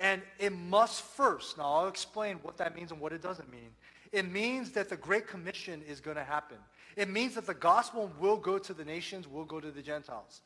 And 0.00 0.22
it 0.38 0.52
must 0.52 1.02
first, 1.02 1.58
now 1.58 1.64
I'll 1.64 1.88
explain 1.88 2.36
what 2.42 2.56
that 2.58 2.76
means 2.76 2.92
and 2.92 3.00
what 3.00 3.12
it 3.12 3.22
doesn't 3.22 3.50
mean. 3.50 3.70
It 4.12 4.30
means 4.30 4.70
that 4.72 4.88
the 4.88 4.96
Great 4.96 5.26
Commission 5.26 5.82
is 5.88 6.00
going 6.00 6.16
to 6.16 6.24
happen. 6.24 6.56
It 6.96 7.08
means 7.08 7.34
that 7.34 7.46
the 7.46 7.54
gospel 7.54 8.10
will 8.18 8.36
go 8.36 8.58
to 8.58 8.72
the 8.72 8.84
nations, 8.84 9.28
will 9.28 9.44
go 9.44 9.60
to 9.60 9.70
the 9.70 9.82
Gentiles. 9.82 10.40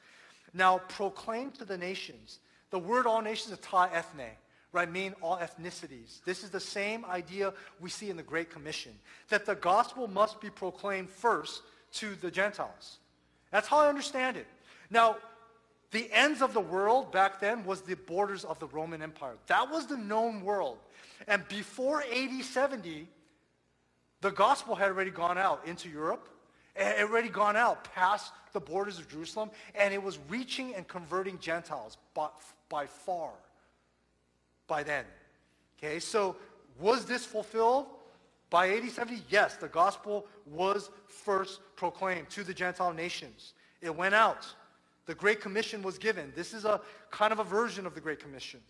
Now, 0.54 0.78
proclaim 0.88 1.50
to 1.52 1.64
the 1.64 1.78
nations. 1.78 2.40
The 2.70 2.78
word 2.78 3.06
all 3.06 3.22
nations 3.22 3.52
is 3.52 3.58
ta 3.60 3.88
ethne, 3.92 4.30
right? 4.72 4.90
Mean 4.90 5.14
all 5.20 5.36
ethnicities. 5.36 6.24
This 6.24 6.42
is 6.42 6.50
the 6.50 6.60
same 6.60 7.04
idea 7.04 7.52
we 7.80 7.90
see 7.90 8.10
in 8.10 8.16
the 8.16 8.22
Great 8.22 8.50
Commission, 8.50 8.92
that 9.28 9.46
the 9.46 9.54
gospel 9.54 10.08
must 10.08 10.40
be 10.40 10.50
proclaimed 10.50 11.10
first 11.10 11.62
to 11.94 12.14
the 12.16 12.30
Gentiles. 12.30 12.98
That's 13.50 13.68
how 13.68 13.80
I 13.80 13.88
understand 13.88 14.36
it. 14.38 14.46
Now, 14.90 15.16
the 15.90 16.08
ends 16.10 16.40
of 16.40 16.54
the 16.54 16.60
world 16.60 17.12
back 17.12 17.38
then 17.38 17.64
was 17.64 17.82
the 17.82 17.96
borders 17.96 18.44
of 18.44 18.58
the 18.58 18.66
Roman 18.66 19.02
Empire. 19.02 19.34
That 19.46 19.70
was 19.70 19.86
the 19.86 19.98
known 19.98 20.42
world. 20.42 20.78
And 21.28 21.46
before 21.48 22.02
AD 22.02 22.42
70, 22.42 23.06
the 24.22 24.30
gospel 24.30 24.74
had 24.74 24.88
already 24.88 25.10
gone 25.10 25.36
out 25.36 25.66
into 25.66 25.90
Europe. 25.90 26.28
It 26.74 26.84
had 26.84 27.00
already 27.02 27.28
gone 27.28 27.56
out 27.56 27.92
past 27.92 28.32
the 28.54 28.60
borders 28.60 28.98
of 28.98 29.08
Jerusalem. 29.10 29.50
And 29.74 29.92
it 29.92 30.02
was 30.02 30.18
reaching 30.30 30.74
and 30.74 30.88
converting 30.88 31.38
Gentiles 31.38 31.98
by, 32.14 32.28
by 32.70 32.86
far 32.86 33.32
by 34.66 34.82
then. 34.82 35.04
Okay, 35.78 35.98
so 35.98 36.36
was 36.78 37.04
this 37.04 37.24
fulfilled 37.24 37.86
by 38.50 38.70
AD 38.70 38.90
70? 38.90 39.22
Yes, 39.28 39.56
the 39.56 39.68
gospel 39.68 40.26
was 40.46 40.90
first 41.06 41.60
proclaimed 41.76 42.30
to 42.30 42.44
the 42.44 42.54
Gentile 42.54 42.92
nations. 42.92 43.54
It 43.80 43.94
went 43.94 44.14
out. 44.14 44.46
The 45.06 45.14
Great 45.14 45.40
Commission 45.40 45.82
was 45.82 45.98
given. 45.98 46.32
This 46.36 46.54
is 46.54 46.64
a 46.64 46.80
kind 47.10 47.32
of 47.32 47.40
a 47.40 47.44
version 47.44 47.86
of 47.86 47.94
the 47.94 48.00
Great 48.00 48.20
Commission, 48.20 48.60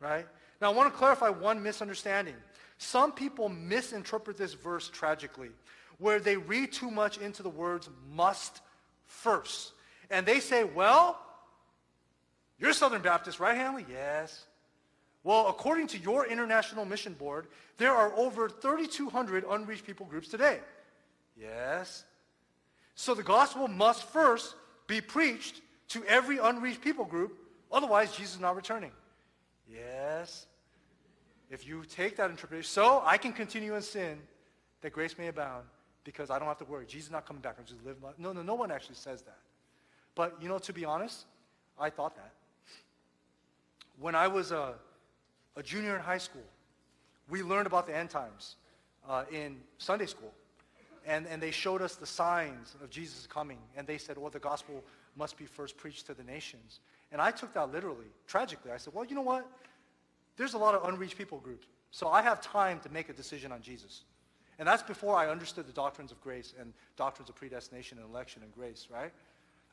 right? 0.00 0.26
Now, 0.60 0.70
I 0.70 0.74
want 0.74 0.92
to 0.92 0.96
clarify 0.96 1.28
one 1.28 1.60
misunderstanding. 1.62 2.36
Some 2.78 3.12
people 3.12 3.48
misinterpret 3.48 4.36
this 4.36 4.54
verse 4.54 4.88
tragically, 4.88 5.50
where 5.98 6.20
they 6.20 6.36
read 6.36 6.72
too 6.72 6.90
much 6.90 7.18
into 7.18 7.42
the 7.42 7.48
words 7.48 7.88
must 8.12 8.60
first. 9.06 9.72
And 10.10 10.24
they 10.24 10.40
say, 10.40 10.64
well, 10.64 11.18
you're 12.58 12.72
Southern 12.72 13.02
Baptist, 13.02 13.40
right, 13.40 13.56
Hanley? 13.56 13.86
Yes. 13.90 14.44
Well, 15.24 15.46
according 15.48 15.86
to 15.88 15.98
your 15.98 16.26
International 16.26 16.84
Mission 16.84 17.14
Board, 17.14 17.46
there 17.78 17.92
are 17.92 18.12
over 18.16 18.48
3,200 18.48 19.44
unreached 19.48 19.86
people 19.86 20.06
groups 20.06 20.28
today. 20.28 20.58
Yes. 21.40 22.04
So 22.94 23.14
the 23.14 23.22
gospel 23.22 23.68
must 23.68 24.04
first 24.04 24.54
be 24.86 25.00
preached 25.00 25.60
to 25.88 26.04
every 26.04 26.38
unreached 26.38 26.80
people 26.80 27.04
group. 27.04 27.38
Otherwise, 27.70 28.16
Jesus 28.16 28.34
is 28.34 28.40
not 28.40 28.56
returning. 28.56 28.90
Yes. 29.70 30.46
If 31.50 31.66
you 31.66 31.84
take 31.84 32.16
that 32.16 32.30
interpretation, 32.30 32.68
so 32.68 33.02
I 33.04 33.16
can 33.16 33.32
continue 33.32 33.74
in 33.76 33.82
sin 33.82 34.18
that 34.80 34.92
grace 34.92 35.16
may 35.16 35.28
abound 35.28 35.64
because 36.04 36.30
I 36.30 36.38
don't 36.38 36.48
have 36.48 36.58
to 36.58 36.64
worry. 36.64 36.84
Jesus 36.86 37.06
is 37.06 37.12
not 37.12 37.26
coming 37.26 37.42
back. 37.42 37.56
I'm 37.58 37.64
just 37.64 37.84
live 37.84 37.96
no, 38.18 38.32
no, 38.32 38.42
no 38.42 38.54
one 38.54 38.70
actually 38.70 38.96
says 38.96 39.22
that. 39.22 39.38
But, 40.14 40.36
you 40.40 40.48
know, 40.48 40.58
to 40.58 40.72
be 40.72 40.84
honest, 40.84 41.24
I 41.78 41.90
thought 41.90 42.16
that. 42.16 42.32
When 43.98 44.14
I 44.14 44.28
was 44.28 44.50
a, 44.50 44.74
a 45.56 45.62
junior 45.62 45.96
in 45.96 46.02
high 46.02 46.18
school, 46.18 46.42
we 47.28 47.42
learned 47.42 47.66
about 47.66 47.86
the 47.86 47.96
end 47.96 48.10
times 48.10 48.56
uh, 49.08 49.24
in 49.30 49.56
Sunday 49.78 50.06
school. 50.06 50.32
And, 51.04 51.26
and 51.26 51.42
they 51.42 51.50
showed 51.50 51.82
us 51.82 51.96
the 51.96 52.06
signs 52.06 52.76
of 52.82 52.90
Jesus 52.90 53.26
coming. 53.26 53.58
And 53.76 53.86
they 53.86 53.98
said, 53.98 54.16
well, 54.16 54.30
the 54.30 54.38
gospel 54.38 54.84
must 55.16 55.36
be 55.36 55.46
first 55.46 55.76
preached 55.76 56.06
to 56.06 56.14
the 56.14 56.22
nations. 56.22 56.80
And 57.10 57.20
I 57.20 57.30
took 57.30 57.52
that 57.54 57.72
literally, 57.72 58.06
tragically. 58.26 58.70
I 58.70 58.76
said, 58.76 58.94
well, 58.94 59.04
you 59.04 59.14
know 59.14 59.22
what? 59.22 59.46
There's 60.36 60.54
a 60.54 60.58
lot 60.58 60.74
of 60.74 60.88
unreached 60.88 61.18
people 61.18 61.38
groups. 61.38 61.66
So 61.90 62.08
I 62.08 62.22
have 62.22 62.40
time 62.40 62.80
to 62.80 62.88
make 62.88 63.08
a 63.08 63.12
decision 63.12 63.52
on 63.52 63.60
Jesus. 63.60 64.02
And 64.58 64.66
that's 64.66 64.82
before 64.82 65.16
I 65.16 65.28
understood 65.28 65.66
the 65.66 65.72
doctrines 65.72 66.12
of 66.12 66.20
grace 66.20 66.54
and 66.58 66.72
doctrines 66.96 67.28
of 67.28 67.34
predestination 67.34 67.98
and 67.98 68.08
election 68.08 68.42
and 68.42 68.54
grace, 68.54 68.88
right? 68.90 69.12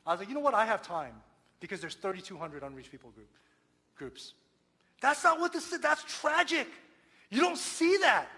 I 0.06 0.12
was 0.12 0.20
like, 0.20 0.28
you 0.28 0.34
know 0.34 0.40
what? 0.40 0.54
I 0.54 0.66
have 0.66 0.82
time 0.82 1.14
because 1.60 1.80
there's 1.80 1.94
3,200 1.94 2.62
unreached 2.62 2.90
people 2.90 3.10
group, 3.10 3.28
groups. 3.96 4.34
That's 5.00 5.24
not 5.24 5.40
what 5.40 5.52
this 5.52 5.72
is. 5.72 5.80
That's 5.80 6.04
tragic. 6.20 6.66
You 7.30 7.40
don't 7.40 7.58
see 7.58 7.96
that. 7.98 8.28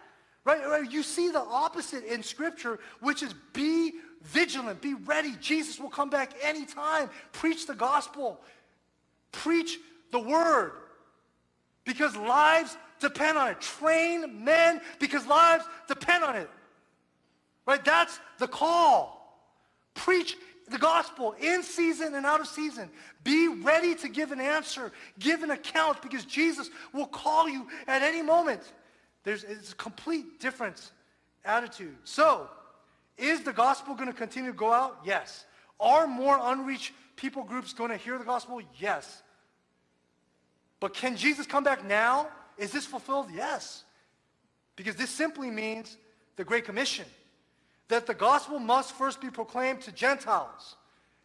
Right? 0.45 0.91
You 0.91 1.03
see 1.03 1.31
the 1.31 1.41
opposite 1.41 2.05
in 2.05 2.23
Scripture, 2.23 2.79
which 3.01 3.23
is 3.23 3.35
be 3.53 3.93
vigilant, 4.23 4.81
be 4.81 4.95
ready. 4.95 5.35
Jesus 5.41 5.79
will 5.79 5.91
come 5.91 6.11
back 6.11 6.33
anytime. 6.43 7.11
Preach 7.33 7.67
the 7.67 7.75
gospel. 7.75 8.41
Preach 9.31 9.79
the 10.11 10.19
word. 10.19 10.73
Because 11.85 12.17
lives 12.17 12.77
depend 13.01 13.39
on 13.39 13.51
it. 13.51 13.61
Train 13.61 14.45
men 14.45 14.81
because 14.99 15.27
lives 15.27 15.65
depend 15.89 16.25
on 16.25 16.37
it. 16.37 16.51
Right? 17.67 17.85
That's 17.85 18.19
the 18.39 18.49
call. 18.49 19.19
Preach 19.95 20.37
the 20.73 20.79
gospel 20.79 21.35
in 21.41 21.63
season 21.63 22.15
and 22.15 22.27
out 22.27 22.41
of 22.41 22.47
season. 22.47 22.91
Be 23.23 23.49
ready 23.49 23.95
to 23.97 24.09
give 24.09 24.33
an 24.33 24.41
answer, 24.41 24.91
give 25.19 25.43
an 25.43 25.51
account 25.51 26.03
because 26.03 26.25
Jesus 26.25 26.71
will 26.93 27.07
call 27.07 27.49
you 27.49 27.69
at 27.87 28.03
any 28.03 28.23
moment. 28.23 28.63
There's 29.25 29.45
it's 29.45 29.73
a 29.73 29.77
complete 29.77 30.41
different 30.41 30.91
attitude. 31.45 31.97
So, 32.05 32.49
is 33.17 33.43
the 33.43 33.53
gospel 33.53 33.95
going 33.95 34.09
to 34.09 34.15
continue 34.15 34.51
to 34.51 34.57
go 34.57 34.73
out? 34.73 34.99
Yes. 35.05 35.45
Are 35.79 36.07
more 36.07 36.39
unreached 36.41 36.93
people 37.17 37.45
groups 37.45 37.73
going 37.73 37.91
to 37.91 37.97
hear 37.97 38.19
the 38.19 38.25
gospel? 38.25 38.61
Yes. 38.79 39.23
But 40.81 40.95
can 40.95 41.17
Jesus 41.17 41.47
come 41.47 41.63
back 41.63 41.85
now? 41.85 42.29
Is 42.59 42.73
this 42.73 42.87
fulfilled? 42.87 43.29
Yes. 43.33 43.85
Because 44.75 44.97
this 44.97 45.11
simply 45.11 45.51
means 45.51 45.97
the 46.37 46.45
Great 46.45 46.65
Commission. 46.65 47.05
That 47.93 48.07
the 48.07 48.15
gospel 48.15 48.59
must 48.59 48.95
first 48.95 49.21
be 49.21 49.29
proclaimed 49.29 49.83
to 49.83 49.93
Gentiles. 49.93 50.77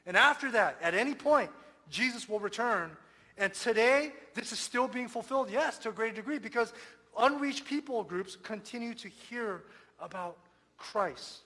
And 0.06 0.18
after 0.18 0.52
that, 0.52 0.76
at 0.82 0.96
any 0.96 1.14
point, 1.14 1.50
Jesus 1.90 2.28
will 2.28 2.42
return. 2.42 2.92
And 3.38 3.54
today, 3.54 4.12
this 4.34 4.52
is 4.52 4.60
still 4.60 4.90
being 4.90 5.08
fulfilled, 5.08 5.50
yes, 5.50 5.78
to 5.78 5.90
a 5.90 5.92
great 5.94 6.14
degree, 6.14 6.40
because 6.40 6.74
unreached 7.18 7.64
people 7.64 8.04
groups 8.04 8.36
continue 8.36 8.94
to 8.96 9.08
hear 9.08 9.64
about 10.02 10.36
Christ. 10.78 11.38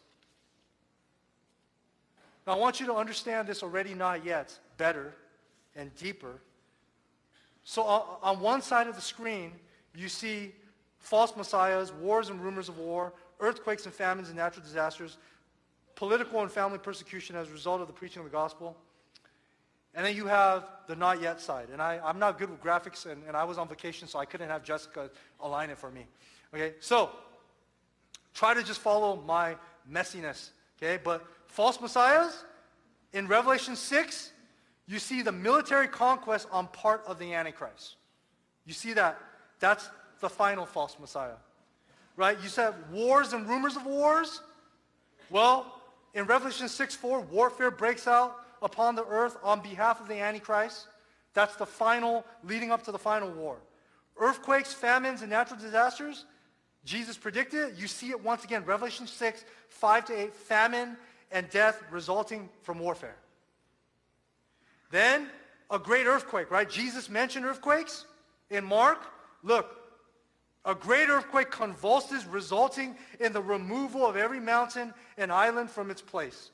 Now, 2.47 2.53
I 2.53 2.57
want 2.57 2.79
you 2.79 2.88
to 2.88 2.95
understand 2.95 3.47
this 3.47 3.62
already 3.62 3.93
not 3.93 4.25
yet 4.25 4.57
better 4.79 5.13
and 5.75 5.95
deeper. 5.97 6.41
So, 7.63 7.84
on 7.84 8.39
one 8.39 8.63
side 8.63 8.88
of 8.88 8.95
the 8.95 9.01
screen, 9.01 9.51
you 9.93 10.10
see 10.10 10.51
false 10.97 11.38
messiahs, 11.38 11.91
wars 11.91 12.29
and 12.29 12.41
rumors 12.41 12.69
of 12.69 12.79
war, 12.79 13.13
earthquakes 13.41 13.86
and 13.86 13.93
famines 13.93 14.30
and 14.30 14.38
natural 14.38 14.63
disasters, 14.63 15.17
political 15.96 16.42
and 16.42 16.52
family 16.52 16.77
persecution 16.77 17.35
as 17.35 17.50
a 17.50 17.52
result 17.52 17.81
of 17.81 17.87
the 17.87 17.94
preaching 17.94 18.19
of 18.19 18.25
the 18.25 18.31
gospel. 18.31 18.77
And 19.94 20.06
then 20.06 20.15
you 20.15 20.27
have 20.27 20.63
the 20.87 20.96
not 20.96 21.21
yet 21.21 21.42
side. 21.42 21.67
And 21.73 21.81
I, 21.81 22.00
I'm 22.04 22.17
not 22.17 22.39
good 22.39 22.50
with 22.50 22.62
graphics, 22.63 23.06
and, 23.06 23.21
and 23.27 23.35
I 23.35 23.44
was 23.44 23.58
on 23.58 23.67
vacation, 23.67 24.08
so 24.08 24.19
I 24.19 24.25
couldn't 24.25 24.50
have 24.50 24.63
Jessica 24.63 25.10
align 25.42 25.69
it 25.69 25.77
for 25.77 25.92
me. 25.92 26.06
Okay, 26.54 26.75
so 26.79 27.10
try 28.33 28.54
to 28.54 28.63
just 28.63 28.79
follow 28.79 29.21
my 29.25 29.58
messiness. 29.92 30.52
Okay, 30.81 31.00
but 31.04 31.25
false 31.48 31.79
messiahs, 31.81 32.46
in 33.13 33.27
Revelation 33.27 33.75
6, 33.75 34.31
you 34.87 35.00
see 35.00 35.21
the 35.21 35.31
military 35.31 35.87
conquest 35.87 36.48
on 36.52 36.67
part 36.67 37.04
of 37.06 37.19
the 37.19 37.33
Antichrist. 37.33 37.96
You 38.65 38.73
see 38.73 38.94
that? 38.94 39.19
That's 39.60 39.89
the 40.21 40.29
final 40.29 40.65
false 40.65 40.98
messiah. 41.00 41.35
Right? 42.22 42.38
You 42.40 42.50
said 42.50 42.76
wars 42.92 43.34
and 43.34 43.50
rumors 43.50 43.76
of 43.76 43.84
wars. 43.84 44.42
Well, 45.32 45.65
in 46.13 46.26
Revelation 46.26 46.69
6 46.69 46.96
4, 46.96 47.22
warfare 47.22 47.72
breaks 47.72 48.06
out 48.06 48.36
upon 48.62 48.94
the 48.94 49.04
earth 49.08 49.38
on 49.42 49.60
behalf 49.62 50.00
of 50.00 50.08
the 50.08 50.19
Antichrist. 50.19 50.86
That's 51.34 51.56
the 51.56 51.65
final, 51.65 52.24
leading 52.44 52.72
up 52.72 52.84
to 52.84 52.92
the 52.92 53.00
final 53.00 53.32
war. 53.32 53.58
Earthquakes, 54.19 54.72
famines, 54.72 55.22
and 55.22 55.32
natural 55.32 55.60
disasters, 55.60 56.26
Jesus 56.86 57.17
predicted. 57.17 57.74
You 57.80 57.88
see 57.88 58.12
it 58.12 58.24
once 58.24 58.44
again, 58.44 58.65
Revelation 58.65 59.08
6, 59.08 59.44
5 59.69 60.06
to 60.06 60.19
8, 60.22 60.36
famine 60.36 60.98
and 61.32 61.50
death 61.50 61.82
resulting 61.90 62.50
from 62.62 62.78
warfare. 62.78 63.15
Then 64.92 65.28
a 65.72 65.80
great 65.80 66.06
earthquake, 66.06 66.52
right? 66.52 66.69
Jesus 66.69 67.10
mentioned 67.10 67.46
earthquakes 67.48 68.06
in 68.52 68.63
Mark. 68.63 69.00
Look, 69.42 69.81
a 70.65 70.75
great 70.75 71.09
earthquake 71.09 71.49
convulses, 71.49 72.25
resulting 72.25 72.95
in 73.19 73.33
the 73.33 73.41
removal 73.41 74.05
of 74.05 74.15
every 74.15 74.39
mountain 74.39 74.93
and 75.17 75.31
island 75.31 75.69
from 75.69 75.89
its 75.89 76.01
place. 76.01 76.51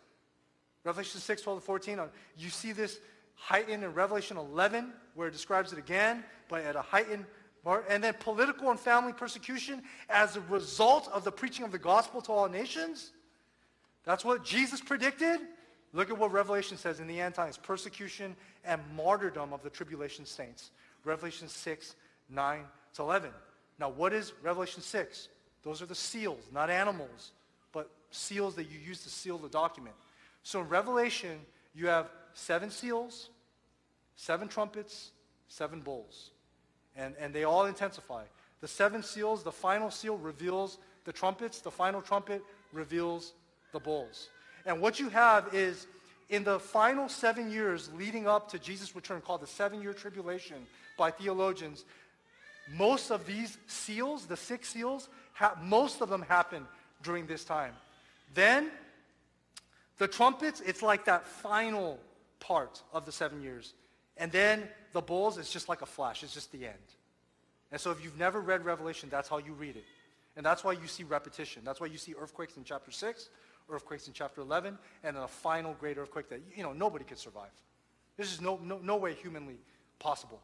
Revelation 0.83 1.19
6, 1.19 1.41
12 1.41 1.59
to 1.59 1.65
14. 1.65 1.99
Uh, 1.99 2.07
you 2.37 2.49
see 2.49 2.71
this 2.71 2.99
heightened 3.35 3.83
in 3.83 3.93
Revelation 3.93 4.37
11, 4.37 4.93
where 5.15 5.27
it 5.27 5.31
describes 5.31 5.73
it 5.73 5.79
again, 5.79 6.23
but 6.47 6.61
at 6.63 6.75
a 6.75 6.81
heightened 6.81 7.25
and 7.89 8.01
then 8.01 8.13
political 8.19 8.71
and 8.71 8.79
family 8.79 9.11
persecution 9.11 9.81
as 10.09 10.37
a 10.37 10.41
result 10.41 11.09
of 11.13 11.25
the 11.25 11.31
preaching 11.31 11.65
of 11.65 11.71
the 11.73 11.77
gospel 11.77 12.21
to 12.21 12.31
all 12.31 12.47
nations. 12.47 13.11
That's 14.05 14.23
what 14.23 14.45
Jesus 14.45 14.79
predicted. 14.79 15.39
Look 15.91 16.09
at 16.09 16.17
what 16.17 16.31
Revelation 16.31 16.77
says 16.77 17.01
in 17.01 17.07
the 17.07 17.19
end 17.19 17.35
times 17.35 17.57
persecution 17.57 18.35
and 18.63 18.81
martyrdom 18.95 19.51
of 19.51 19.63
the 19.63 19.69
tribulation 19.69 20.25
saints. 20.25 20.71
Revelation 21.03 21.49
6, 21.49 21.95
9 22.29 22.61
to 22.93 23.01
11. 23.01 23.31
Now, 23.80 23.89
what 23.89 24.13
is 24.13 24.34
Revelation 24.41 24.82
6? 24.82 25.28
Those 25.63 25.82
are 25.82 25.86
the 25.86 25.95
seals, 25.95 26.43
not 26.53 26.69
animals, 26.69 27.32
but 27.71 27.89
seals 28.11 28.55
that 28.55 28.65
you 28.65 28.80
use 28.80 29.03
to 29.03 29.09
seal 29.09 29.38
the 29.38 29.49
document. 29.49 29.95
So 30.43 30.61
in 30.61 30.69
Revelation, 30.69 31.39
you 31.75 31.88
have 31.88 32.09
seven 32.34 32.69
seals, 32.71 33.30
seven 34.15 34.47
trumpets, 34.47 35.11
seven 35.49 35.82
bowls. 35.82 36.32
And, 36.95 37.15
and 37.19 37.34
they 37.34 37.43
all 37.43 37.65
intensify. 37.65 38.23
The 38.61 38.67
seven 38.67 39.03
seals, 39.03 39.43
the 39.43 39.51
final 39.51 39.91
seal 39.91 40.17
reveals 40.17 40.78
the 41.05 41.13
trumpets, 41.13 41.59
the 41.59 41.71
final 41.71 42.01
trumpet 42.01 42.41
reveals 42.73 43.34
the 43.71 43.80
bowls. 43.80 44.30
And 44.65 44.82
what 44.82 44.99
you 44.99 45.09
have 45.09 45.53
is 45.53 45.88
in 46.30 46.43
the 46.43 46.59
final 46.59 47.07
seven 47.07 47.51
years 47.51 47.89
leading 47.97 48.28
up 48.28 48.49
to 48.51 48.59
Jesus' 48.59 48.95
return, 48.95 49.21
called 49.21 49.41
the 49.41 49.47
seven 49.47 49.82
year 49.82 49.93
tribulation 49.93 50.57
by 50.97 51.11
theologians, 51.11 51.86
most 52.74 53.11
of 53.11 53.26
these 53.26 53.57
seals, 53.68 54.26
the 54.26 54.38
six 54.38 54.70
seals, 54.70 55.09
ha- 55.34 55.57
most 55.61 56.01
of 56.01 56.09
them 56.09 56.22
happen 56.22 56.65
during 57.03 57.26
this 57.26 57.43
time. 57.43 57.74
Then, 58.34 58.70
the 59.97 60.07
trumpets, 60.07 60.61
it's 60.61 60.82
like 60.82 61.05
that 61.05 61.26
final 61.28 61.99
part 62.39 62.82
of 62.93 63.05
the 63.05 63.11
seven 63.11 63.41
years. 63.41 63.74
And 64.18 64.32
then 64.32 64.68
the 64.93 65.01
bowls, 65.01 65.38
it's 65.38 65.51
just 65.51 65.70
like 65.70 65.82
a 65.82 65.86
flash. 65.86 66.24
It's 66.24 66.34
just 66.34 66.51
the 66.51 66.65
end. 66.65 66.76
And 67.72 67.80
so 67.80 67.91
if 67.91 68.03
you've 68.03 68.18
never 68.18 68.39
read 68.39 68.65
Revelation, 68.65 69.09
that's 69.09 69.30
how 69.30 69.38
you 69.38 69.53
read 69.53 69.76
it. 69.76 69.86
And 70.36 70.45
that's 70.45 70.63
why 70.63 70.74
you 70.74 70.88
see 70.88 71.03
repetition. 71.03 71.63
That's 71.65 71.82
why 71.82 71.88
you 71.88 71.97
see 71.97 72.13
earthquakes 72.20 72.57
in 72.57 72.63
chapter 72.63 72.91
6, 72.91 73.30
earthquakes 73.70 74.07
in 74.07 74.13
chapter 74.13 74.41
11, 74.41 74.78
and 75.03 75.15
then 75.15 75.24
a 75.24 75.28
final 75.28 75.74
great 75.80 75.97
earthquake 75.97 76.30
that, 76.30 76.41
you 76.55 76.63
know, 76.63 76.74
nobody 76.74 77.03
could 77.03 77.18
survive. 77.18 77.51
This 78.18 78.32
is 78.32 78.39
no, 78.39 78.59
no, 78.63 78.80
no 78.80 78.97
way 78.97 79.13
humanly 79.13 79.57
possible. 79.99 80.41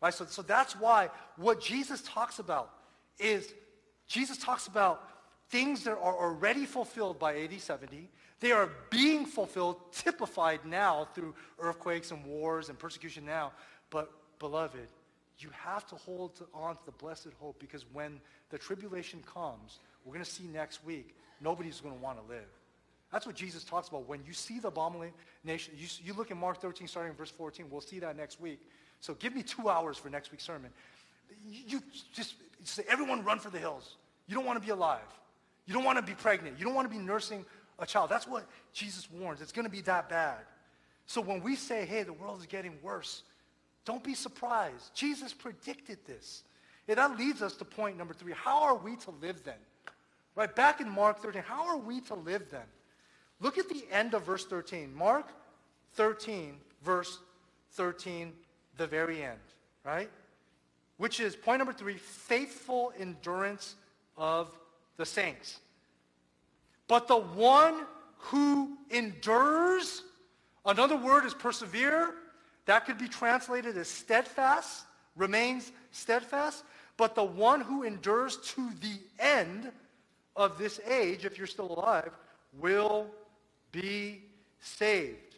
Right? 0.00 0.14
So, 0.14 0.26
so 0.26 0.42
that's 0.42 0.74
why 0.74 1.10
what 1.36 1.60
Jesus 1.60 2.02
talks 2.02 2.38
about 2.38 2.70
is 3.18 3.52
Jesus 4.06 4.38
talks 4.38 4.66
about 4.66 5.06
things 5.50 5.84
that 5.84 5.92
are 5.92 5.98
already 5.98 6.64
fulfilled 6.64 7.18
by 7.18 7.40
AD 7.40 7.60
70. 7.60 8.08
They 8.40 8.52
are 8.52 8.70
being 8.88 9.26
fulfilled, 9.26 9.76
typified 9.92 10.64
now 10.64 11.08
through 11.14 11.34
earthquakes 11.58 12.10
and 12.10 12.24
wars 12.24 12.70
and 12.70 12.78
persecution 12.78 13.26
now. 13.26 13.52
But, 13.90 14.10
beloved, 14.38 14.88
you 15.38 15.50
have 15.52 15.86
to 15.88 15.96
hold 15.96 16.42
on 16.54 16.76
to 16.76 16.82
the 16.86 16.92
blessed 16.92 17.28
hope 17.38 17.58
because 17.58 17.84
when 17.92 18.20
the 18.50 18.58
tribulation 18.58 19.22
comes, 19.22 19.78
we're 20.04 20.14
going 20.14 20.24
to 20.24 20.30
see 20.30 20.44
next 20.44 20.84
week, 20.84 21.14
nobody's 21.40 21.80
going 21.80 21.94
to 21.94 22.00
want 22.00 22.18
to 22.18 22.32
live. 22.32 22.48
That's 23.12 23.26
what 23.26 23.34
Jesus 23.34 23.64
talks 23.64 23.88
about. 23.88 24.08
When 24.08 24.20
you 24.24 24.32
see 24.32 24.60
the 24.60 24.68
abomination, 24.68 25.74
you, 25.76 25.88
you 26.04 26.14
look 26.14 26.30
at 26.30 26.36
Mark 26.36 26.60
13, 26.60 26.86
starting 26.86 27.10
in 27.10 27.16
verse 27.16 27.30
14, 27.30 27.66
we'll 27.68 27.80
see 27.80 27.98
that 27.98 28.16
next 28.16 28.40
week. 28.40 28.60
So 29.00 29.14
give 29.14 29.34
me 29.34 29.42
two 29.42 29.68
hours 29.68 29.96
for 29.96 30.10
next 30.10 30.30
week's 30.30 30.44
sermon. 30.44 30.70
You 31.48 31.82
just 32.12 32.34
say, 32.64 32.84
everyone 32.88 33.24
run 33.24 33.38
for 33.38 33.50
the 33.50 33.58
hills. 33.58 33.96
You 34.26 34.34
don't 34.34 34.44
want 34.44 34.60
to 34.60 34.64
be 34.64 34.70
alive. 34.70 35.00
You 35.66 35.74
don't 35.74 35.84
want 35.84 35.98
to 35.98 36.02
be 36.02 36.14
pregnant. 36.14 36.58
You 36.58 36.64
don't 36.64 36.74
want 36.74 36.90
to 36.90 36.96
be 36.96 37.02
nursing 37.02 37.44
a 37.78 37.86
child. 37.86 38.10
That's 38.10 38.28
what 38.28 38.46
Jesus 38.72 39.08
warns. 39.10 39.40
It's 39.40 39.52
going 39.52 39.64
to 39.64 39.70
be 39.70 39.80
that 39.82 40.08
bad. 40.08 40.38
So 41.06 41.20
when 41.20 41.42
we 41.42 41.56
say, 41.56 41.86
hey, 41.86 42.02
the 42.02 42.12
world 42.12 42.40
is 42.40 42.46
getting 42.46 42.78
worse, 42.82 43.22
don't 43.84 44.04
be 44.04 44.14
surprised. 44.14 44.94
Jesus 44.94 45.32
predicted 45.32 45.98
this. 46.06 46.44
And 46.86 46.98
that 46.98 47.18
leads 47.18 47.40
us 47.40 47.56
to 47.56 47.64
point 47.64 47.96
number 47.96 48.14
three. 48.14 48.32
How 48.32 48.62
are 48.62 48.76
we 48.76 48.96
to 48.96 49.10
live 49.22 49.42
then? 49.44 49.54
Right, 50.36 50.54
back 50.54 50.80
in 50.80 50.88
Mark 50.88 51.20
13, 51.20 51.42
how 51.42 51.66
are 51.66 51.78
we 51.78 52.00
to 52.02 52.14
live 52.14 52.44
then? 52.50 52.66
Look 53.40 53.58
at 53.58 53.68
the 53.68 53.84
end 53.90 54.14
of 54.14 54.24
verse 54.24 54.44
13. 54.44 54.94
Mark 54.94 55.28
13, 55.94 56.56
verse 56.82 57.18
13 57.72 58.32
the 58.80 58.86
very 58.86 59.22
end, 59.22 59.38
right? 59.84 60.10
Which 60.96 61.20
is 61.20 61.36
point 61.36 61.58
number 61.58 61.74
three 61.74 61.98
faithful 61.98 62.92
endurance 62.98 63.76
of 64.16 64.48
the 64.96 65.04
saints. 65.04 65.60
But 66.88 67.06
the 67.06 67.18
one 67.18 67.84
who 68.16 68.78
endures, 68.90 70.02
another 70.64 70.96
word 70.96 71.26
is 71.26 71.34
persevere. 71.34 72.14
That 72.64 72.86
could 72.86 72.96
be 72.96 73.06
translated 73.06 73.76
as 73.76 73.86
steadfast, 73.86 74.86
remains 75.14 75.72
steadfast. 75.90 76.64
But 76.96 77.14
the 77.14 77.24
one 77.24 77.60
who 77.60 77.82
endures 77.82 78.38
to 78.54 78.70
the 78.80 78.98
end 79.18 79.70
of 80.36 80.56
this 80.56 80.80
age, 80.88 81.26
if 81.26 81.36
you're 81.36 81.46
still 81.46 81.70
alive, 81.70 82.12
will 82.58 83.08
be 83.72 84.22
saved. 84.58 85.29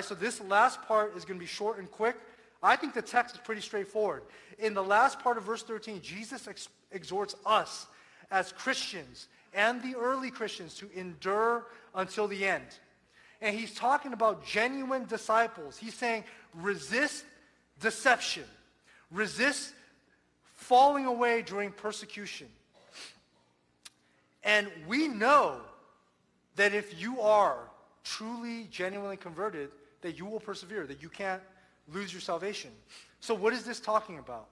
So 0.00 0.14
this 0.14 0.40
last 0.40 0.82
part 0.82 1.16
is 1.16 1.24
going 1.24 1.38
to 1.38 1.42
be 1.42 1.46
short 1.46 1.78
and 1.78 1.90
quick. 1.90 2.16
I 2.62 2.74
think 2.76 2.94
the 2.94 3.02
text 3.02 3.36
is 3.36 3.40
pretty 3.40 3.60
straightforward. 3.60 4.22
In 4.58 4.74
the 4.74 4.82
last 4.82 5.20
part 5.20 5.38
of 5.38 5.44
verse 5.44 5.62
13, 5.62 6.00
Jesus 6.00 6.48
ex- 6.48 6.68
exhorts 6.90 7.36
us 7.44 7.86
as 8.30 8.52
Christians 8.52 9.28
and 9.54 9.80
the 9.82 9.94
early 9.96 10.30
Christians 10.30 10.74
to 10.74 10.90
endure 10.94 11.66
until 11.94 12.26
the 12.26 12.44
end. 12.44 12.64
And 13.40 13.56
he's 13.56 13.74
talking 13.74 14.12
about 14.12 14.44
genuine 14.44 15.04
disciples. 15.06 15.76
He's 15.76 15.94
saying, 15.94 16.24
resist 16.54 17.24
deception. 17.80 18.44
Resist 19.12 19.72
falling 20.54 21.06
away 21.06 21.42
during 21.42 21.70
persecution. 21.70 22.48
And 24.42 24.68
we 24.88 25.06
know 25.06 25.60
that 26.56 26.74
if 26.74 27.00
you 27.00 27.20
are 27.20 27.58
truly, 28.06 28.68
genuinely 28.70 29.16
converted, 29.16 29.70
that 30.02 30.16
you 30.16 30.26
will 30.26 30.40
persevere, 30.40 30.86
that 30.86 31.02
you 31.02 31.08
can't 31.08 31.42
lose 31.92 32.12
your 32.12 32.20
salvation. 32.20 32.70
So 33.20 33.34
what 33.34 33.52
is 33.52 33.64
this 33.64 33.80
talking 33.80 34.18
about? 34.18 34.46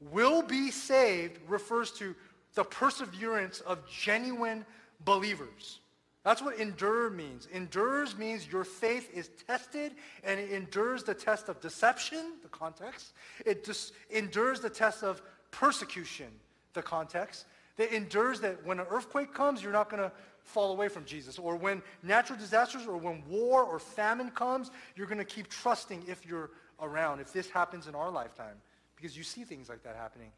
Will 0.00 0.42
be 0.42 0.70
saved 0.70 1.38
refers 1.48 1.90
to 1.92 2.14
the 2.54 2.64
perseverance 2.64 3.60
of 3.60 3.86
genuine 3.88 4.64
believers. 5.04 5.80
That's 6.24 6.42
what 6.42 6.58
endure 6.58 7.10
means. 7.10 7.46
Endures 7.52 8.16
means 8.16 8.46
your 8.50 8.64
faith 8.64 9.10
is 9.14 9.30
tested 9.46 9.92
and 10.24 10.40
it 10.40 10.50
endures 10.50 11.02
the 11.02 11.14
test 11.14 11.48
of 11.48 11.60
deception, 11.60 12.34
the 12.42 12.48
context. 12.48 13.12
It 13.44 13.64
just 13.64 13.92
endures 14.10 14.60
the 14.60 14.70
test 14.70 15.02
of 15.02 15.22
persecution, 15.50 16.28
the 16.74 16.82
context. 16.82 17.46
It 17.76 17.92
endures 17.92 18.40
that 18.40 18.64
when 18.66 18.80
an 18.80 18.86
earthquake 18.90 19.32
comes, 19.32 19.62
you're 19.62 19.72
not 19.72 19.88
going 19.88 20.02
to 20.02 20.12
fall 20.48 20.72
away 20.72 20.88
from 20.88 21.04
Jesus. 21.04 21.38
Or 21.38 21.56
when 21.56 21.82
natural 22.02 22.38
disasters 22.38 22.86
or 22.86 22.96
when 22.96 23.22
war 23.28 23.62
or 23.62 23.78
famine 23.78 24.30
comes, 24.30 24.70
you're 24.96 25.06
going 25.06 25.18
to 25.18 25.24
keep 25.24 25.48
trusting 25.48 26.04
if 26.08 26.26
you're 26.26 26.50
around, 26.80 27.20
if 27.20 27.32
this 27.32 27.50
happens 27.50 27.86
in 27.86 27.94
our 27.94 28.10
lifetime, 28.10 28.56
because 28.96 29.16
you 29.16 29.22
see 29.22 29.44
things 29.44 29.68
like 29.68 29.82
that 29.82 29.96
happening. 29.96 30.30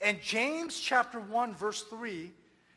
And 0.00 0.20
James 0.20 0.78
chapter 0.78 1.20
1, 1.20 1.54
verse 1.54 1.82
3 1.82 2.30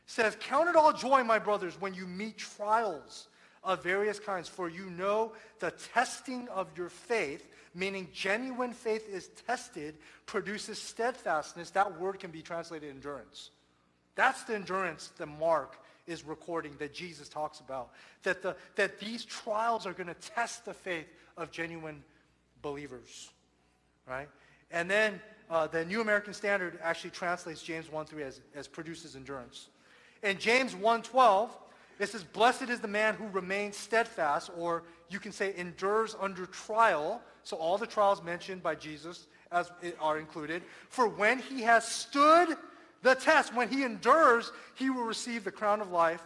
says, 0.06 0.38
Count 0.40 0.70
it 0.70 0.76
all 0.76 0.94
joy, 0.94 1.24
my 1.24 1.40
brothers, 1.40 1.80
when 1.80 1.94
you 1.94 2.06
meet 2.06 2.38
trials 2.38 3.28
of 3.64 3.84
various 3.84 4.20
kinds, 4.20 4.48
for 4.48 4.70
you 4.70 4.90
know 4.92 5.34
the 5.60 5.72
testing 5.94 6.48
of 6.50 6.68
your 6.78 6.90
faith, 6.90 7.48
meaning 7.74 8.08
genuine 8.14 8.74
faith 8.74 9.10
is 9.10 9.30
tested, 9.46 9.96
produces 10.26 10.82
steadfastness. 10.82 11.72
That 11.72 12.00
word 12.00 12.20
can 12.20 12.32
be 12.32 12.42
translated 12.42 12.90
endurance. 12.90 13.50
That's 14.16 14.44
the 14.44 14.56
endurance 14.56 15.12
the 15.18 15.26
Mark 15.26 15.78
is 16.08 16.26
recording 16.26 16.74
that 16.80 16.94
Jesus 16.94 17.30
talks 17.30 17.60
about. 17.60 17.92
That, 18.24 18.42
the, 18.42 18.56
that 18.76 19.00
these 19.00 19.26
trials 19.26 19.86
are 19.86 19.94
going 19.94 20.08
to 20.08 20.16
test 20.16 20.66
the 20.66 20.74
faith 20.74 21.08
of 21.38 21.52
genuine 21.52 22.04
believers. 22.62 23.30
Right? 24.08 24.30
And 24.72 24.90
then 24.90 25.22
uh, 25.50 25.68
the 25.68 25.86
New 25.86 26.02
American 26.02 26.34
Standard 26.34 26.80
actually 26.82 27.12
translates 27.12 27.62
James 27.62 27.88
1.3 27.88 28.22
as, 28.22 28.42
as 28.56 28.68
produces 28.68 29.16
endurance. 29.16 29.68
In 30.24 30.38
James 30.38 30.74
1.12, 30.74 31.50
It 32.00 32.10
says, 32.10 32.24
Blessed 32.24 32.70
is 32.70 32.80
the 32.80 32.88
man 32.88 33.16
who 33.16 33.28
remains 33.28 33.78
steadfast, 33.78 34.50
or 34.58 34.84
you 35.10 35.20
can 35.20 35.32
say 35.32 35.54
endures 35.58 36.16
under 36.20 36.46
trial. 36.48 37.22
So 37.44 37.58
all 37.58 37.78
the 37.78 37.88
trials 37.88 38.24
mentioned 38.24 38.64
by 38.64 38.76
Jesus 38.76 39.28
as 39.52 39.72
are 40.00 40.20
included. 40.20 40.64
For 40.90 41.08
when 41.08 41.40
he 41.40 41.62
has 41.62 41.88
stood 41.88 42.58
the 43.04 43.16
test, 43.16 43.54
when 43.54 43.70
he 43.70 43.84
endures, 43.84 44.52
he 44.76 44.90
will 44.90 45.04
receive 45.04 45.44
the 45.44 45.52
crown 45.52 45.82
of 45.82 45.92
life, 45.92 46.22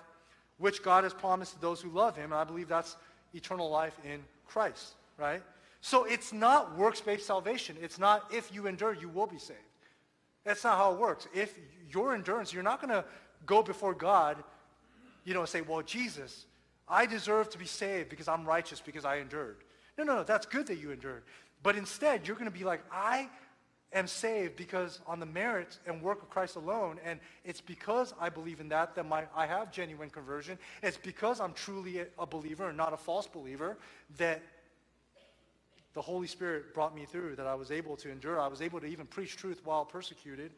which 0.57 0.83
God 0.83 1.03
has 1.03 1.13
promised 1.13 1.53
to 1.53 1.61
those 1.61 1.81
who 1.81 1.89
love 1.89 2.15
him. 2.15 2.31
And 2.31 2.35
I 2.35 2.43
believe 2.43 2.67
that's 2.67 2.95
eternal 3.33 3.69
life 3.69 3.97
in 4.05 4.23
Christ, 4.47 4.93
right? 5.17 5.41
So 5.81 6.03
it's 6.05 6.31
not 6.31 6.77
works-based 6.77 7.25
salvation. 7.25 7.75
It's 7.81 7.99
not 7.99 8.31
if 8.33 8.53
you 8.53 8.67
endure, 8.67 8.93
you 8.93 9.09
will 9.09 9.27
be 9.27 9.39
saved. 9.39 9.59
That's 10.43 10.63
not 10.63 10.77
how 10.77 10.93
it 10.93 10.99
works. 10.99 11.27
If 11.33 11.57
your 11.91 12.13
endurance, 12.13 12.53
you're 12.53 12.63
not 12.63 12.81
going 12.81 12.93
to 12.93 13.05
go 13.45 13.61
before 13.63 13.93
God 13.93 14.43
you 15.23 15.33
know, 15.33 15.41
and 15.41 15.49
say, 15.49 15.61
well, 15.61 15.81
Jesus, 15.81 16.45
I 16.87 17.05
deserve 17.05 17.49
to 17.51 17.57
be 17.57 17.65
saved 17.65 18.09
because 18.09 18.27
I'm 18.27 18.45
righteous 18.45 18.81
because 18.81 19.05
I 19.05 19.17
endured. 19.17 19.57
No, 19.97 20.03
no, 20.03 20.15
no, 20.17 20.23
that's 20.23 20.45
good 20.45 20.67
that 20.67 20.77
you 20.77 20.91
endured. 20.91 21.23
But 21.63 21.75
instead, 21.75 22.27
you're 22.27 22.35
going 22.35 22.51
to 22.51 22.57
be 22.57 22.63
like, 22.63 22.81
I 22.91 23.29
am 23.93 24.07
saved 24.07 24.55
because 24.55 24.99
on 25.05 25.19
the 25.19 25.25
merits 25.25 25.79
and 25.85 26.01
work 26.01 26.21
of 26.21 26.29
Christ 26.29 26.55
alone, 26.55 26.99
and 27.03 27.19
it's 27.43 27.61
because 27.61 28.13
I 28.19 28.29
believe 28.29 28.59
in 28.59 28.69
that 28.69 28.95
that 28.95 29.07
my, 29.07 29.25
I 29.35 29.45
have 29.45 29.71
genuine 29.71 30.09
conversion. 30.09 30.57
It's 30.81 30.97
because 30.97 31.39
I'm 31.39 31.53
truly 31.53 31.99
a, 31.99 32.07
a 32.17 32.25
believer 32.25 32.69
and 32.69 32.77
not 32.77 32.93
a 32.93 32.97
false 32.97 33.27
believer 33.27 33.77
that 34.17 34.41
the 35.93 36.01
Holy 36.01 36.27
Spirit 36.27 36.73
brought 36.73 36.95
me 36.95 37.05
through, 37.05 37.35
that 37.35 37.47
I 37.47 37.55
was 37.55 37.69
able 37.69 37.97
to 37.97 38.09
endure. 38.09 38.39
I 38.39 38.47
was 38.47 38.61
able 38.61 38.79
to 38.79 38.85
even 38.85 39.05
preach 39.05 39.35
truth 39.35 39.61
while 39.65 39.83
persecuted. 39.83 40.51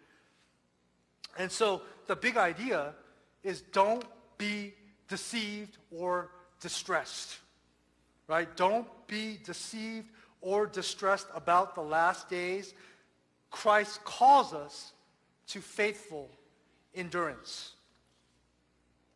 And 1.37 1.51
so 1.51 1.81
the 2.05 2.15
big 2.15 2.37
idea 2.37 2.93
is 3.43 3.61
don't 3.61 4.05
be 4.37 4.73
deceived 5.07 5.77
or 5.91 6.29
distressed. 6.61 7.37
Right? 8.27 8.55
Don't 8.55 8.87
be 9.07 9.39
deceived 9.43 10.07
or 10.41 10.67
distressed 10.67 11.27
about 11.33 11.75
the 11.75 11.81
last 11.81 12.29
days. 12.29 12.73
Christ 13.53 14.03
calls 14.03 14.51
us 14.51 14.93
to 15.49 15.61
faithful 15.61 16.27
endurance. 16.95 17.73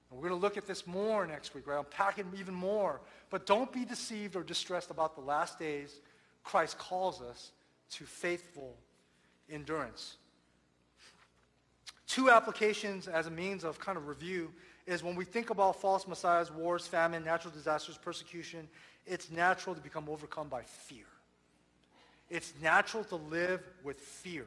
And 0.09 0.19
we're 0.19 0.29
going 0.29 0.39
to 0.39 0.41
look 0.41 0.57
at 0.57 0.67
this 0.67 0.85
more 0.85 1.25
next 1.25 1.55
week, 1.55 1.65
right? 1.65 1.79
Unpack 1.79 2.19
it 2.19 2.27
even 2.39 2.53
more. 2.53 3.01
But 3.31 3.47
don't 3.47 3.73
be 3.73 3.83
deceived 3.83 4.35
or 4.35 4.43
distressed 4.43 4.91
about 4.91 5.15
the 5.15 5.21
last 5.21 5.57
days. 5.57 5.99
Christ 6.43 6.77
calls 6.77 7.19
us 7.19 7.51
to 7.93 8.05
faithful 8.05 8.77
endurance. 9.49 10.17
Two 12.05 12.29
applications 12.29 13.07
as 13.07 13.25
a 13.25 13.31
means 13.31 13.63
of 13.63 13.79
kind 13.79 13.97
of 13.97 14.07
review 14.07 14.53
is 14.85 15.03
when 15.03 15.15
we 15.15 15.25
think 15.25 15.49
about 15.49 15.81
false 15.81 16.07
messiahs, 16.07 16.51
wars, 16.51 16.85
famine, 16.85 17.25
natural 17.25 17.51
disasters, 17.51 17.97
persecution, 17.97 18.69
it's 19.07 19.31
natural 19.31 19.73
to 19.73 19.81
become 19.81 20.07
overcome 20.07 20.47
by 20.47 20.61
fear. 20.61 21.05
It's 22.29 22.53
natural 22.61 23.03
to 23.05 23.15
live 23.15 23.61
with 23.83 23.99
fear. 23.99 24.45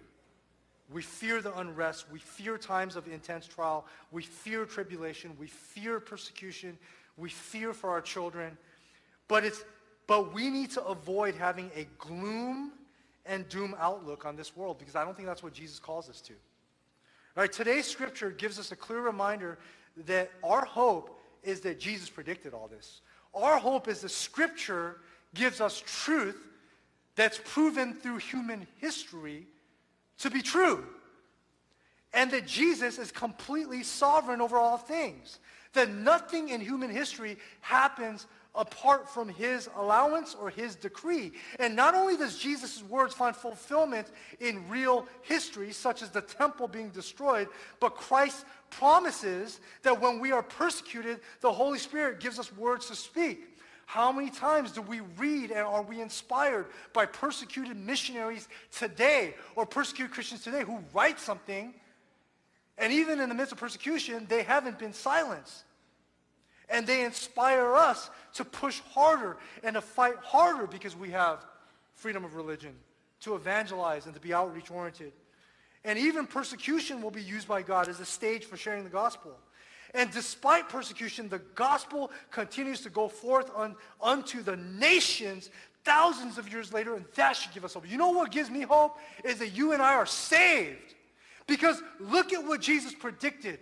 We 0.92 1.02
fear 1.02 1.40
the 1.40 1.56
unrest. 1.58 2.06
We 2.10 2.18
fear 2.18 2.58
times 2.58 2.96
of 2.96 3.06
intense 3.06 3.46
trial. 3.46 3.86
We 4.10 4.22
fear 4.22 4.64
tribulation. 4.64 5.36
We 5.38 5.46
fear 5.46 6.00
persecution. 6.00 6.76
We 7.16 7.30
fear 7.30 7.72
for 7.72 7.90
our 7.90 8.00
children. 8.00 8.58
But, 9.28 9.44
it's, 9.44 9.64
but 10.06 10.34
we 10.34 10.50
need 10.50 10.72
to 10.72 10.84
avoid 10.84 11.36
having 11.36 11.70
a 11.76 11.86
gloom 11.98 12.72
and 13.24 13.48
doom 13.48 13.76
outlook 13.78 14.26
on 14.26 14.34
this 14.34 14.56
world 14.56 14.78
because 14.78 14.96
I 14.96 15.04
don't 15.04 15.14
think 15.14 15.28
that's 15.28 15.42
what 15.42 15.52
Jesus 15.52 15.78
calls 15.78 16.08
us 16.08 16.20
to. 16.22 16.32
All 17.36 17.42
right, 17.42 17.52
today's 17.52 17.86
scripture 17.86 18.30
gives 18.30 18.58
us 18.58 18.72
a 18.72 18.76
clear 18.76 19.00
reminder 19.00 19.58
that 20.06 20.30
our 20.42 20.64
hope 20.64 21.20
is 21.44 21.60
that 21.60 21.78
Jesus 21.78 22.10
predicted 22.10 22.52
all 22.52 22.66
this. 22.66 23.02
Our 23.32 23.58
hope 23.58 23.86
is 23.86 24.00
the 24.00 24.08
scripture 24.08 24.96
gives 25.34 25.60
us 25.60 25.82
truth 25.86 26.49
that's 27.20 27.38
proven 27.44 27.92
through 27.92 28.16
human 28.16 28.66
history 28.78 29.46
to 30.16 30.30
be 30.30 30.40
true. 30.40 30.86
And 32.14 32.30
that 32.30 32.46
Jesus 32.46 32.98
is 32.98 33.12
completely 33.12 33.82
sovereign 33.82 34.40
over 34.40 34.56
all 34.56 34.78
things. 34.78 35.38
That 35.74 35.90
nothing 35.90 36.48
in 36.48 36.62
human 36.62 36.88
history 36.88 37.36
happens 37.60 38.26
apart 38.54 39.06
from 39.06 39.28
his 39.28 39.68
allowance 39.76 40.34
or 40.34 40.48
his 40.48 40.74
decree. 40.76 41.32
And 41.58 41.76
not 41.76 41.94
only 41.94 42.16
does 42.16 42.38
Jesus' 42.38 42.82
words 42.82 43.12
find 43.12 43.36
fulfillment 43.36 44.08
in 44.40 44.66
real 44.70 45.06
history, 45.20 45.72
such 45.72 46.00
as 46.00 46.08
the 46.08 46.22
temple 46.22 46.68
being 46.68 46.88
destroyed, 46.88 47.48
but 47.80 47.96
Christ 47.96 48.46
promises 48.70 49.60
that 49.82 50.00
when 50.00 50.20
we 50.20 50.32
are 50.32 50.42
persecuted, 50.42 51.20
the 51.42 51.52
Holy 51.52 51.78
Spirit 51.78 52.18
gives 52.18 52.38
us 52.38 52.50
words 52.56 52.86
to 52.86 52.94
speak. 52.94 53.49
How 53.90 54.12
many 54.12 54.30
times 54.30 54.70
do 54.70 54.82
we 54.82 55.00
read 55.18 55.50
and 55.50 55.66
are 55.66 55.82
we 55.82 56.00
inspired 56.00 56.66
by 56.92 57.06
persecuted 57.06 57.76
missionaries 57.76 58.46
today 58.70 59.34
or 59.56 59.66
persecuted 59.66 60.14
Christians 60.14 60.44
today 60.44 60.62
who 60.62 60.78
write 60.94 61.18
something 61.18 61.74
and 62.78 62.92
even 62.92 63.18
in 63.18 63.28
the 63.28 63.34
midst 63.34 63.50
of 63.50 63.58
persecution, 63.58 64.26
they 64.28 64.44
haven't 64.44 64.78
been 64.78 64.92
silenced. 64.92 65.64
And 66.68 66.86
they 66.86 67.04
inspire 67.04 67.74
us 67.74 68.10
to 68.34 68.44
push 68.44 68.78
harder 68.92 69.38
and 69.64 69.74
to 69.74 69.80
fight 69.80 70.18
harder 70.22 70.68
because 70.68 70.94
we 70.94 71.10
have 71.10 71.44
freedom 71.96 72.24
of 72.24 72.36
religion, 72.36 72.76
to 73.22 73.34
evangelize 73.34 74.06
and 74.06 74.14
to 74.14 74.20
be 74.20 74.32
outreach 74.32 74.70
oriented. 74.70 75.12
And 75.84 75.98
even 75.98 76.28
persecution 76.28 77.02
will 77.02 77.10
be 77.10 77.24
used 77.24 77.48
by 77.48 77.62
God 77.62 77.88
as 77.88 77.98
a 77.98 78.06
stage 78.06 78.44
for 78.44 78.56
sharing 78.56 78.84
the 78.84 78.90
gospel. 78.90 79.36
And 79.94 80.10
despite 80.10 80.68
persecution, 80.68 81.28
the 81.28 81.40
gospel 81.54 82.10
continues 82.30 82.80
to 82.82 82.90
go 82.90 83.08
forth 83.08 83.50
on, 83.54 83.76
unto 84.00 84.42
the 84.42 84.56
nations 84.56 85.50
thousands 85.84 86.38
of 86.38 86.52
years 86.52 86.72
later, 86.72 86.94
and 86.94 87.04
that 87.14 87.32
should 87.32 87.52
give 87.52 87.64
us 87.64 87.74
hope. 87.74 87.90
You 87.90 87.98
know 87.98 88.10
what 88.10 88.30
gives 88.30 88.50
me 88.50 88.62
hope? 88.62 88.98
Is 89.24 89.38
that 89.38 89.48
you 89.48 89.72
and 89.72 89.82
I 89.82 89.94
are 89.94 90.06
saved. 90.06 90.94
Because 91.46 91.82
look 91.98 92.32
at 92.32 92.44
what 92.44 92.60
Jesus 92.60 92.94
predicted. 92.94 93.58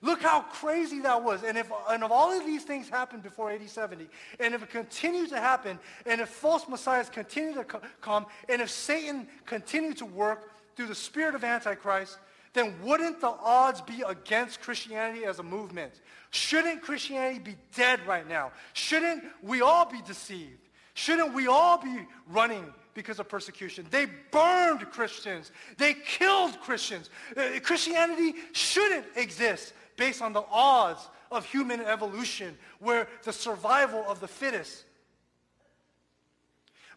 Look 0.00 0.20
how 0.20 0.42
crazy 0.42 1.00
that 1.00 1.24
was. 1.24 1.42
And 1.42 1.56
if, 1.56 1.72
and 1.88 2.02
if 2.02 2.10
all 2.10 2.30
of 2.30 2.44
these 2.44 2.62
things 2.62 2.88
happened 2.88 3.22
before 3.22 3.50
AD 3.50 3.68
70, 3.68 4.06
and 4.38 4.54
if 4.54 4.62
it 4.62 4.70
continued 4.70 5.30
to 5.30 5.40
happen, 5.40 5.78
and 6.04 6.20
if 6.20 6.28
false 6.28 6.68
messiahs 6.68 7.08
continue 7.08 7.54
to 7.54 7.64
co- 7.64 7.80
come, 8.02 8.26
and 8.48 8.60
if 8.60 8.70
Satan 8.70 9.26
continued 9.46 9.96
to 9.98 10.04
work, 10.06 10.50
through 10.76 10.86
the 10.86 10.94
spirit 10.94 11.34
of 11.34 11.44
Antichrist, 11.44 12.18
then 12.54 12.74
wouldn't 12.82 13.20
the 13.20 13.28
odds 13.28 13.80
be 13.80 14.02
against 14.06 14.62
Christianity 14.62 15.24
as 15.24 15.40
a 15.40 15.42
movement? 15.42 15.92
Shouldn't 16.30 16.82
Christianity 16.82 17.40
be 17.40 17.56
dead 17.74 18.00
right 18.06 18.26
now? 18.26 18.52
Shouldn't 18.72 19.24
we 19.42 19.60
all 19.60 19.84
be 19.84 20.00
deceived? 20.06 20.68
Shouldn't 20.94 21.34
we 21.34 21.48
all 21.48 21.78
be 21.78 22.06
running 22.28 22.72
because 22.94 23.18
of 23.18 23.28
persecution? 23.28 23.86
They 23.90 24.06
burned 24.30 24.88
Christians. 24.92 25.50
They 25.76 25.94
killed 25.94 26.58
Christians. 26.60 27.10
Uh, 27.36 27.58
Christianity 27.60 28.34
shouldn't 28.52 29.06
exist 29.16 29.74
based 29.96 30.22
on 30.22 30.32
the 30.32 30.44
odds 30.50 31.08
of 31.32 31.44
human 31.44 31.80
evolution 31.80 32.56
where 32.78 33.08
the 33.24 33.32
survival 33.32 34.04
of 34.08 34.20
the 34.20 34.28
fittest. 34.28 34.84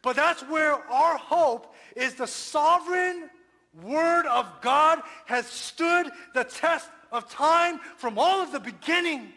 But 0.04 0.16
that's 0.16 0.44
where 0.44 0.74
our 0.74 1.18
hope 1.18 1.74
is 1.96 2.14
the 2.14 2.28
sovereign 2.28 3.32
Word 3.84 4.26
of 4.26 4.48
God 4.62 5.02
has 5.26 5.46
stood 5.46 6.10
the 6.34 6.44
test 6.44 6.90
of 7.12 7.30
time 7.30 7.80
from 7.98 8.18
all 8.18 8.42
of 8.42 8.52
the 8.52 8.60
beginning. 8.60 9.30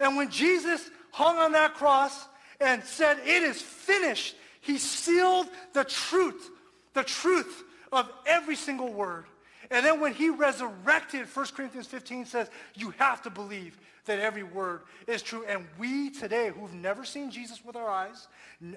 And 0.00 0.16
when 0.16 0.30
Jesus 0.30 0.90
hung 1.12 1.38
on 1.38 1.52
that 1.52 1.74
cross 1.74 2.26
and 2.60 2.82
said, 2.84 3.18
it 3.24 3.42
is 3.42 3.60
finished, 3.60 4.36
he 4.60 4.78
sealed 4.78 5.46
the 5.72 5.84
truth, 5.84 6.50
the 6.92 7.04
truth 7.04 7.64
of 7.92 8.10
every 8.26 8.56
single 8.56 8.92
word. 8.92 9.26
And 9.70 9.84
then 9.84 10.00
when 10.00 10.14
he 10.14 10.30
resurrected, 10.30 11.26
1 11.26 11.46
Corinthians 11.56 11.86
15 11.86 12.26
says, 12.26 12.50
you 12.74 12.90
have 12.98 13.22
to 13.22 13.30
believe 13.30 13.78
that 14.04 14.20
every 14.20 14.44
word 14.44 14.82
is 15.06 15.22
true. 15.22 15.44
And 15.48 15.66
we 15.78 16.10
today, 16.10 16.50
who've 16.50 16.74
never 16.74 17.04
seen 17.04 17.30
Jesus 17.30 17.64
with 17.64 17.76
our 17.76 17.88
eyes, 17.88 18.28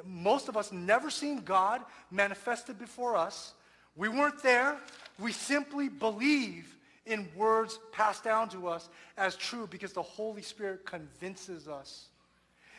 most 0.04 0.48
of 0.48 0.58
us 0.58 0.72
never 0.72 1.10
seen 1.10 1.42
God 1.42 1.82
manifested 2.12 2.80
before 2.80 3.16
us, 3.16 3.54
we 4.00 4.08
weren't 4.08 4.42
there. 4.42 4.78
We 5.20 5.34
simply 5.34 5.90
believe 5.90 6.74
in 7.06 7.28
words 7.36 7.78
passed 7.92 8.24
down 8.24 8.48
to 8.50 8.70
us 8.70 8.88
as 9.18 9.36
true 9.36 9.68
because 9.68 9.92
the 9.92 10.02
Holy 10.02 10.42
Spirit 10.42 10.86
convinces 10.86 11.68
us. 11.68 12.06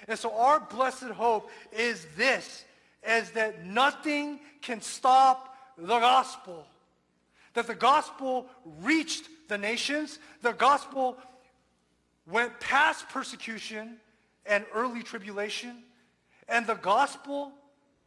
And 0.09 0.19
so 0.19 0.35
our 0.35 0.61
blessed 0.61 1.11
hope 1.11 1.51
is 1.73 2.07
this, 2.17 2.65
is 3.07 3.31
that 3.33 3.67
nothing 3.67 4.41
can 4.63 4.81
stop 4.81 5.55
the 5.77 5.99
gospel. 5.99 6.67
That 7.53 7.67
the 7.67 7.75
gospel 7.75 8.47
reached 8.81 9.29
the 9.49 9.59
nations. 9.59 10.19
The 10.41 10.53
gospel 10.53 11.19
went 12.27 12.59
past 12.61 13.11
persecution 13.11 13.97
and 14.47 14.65
early 14.75 15.03
tribulation. 15.03 15.83
And 16.49 16.67
the 16.67 16.77
gospel 16.77 17.53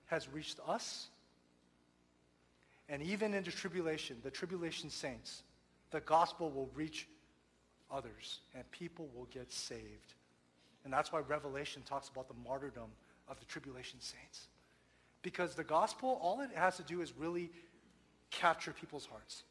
has 0.07 0.27
reached 0.33 0.57
us 0.67 1.09
and 2.89 3.01
even 3.01 3.33
into 3.33 3.51
tribulation, 3.51 4.17
the 4.23 4.31
tribulation 4.31 4.89
saints, 4.89 5.43
the 5.91 6.01
gospel 6.01 6.51
will 6.51 6.69
reach 6.75 7.07
others 7.91 8.39
and 8.55 8.69
people 8.71 9.09
will 9.15 9.27
get 9.31 9.51
saved 9.51 10.13
And 10.83 10.91
that's 10.91 11.11
why 11.11 11.19
Revelation 11.19 11.81
talks 11.85 12.09
about 12.09 12.27
the 12.27 12.33
martyrdom 12.45 12.89
of 13.27 13.39
the 13.39 13.45
tribulation 13.45 13.99
saints. 14.01 14.47
Because 15.21 15.55
the 15.55 15.63
gospel, 15.63 16.19
all 16.21 16.41
it 16.41 16.49
has 16.55 16.77
to 16.77 16.83
do 16.83 17.01
is 17.01 17.13
really 17.17 17.49
capture 18.31 18.71
people's 18.71 19.05
hearts. 19.05 19.43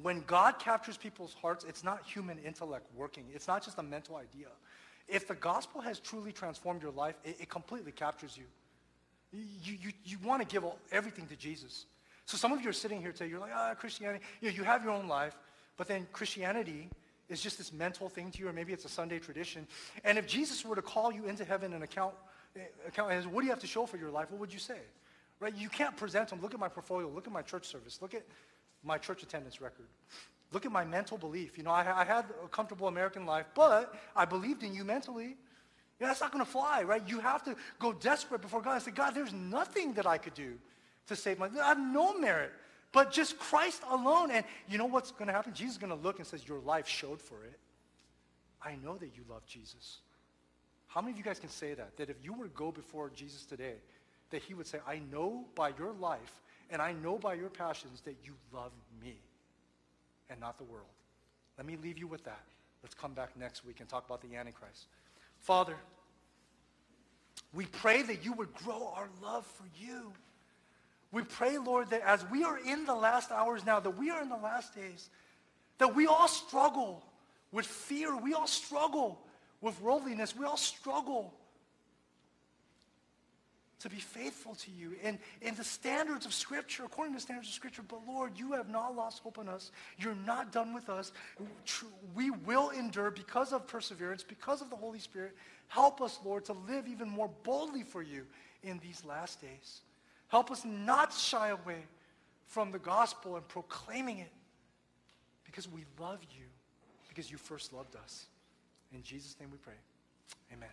When 0.00 0.22
God 0.26 0.58
captures 0.58 0.96
people's 0.96 1.34
hearts, 1.34 1.64
it's 1.68 1.84
not 1.84 2.04
human 2.04 2.38
intellect 2.38 2.86
working. 2.96 3.24
It's 3.34 3.46
not 3.46 3.62
just 3.62 3.78
a 3.78 3.82
mental 3.82 4.16
idea. 4.16 4.48
If 5.06 5.28
the 5.28 5.34
gospel 5.34 5.82
has 5.82 6.00
truly 6.00 6.32
transformed 6.32 6.82
your 6.82 6.92
life, 6.92 7.16
it, 7.24 7.36
it 7.40 7.48
completely 7.50 7.92
captures 7.92 8.36
you. 8.36 8.44
You, 9.62 9.76
you, 9.82 9.92
you 10.04 10.18
want 10.24 10.42
to 10.42 10.46
give 10.46 10.64
everything 10.92 11.26
to 11.26 11.36
Jesus. 11.36 11.86
So 12.26 12.36
some 12.36 12.52
of 12.52 12.62
you 12.62 12.68
are 12.68 12.74
sitting 12.74 13.00
here 13.00 13.12
today, 13.12 13.28
you're 13.28 13.40
like, 13.40 13.52
ah, 13.54 13.74
Christianity. 13.74 14.24
You, 14.40 14.50
know, 14.50 14.56
you 14.56 14.64
have 14.64 14.82
your 14.84 14.92
own 14.92 15.08
life, 15.08 15.36
but 15.76 15.88
then 15.88 16.06
Christianity 16.12 16.88
is 17.28 17.40
just 17.40 17.58
this 17.58 17.72
mental 17.72 18.08
thing 18.08 18.30
to 18.30 18.38
you, 18.38 18.48
or 18.48 18.52
maybe 18.52 18.72
it's 18.72 18.84
a 18.84 18.88
Sunday 18.88 19.18
tradition. 19.18 19.66
And 20.04 20.18
if 20.18 20.26
Jesus 20.26 20.64
were 20.64 20.76
to 20.76 20.82
call 20.82 21.12
you 21.12 21.26
into 21.26 21.44
heaven 21.44 21.72
and 21.72 21.82
account, 21.82 22.14
account 22.86 23.30
what 23.30 23.40
do 23.40 23.46
you 23.46 23.50
have 23.50 23.60
to 23.60 23.66
show 23.66 23.86
for 23.86 23.96
your 23.96 24.10
life, 24.10 24.30
what 24.30 24.40
would 24.40 24.52
you 24.52 24.58
say? 24.58 24.78
Right? 25.40 25.54
You 25.54 25.68
can't 25.68 25.96
present 25.96 26.28
them. 26.28 26.40
Look 26.40 26.54
at 26.54 26.60
my 26.60 26.68
portfolio. 26.68 27.08
Look 27.08 27.26
at 27.26 27.32
my 27.32 27.42
church 27.42 27.66
service. 27.66 28.00
Look 28.00 28.14
at 28.14 28.24
my 28.82 28.98
church 28.98 29.22
attendance 29.22 29.60
record. 29.60 29.86
Look 30.52 30.64
at 30.64 30.72
my 30.72 30.84
mental 30.84 31.18
belief. 31.18 31.58
You 31.58 31.64
know, 31.64 31.70
I, 31.70 32.02
I 32.02 32.04
had 32.04 32.26
a 32.44 32.48
comfortable 32.48 32.86
American 32.86 33.26
life, 33.26 33.46
but 33.54 33.94
I 34.14 34.24
believed 34.24 34.62
in 34.62 34.74
you 34.74 34.84
mentally. 34.84 35.36
Yeah, 36.00 36.08
that's 36.08 36.20
not 36.20 36.32
going 36.32 36.44
to 36.44 36.50
fly, 36.50 36.82
right? 36.82 37.02
You 37.06 37.20
have 37.20 37.44
to 37.44 37.54
go 37.78 37.92
desperate 37.92 38.42
before 38.42 38.60
God 38.60 38.74
and 38.74 38.82
say, 38.82 38.90
God, 38.90 39.14
there's 39.14 39.32
nothing 39.32 39.94
that 39.94 40.06
I 40.06 40.18
could 40.18 40.34
do 40.34 40.54
to 41.06 41.16
save 41.16 41.38
my, 41.38 41.48
I 41.62 41.68
have 41.68 41.78
no 41.78 42.18
merit, 42.18 42.52
but 42.92 43.12
just 43.12 43.38
Christ 43.38 43.82
alone. 43.90 44.30
And 44.30 44.44
you 44.68 44.78
know 44.78 44.86
what's 44.86 45.12
going 45.12 45.28
to 45.28 45.32
happen? 45.32 45.52
Jesus 45.54 45.74
is 45.74 45.78
going 45.78 45.96
to 45.96 46.02
look 46.02 46.18
and 46.18 46.26
says, 46.26 46.46
your 46.48 46.60
life 46.60 46.88
showed 46.88 47.20
for 47.20 47.44
it. 47.44 47.58
I 48.62 48.76
know 48.82 48.96
that 48.96 49.10
you 49.14 49.22
love 49.28 49.46
Jesus. 49.46 49.98
How 50.88 51.00
many 51.00 51.12
of 51.12 51.18
you 51.18 51.24
guys 51.24 51.38
can 51.38 51.50
say 51.50 51.74
that? 51.74 51.96
That 51.96 52.08
if 52.08 52.16
you 52.22 52.32
were 52.32 52.46
to 52.46 52.54
go 52.54 52.72
before 52.72 53.10
Jesus 53.14 53.44
today, 53.44 53.74
that 54.30 54.42
he 54.42 54.54
would 54.54 54.66
say, 54.66 54.78
I 54.86 55.00
know 55.12 55.44
by 55.54 55.70
your 55.78 55.92
life 55.92 56.40
and 56.70 56.80
I 56.80 56.92
know 56.92 57.18
by 57.18 57.34
your 57.34 57.50
passions 57.50 58.00
that 58.02 58.16
you 58.24 58.32
love 58.52 58.72
me 59.02 59.16
and 60.30 60.40
not 60.40 60.58
the 60.58 60.64
world. 60.64 60.86
Let 61.58 61.66
me 61.66 61.76
leave 61.82 61.98
you 61.98 62.06
with 62.06 62.24
that. 62.24 62.42
Let's 62.82 62.94
come 62.94 63.12
back 63.12 63.30
next 63.38 63.64
week 63.64 63.80
and 63.80 63.88
talk 63.88 64.06
about 64.06 64.22
the 64.22 64.36
Antichrist. 64.36 64.86
Father, 65.44 65.76
we 67.52 67.66
pray 67.66 68.00
that 68.00 68.24
you 68.24 68.32
would 68.32 68.54
grow 68.54 68.92
our 68.96 69.10
love 69.22 69.46
for 69.46 69.66
you. 69.78 70.10
We 71.12 71.22
pray, 71.22 71.58
Lord, 71.58 71.90
that 71.90 72.00
as 72.00 72.24
we 72.30 72.44
are 72.44 72.58
in 72.58 72.86
the 72.86 72.94
last 72.94 73.30
hours 73.30 73.64
now, 73.66 73.78
that 73.78 73.98
we 73.98 74.08
are 74.10 74.22
in 74.22 74.30
the 74.30 74.38
last 74.38 74.74
days, 74.74 75.10
that 75.76 75.94
we 75.94 76.06
all 76.06 76.28
struggle 76.28 77.04
with 77.52 77.66
fear. 77.66 78.16
We 78.16 78.32
all 78.32 78.46
struggle 78.46 79.20
with 79.60 79.78
worldliness. 79.82 80.34
We 80.34 80.46
all 80.46 80.56
struggle 80.56 81.34
to 83.84 83.90
be 83.90 83.96
faithful 83.96 84.54
to 84.54 84.70
you 84.70 84.96
in, 85.02 85.18
in 85.42 85.54
the 85.56 85.62
standards 85.62 86.24
of 86.24 86.32
Scripture, 86.32 86.84
according 86.86 87.12
to 87.12 87.18
the 87.18 87.22
standards 87.22 87.48
of 87.48 87.54
Scripture. 87.54 87.82
But 87.86 88.00
Lord, 88.08 88.32
you 88.34 88.52
have 88.52 88.70
not 88.70 88.96
lost 88.96 89.22
hope 89.22 89.36
in 89.36 89.46
us. 89.46 89.72
You're 89.98 90.14
not 90.14 90.52
done 90.52 90.72
with 90.72 90.88
us. 90.88 91.12
We 92.14 92.30
will 92.30 92.70
endure 92.70 93.10
because 93.10 93.52
of 93.52 93.66
perseverance, 93.66 94.22
because 94.22 94.62
of 94.62 94.70
the 94.70 94.76
Holy 94.76 94.98
Spirit. 94.98 95.36
Help 95.68 96.00
us, 96.00 96.18
Lord, 96.24 96.46
to 96.46 96.54
live 96.66 96.88
even 96.88 97.10
more 97.10 97.28
boldly 97.42 97.82
for 97.82 98.00
you 98.00 98.24
in 98.62 98.78
these 98.78 99.04
last 99.04 99.42
days. 99.42 99.82
Help 100.28 100.50
us 100.50 100.64
not 100.64 101.12
shy 101.12 101.48
away 101.48 101.82
from 102.46 102.72
the 102.72 102.78
gospel 102.78 103.36
and 103.36 103.46
proclaiming 103.48 104.18
it 104.18 104.32
because 105.44 105.68
we 105.68 105.84
love 106.00 106.20
you, 106.34 106.46
because 107.10 107.30
you 107.30 107.36
first 107.36 107.74
loved 107.74 107.96
us. 107.96 108.24
In 108.94 109.02
Jesus' 109.02 109.36
name 109.38 109.50
we 109.52 109.58
pray. 109.58 109.74
Amen. 110.54 110.70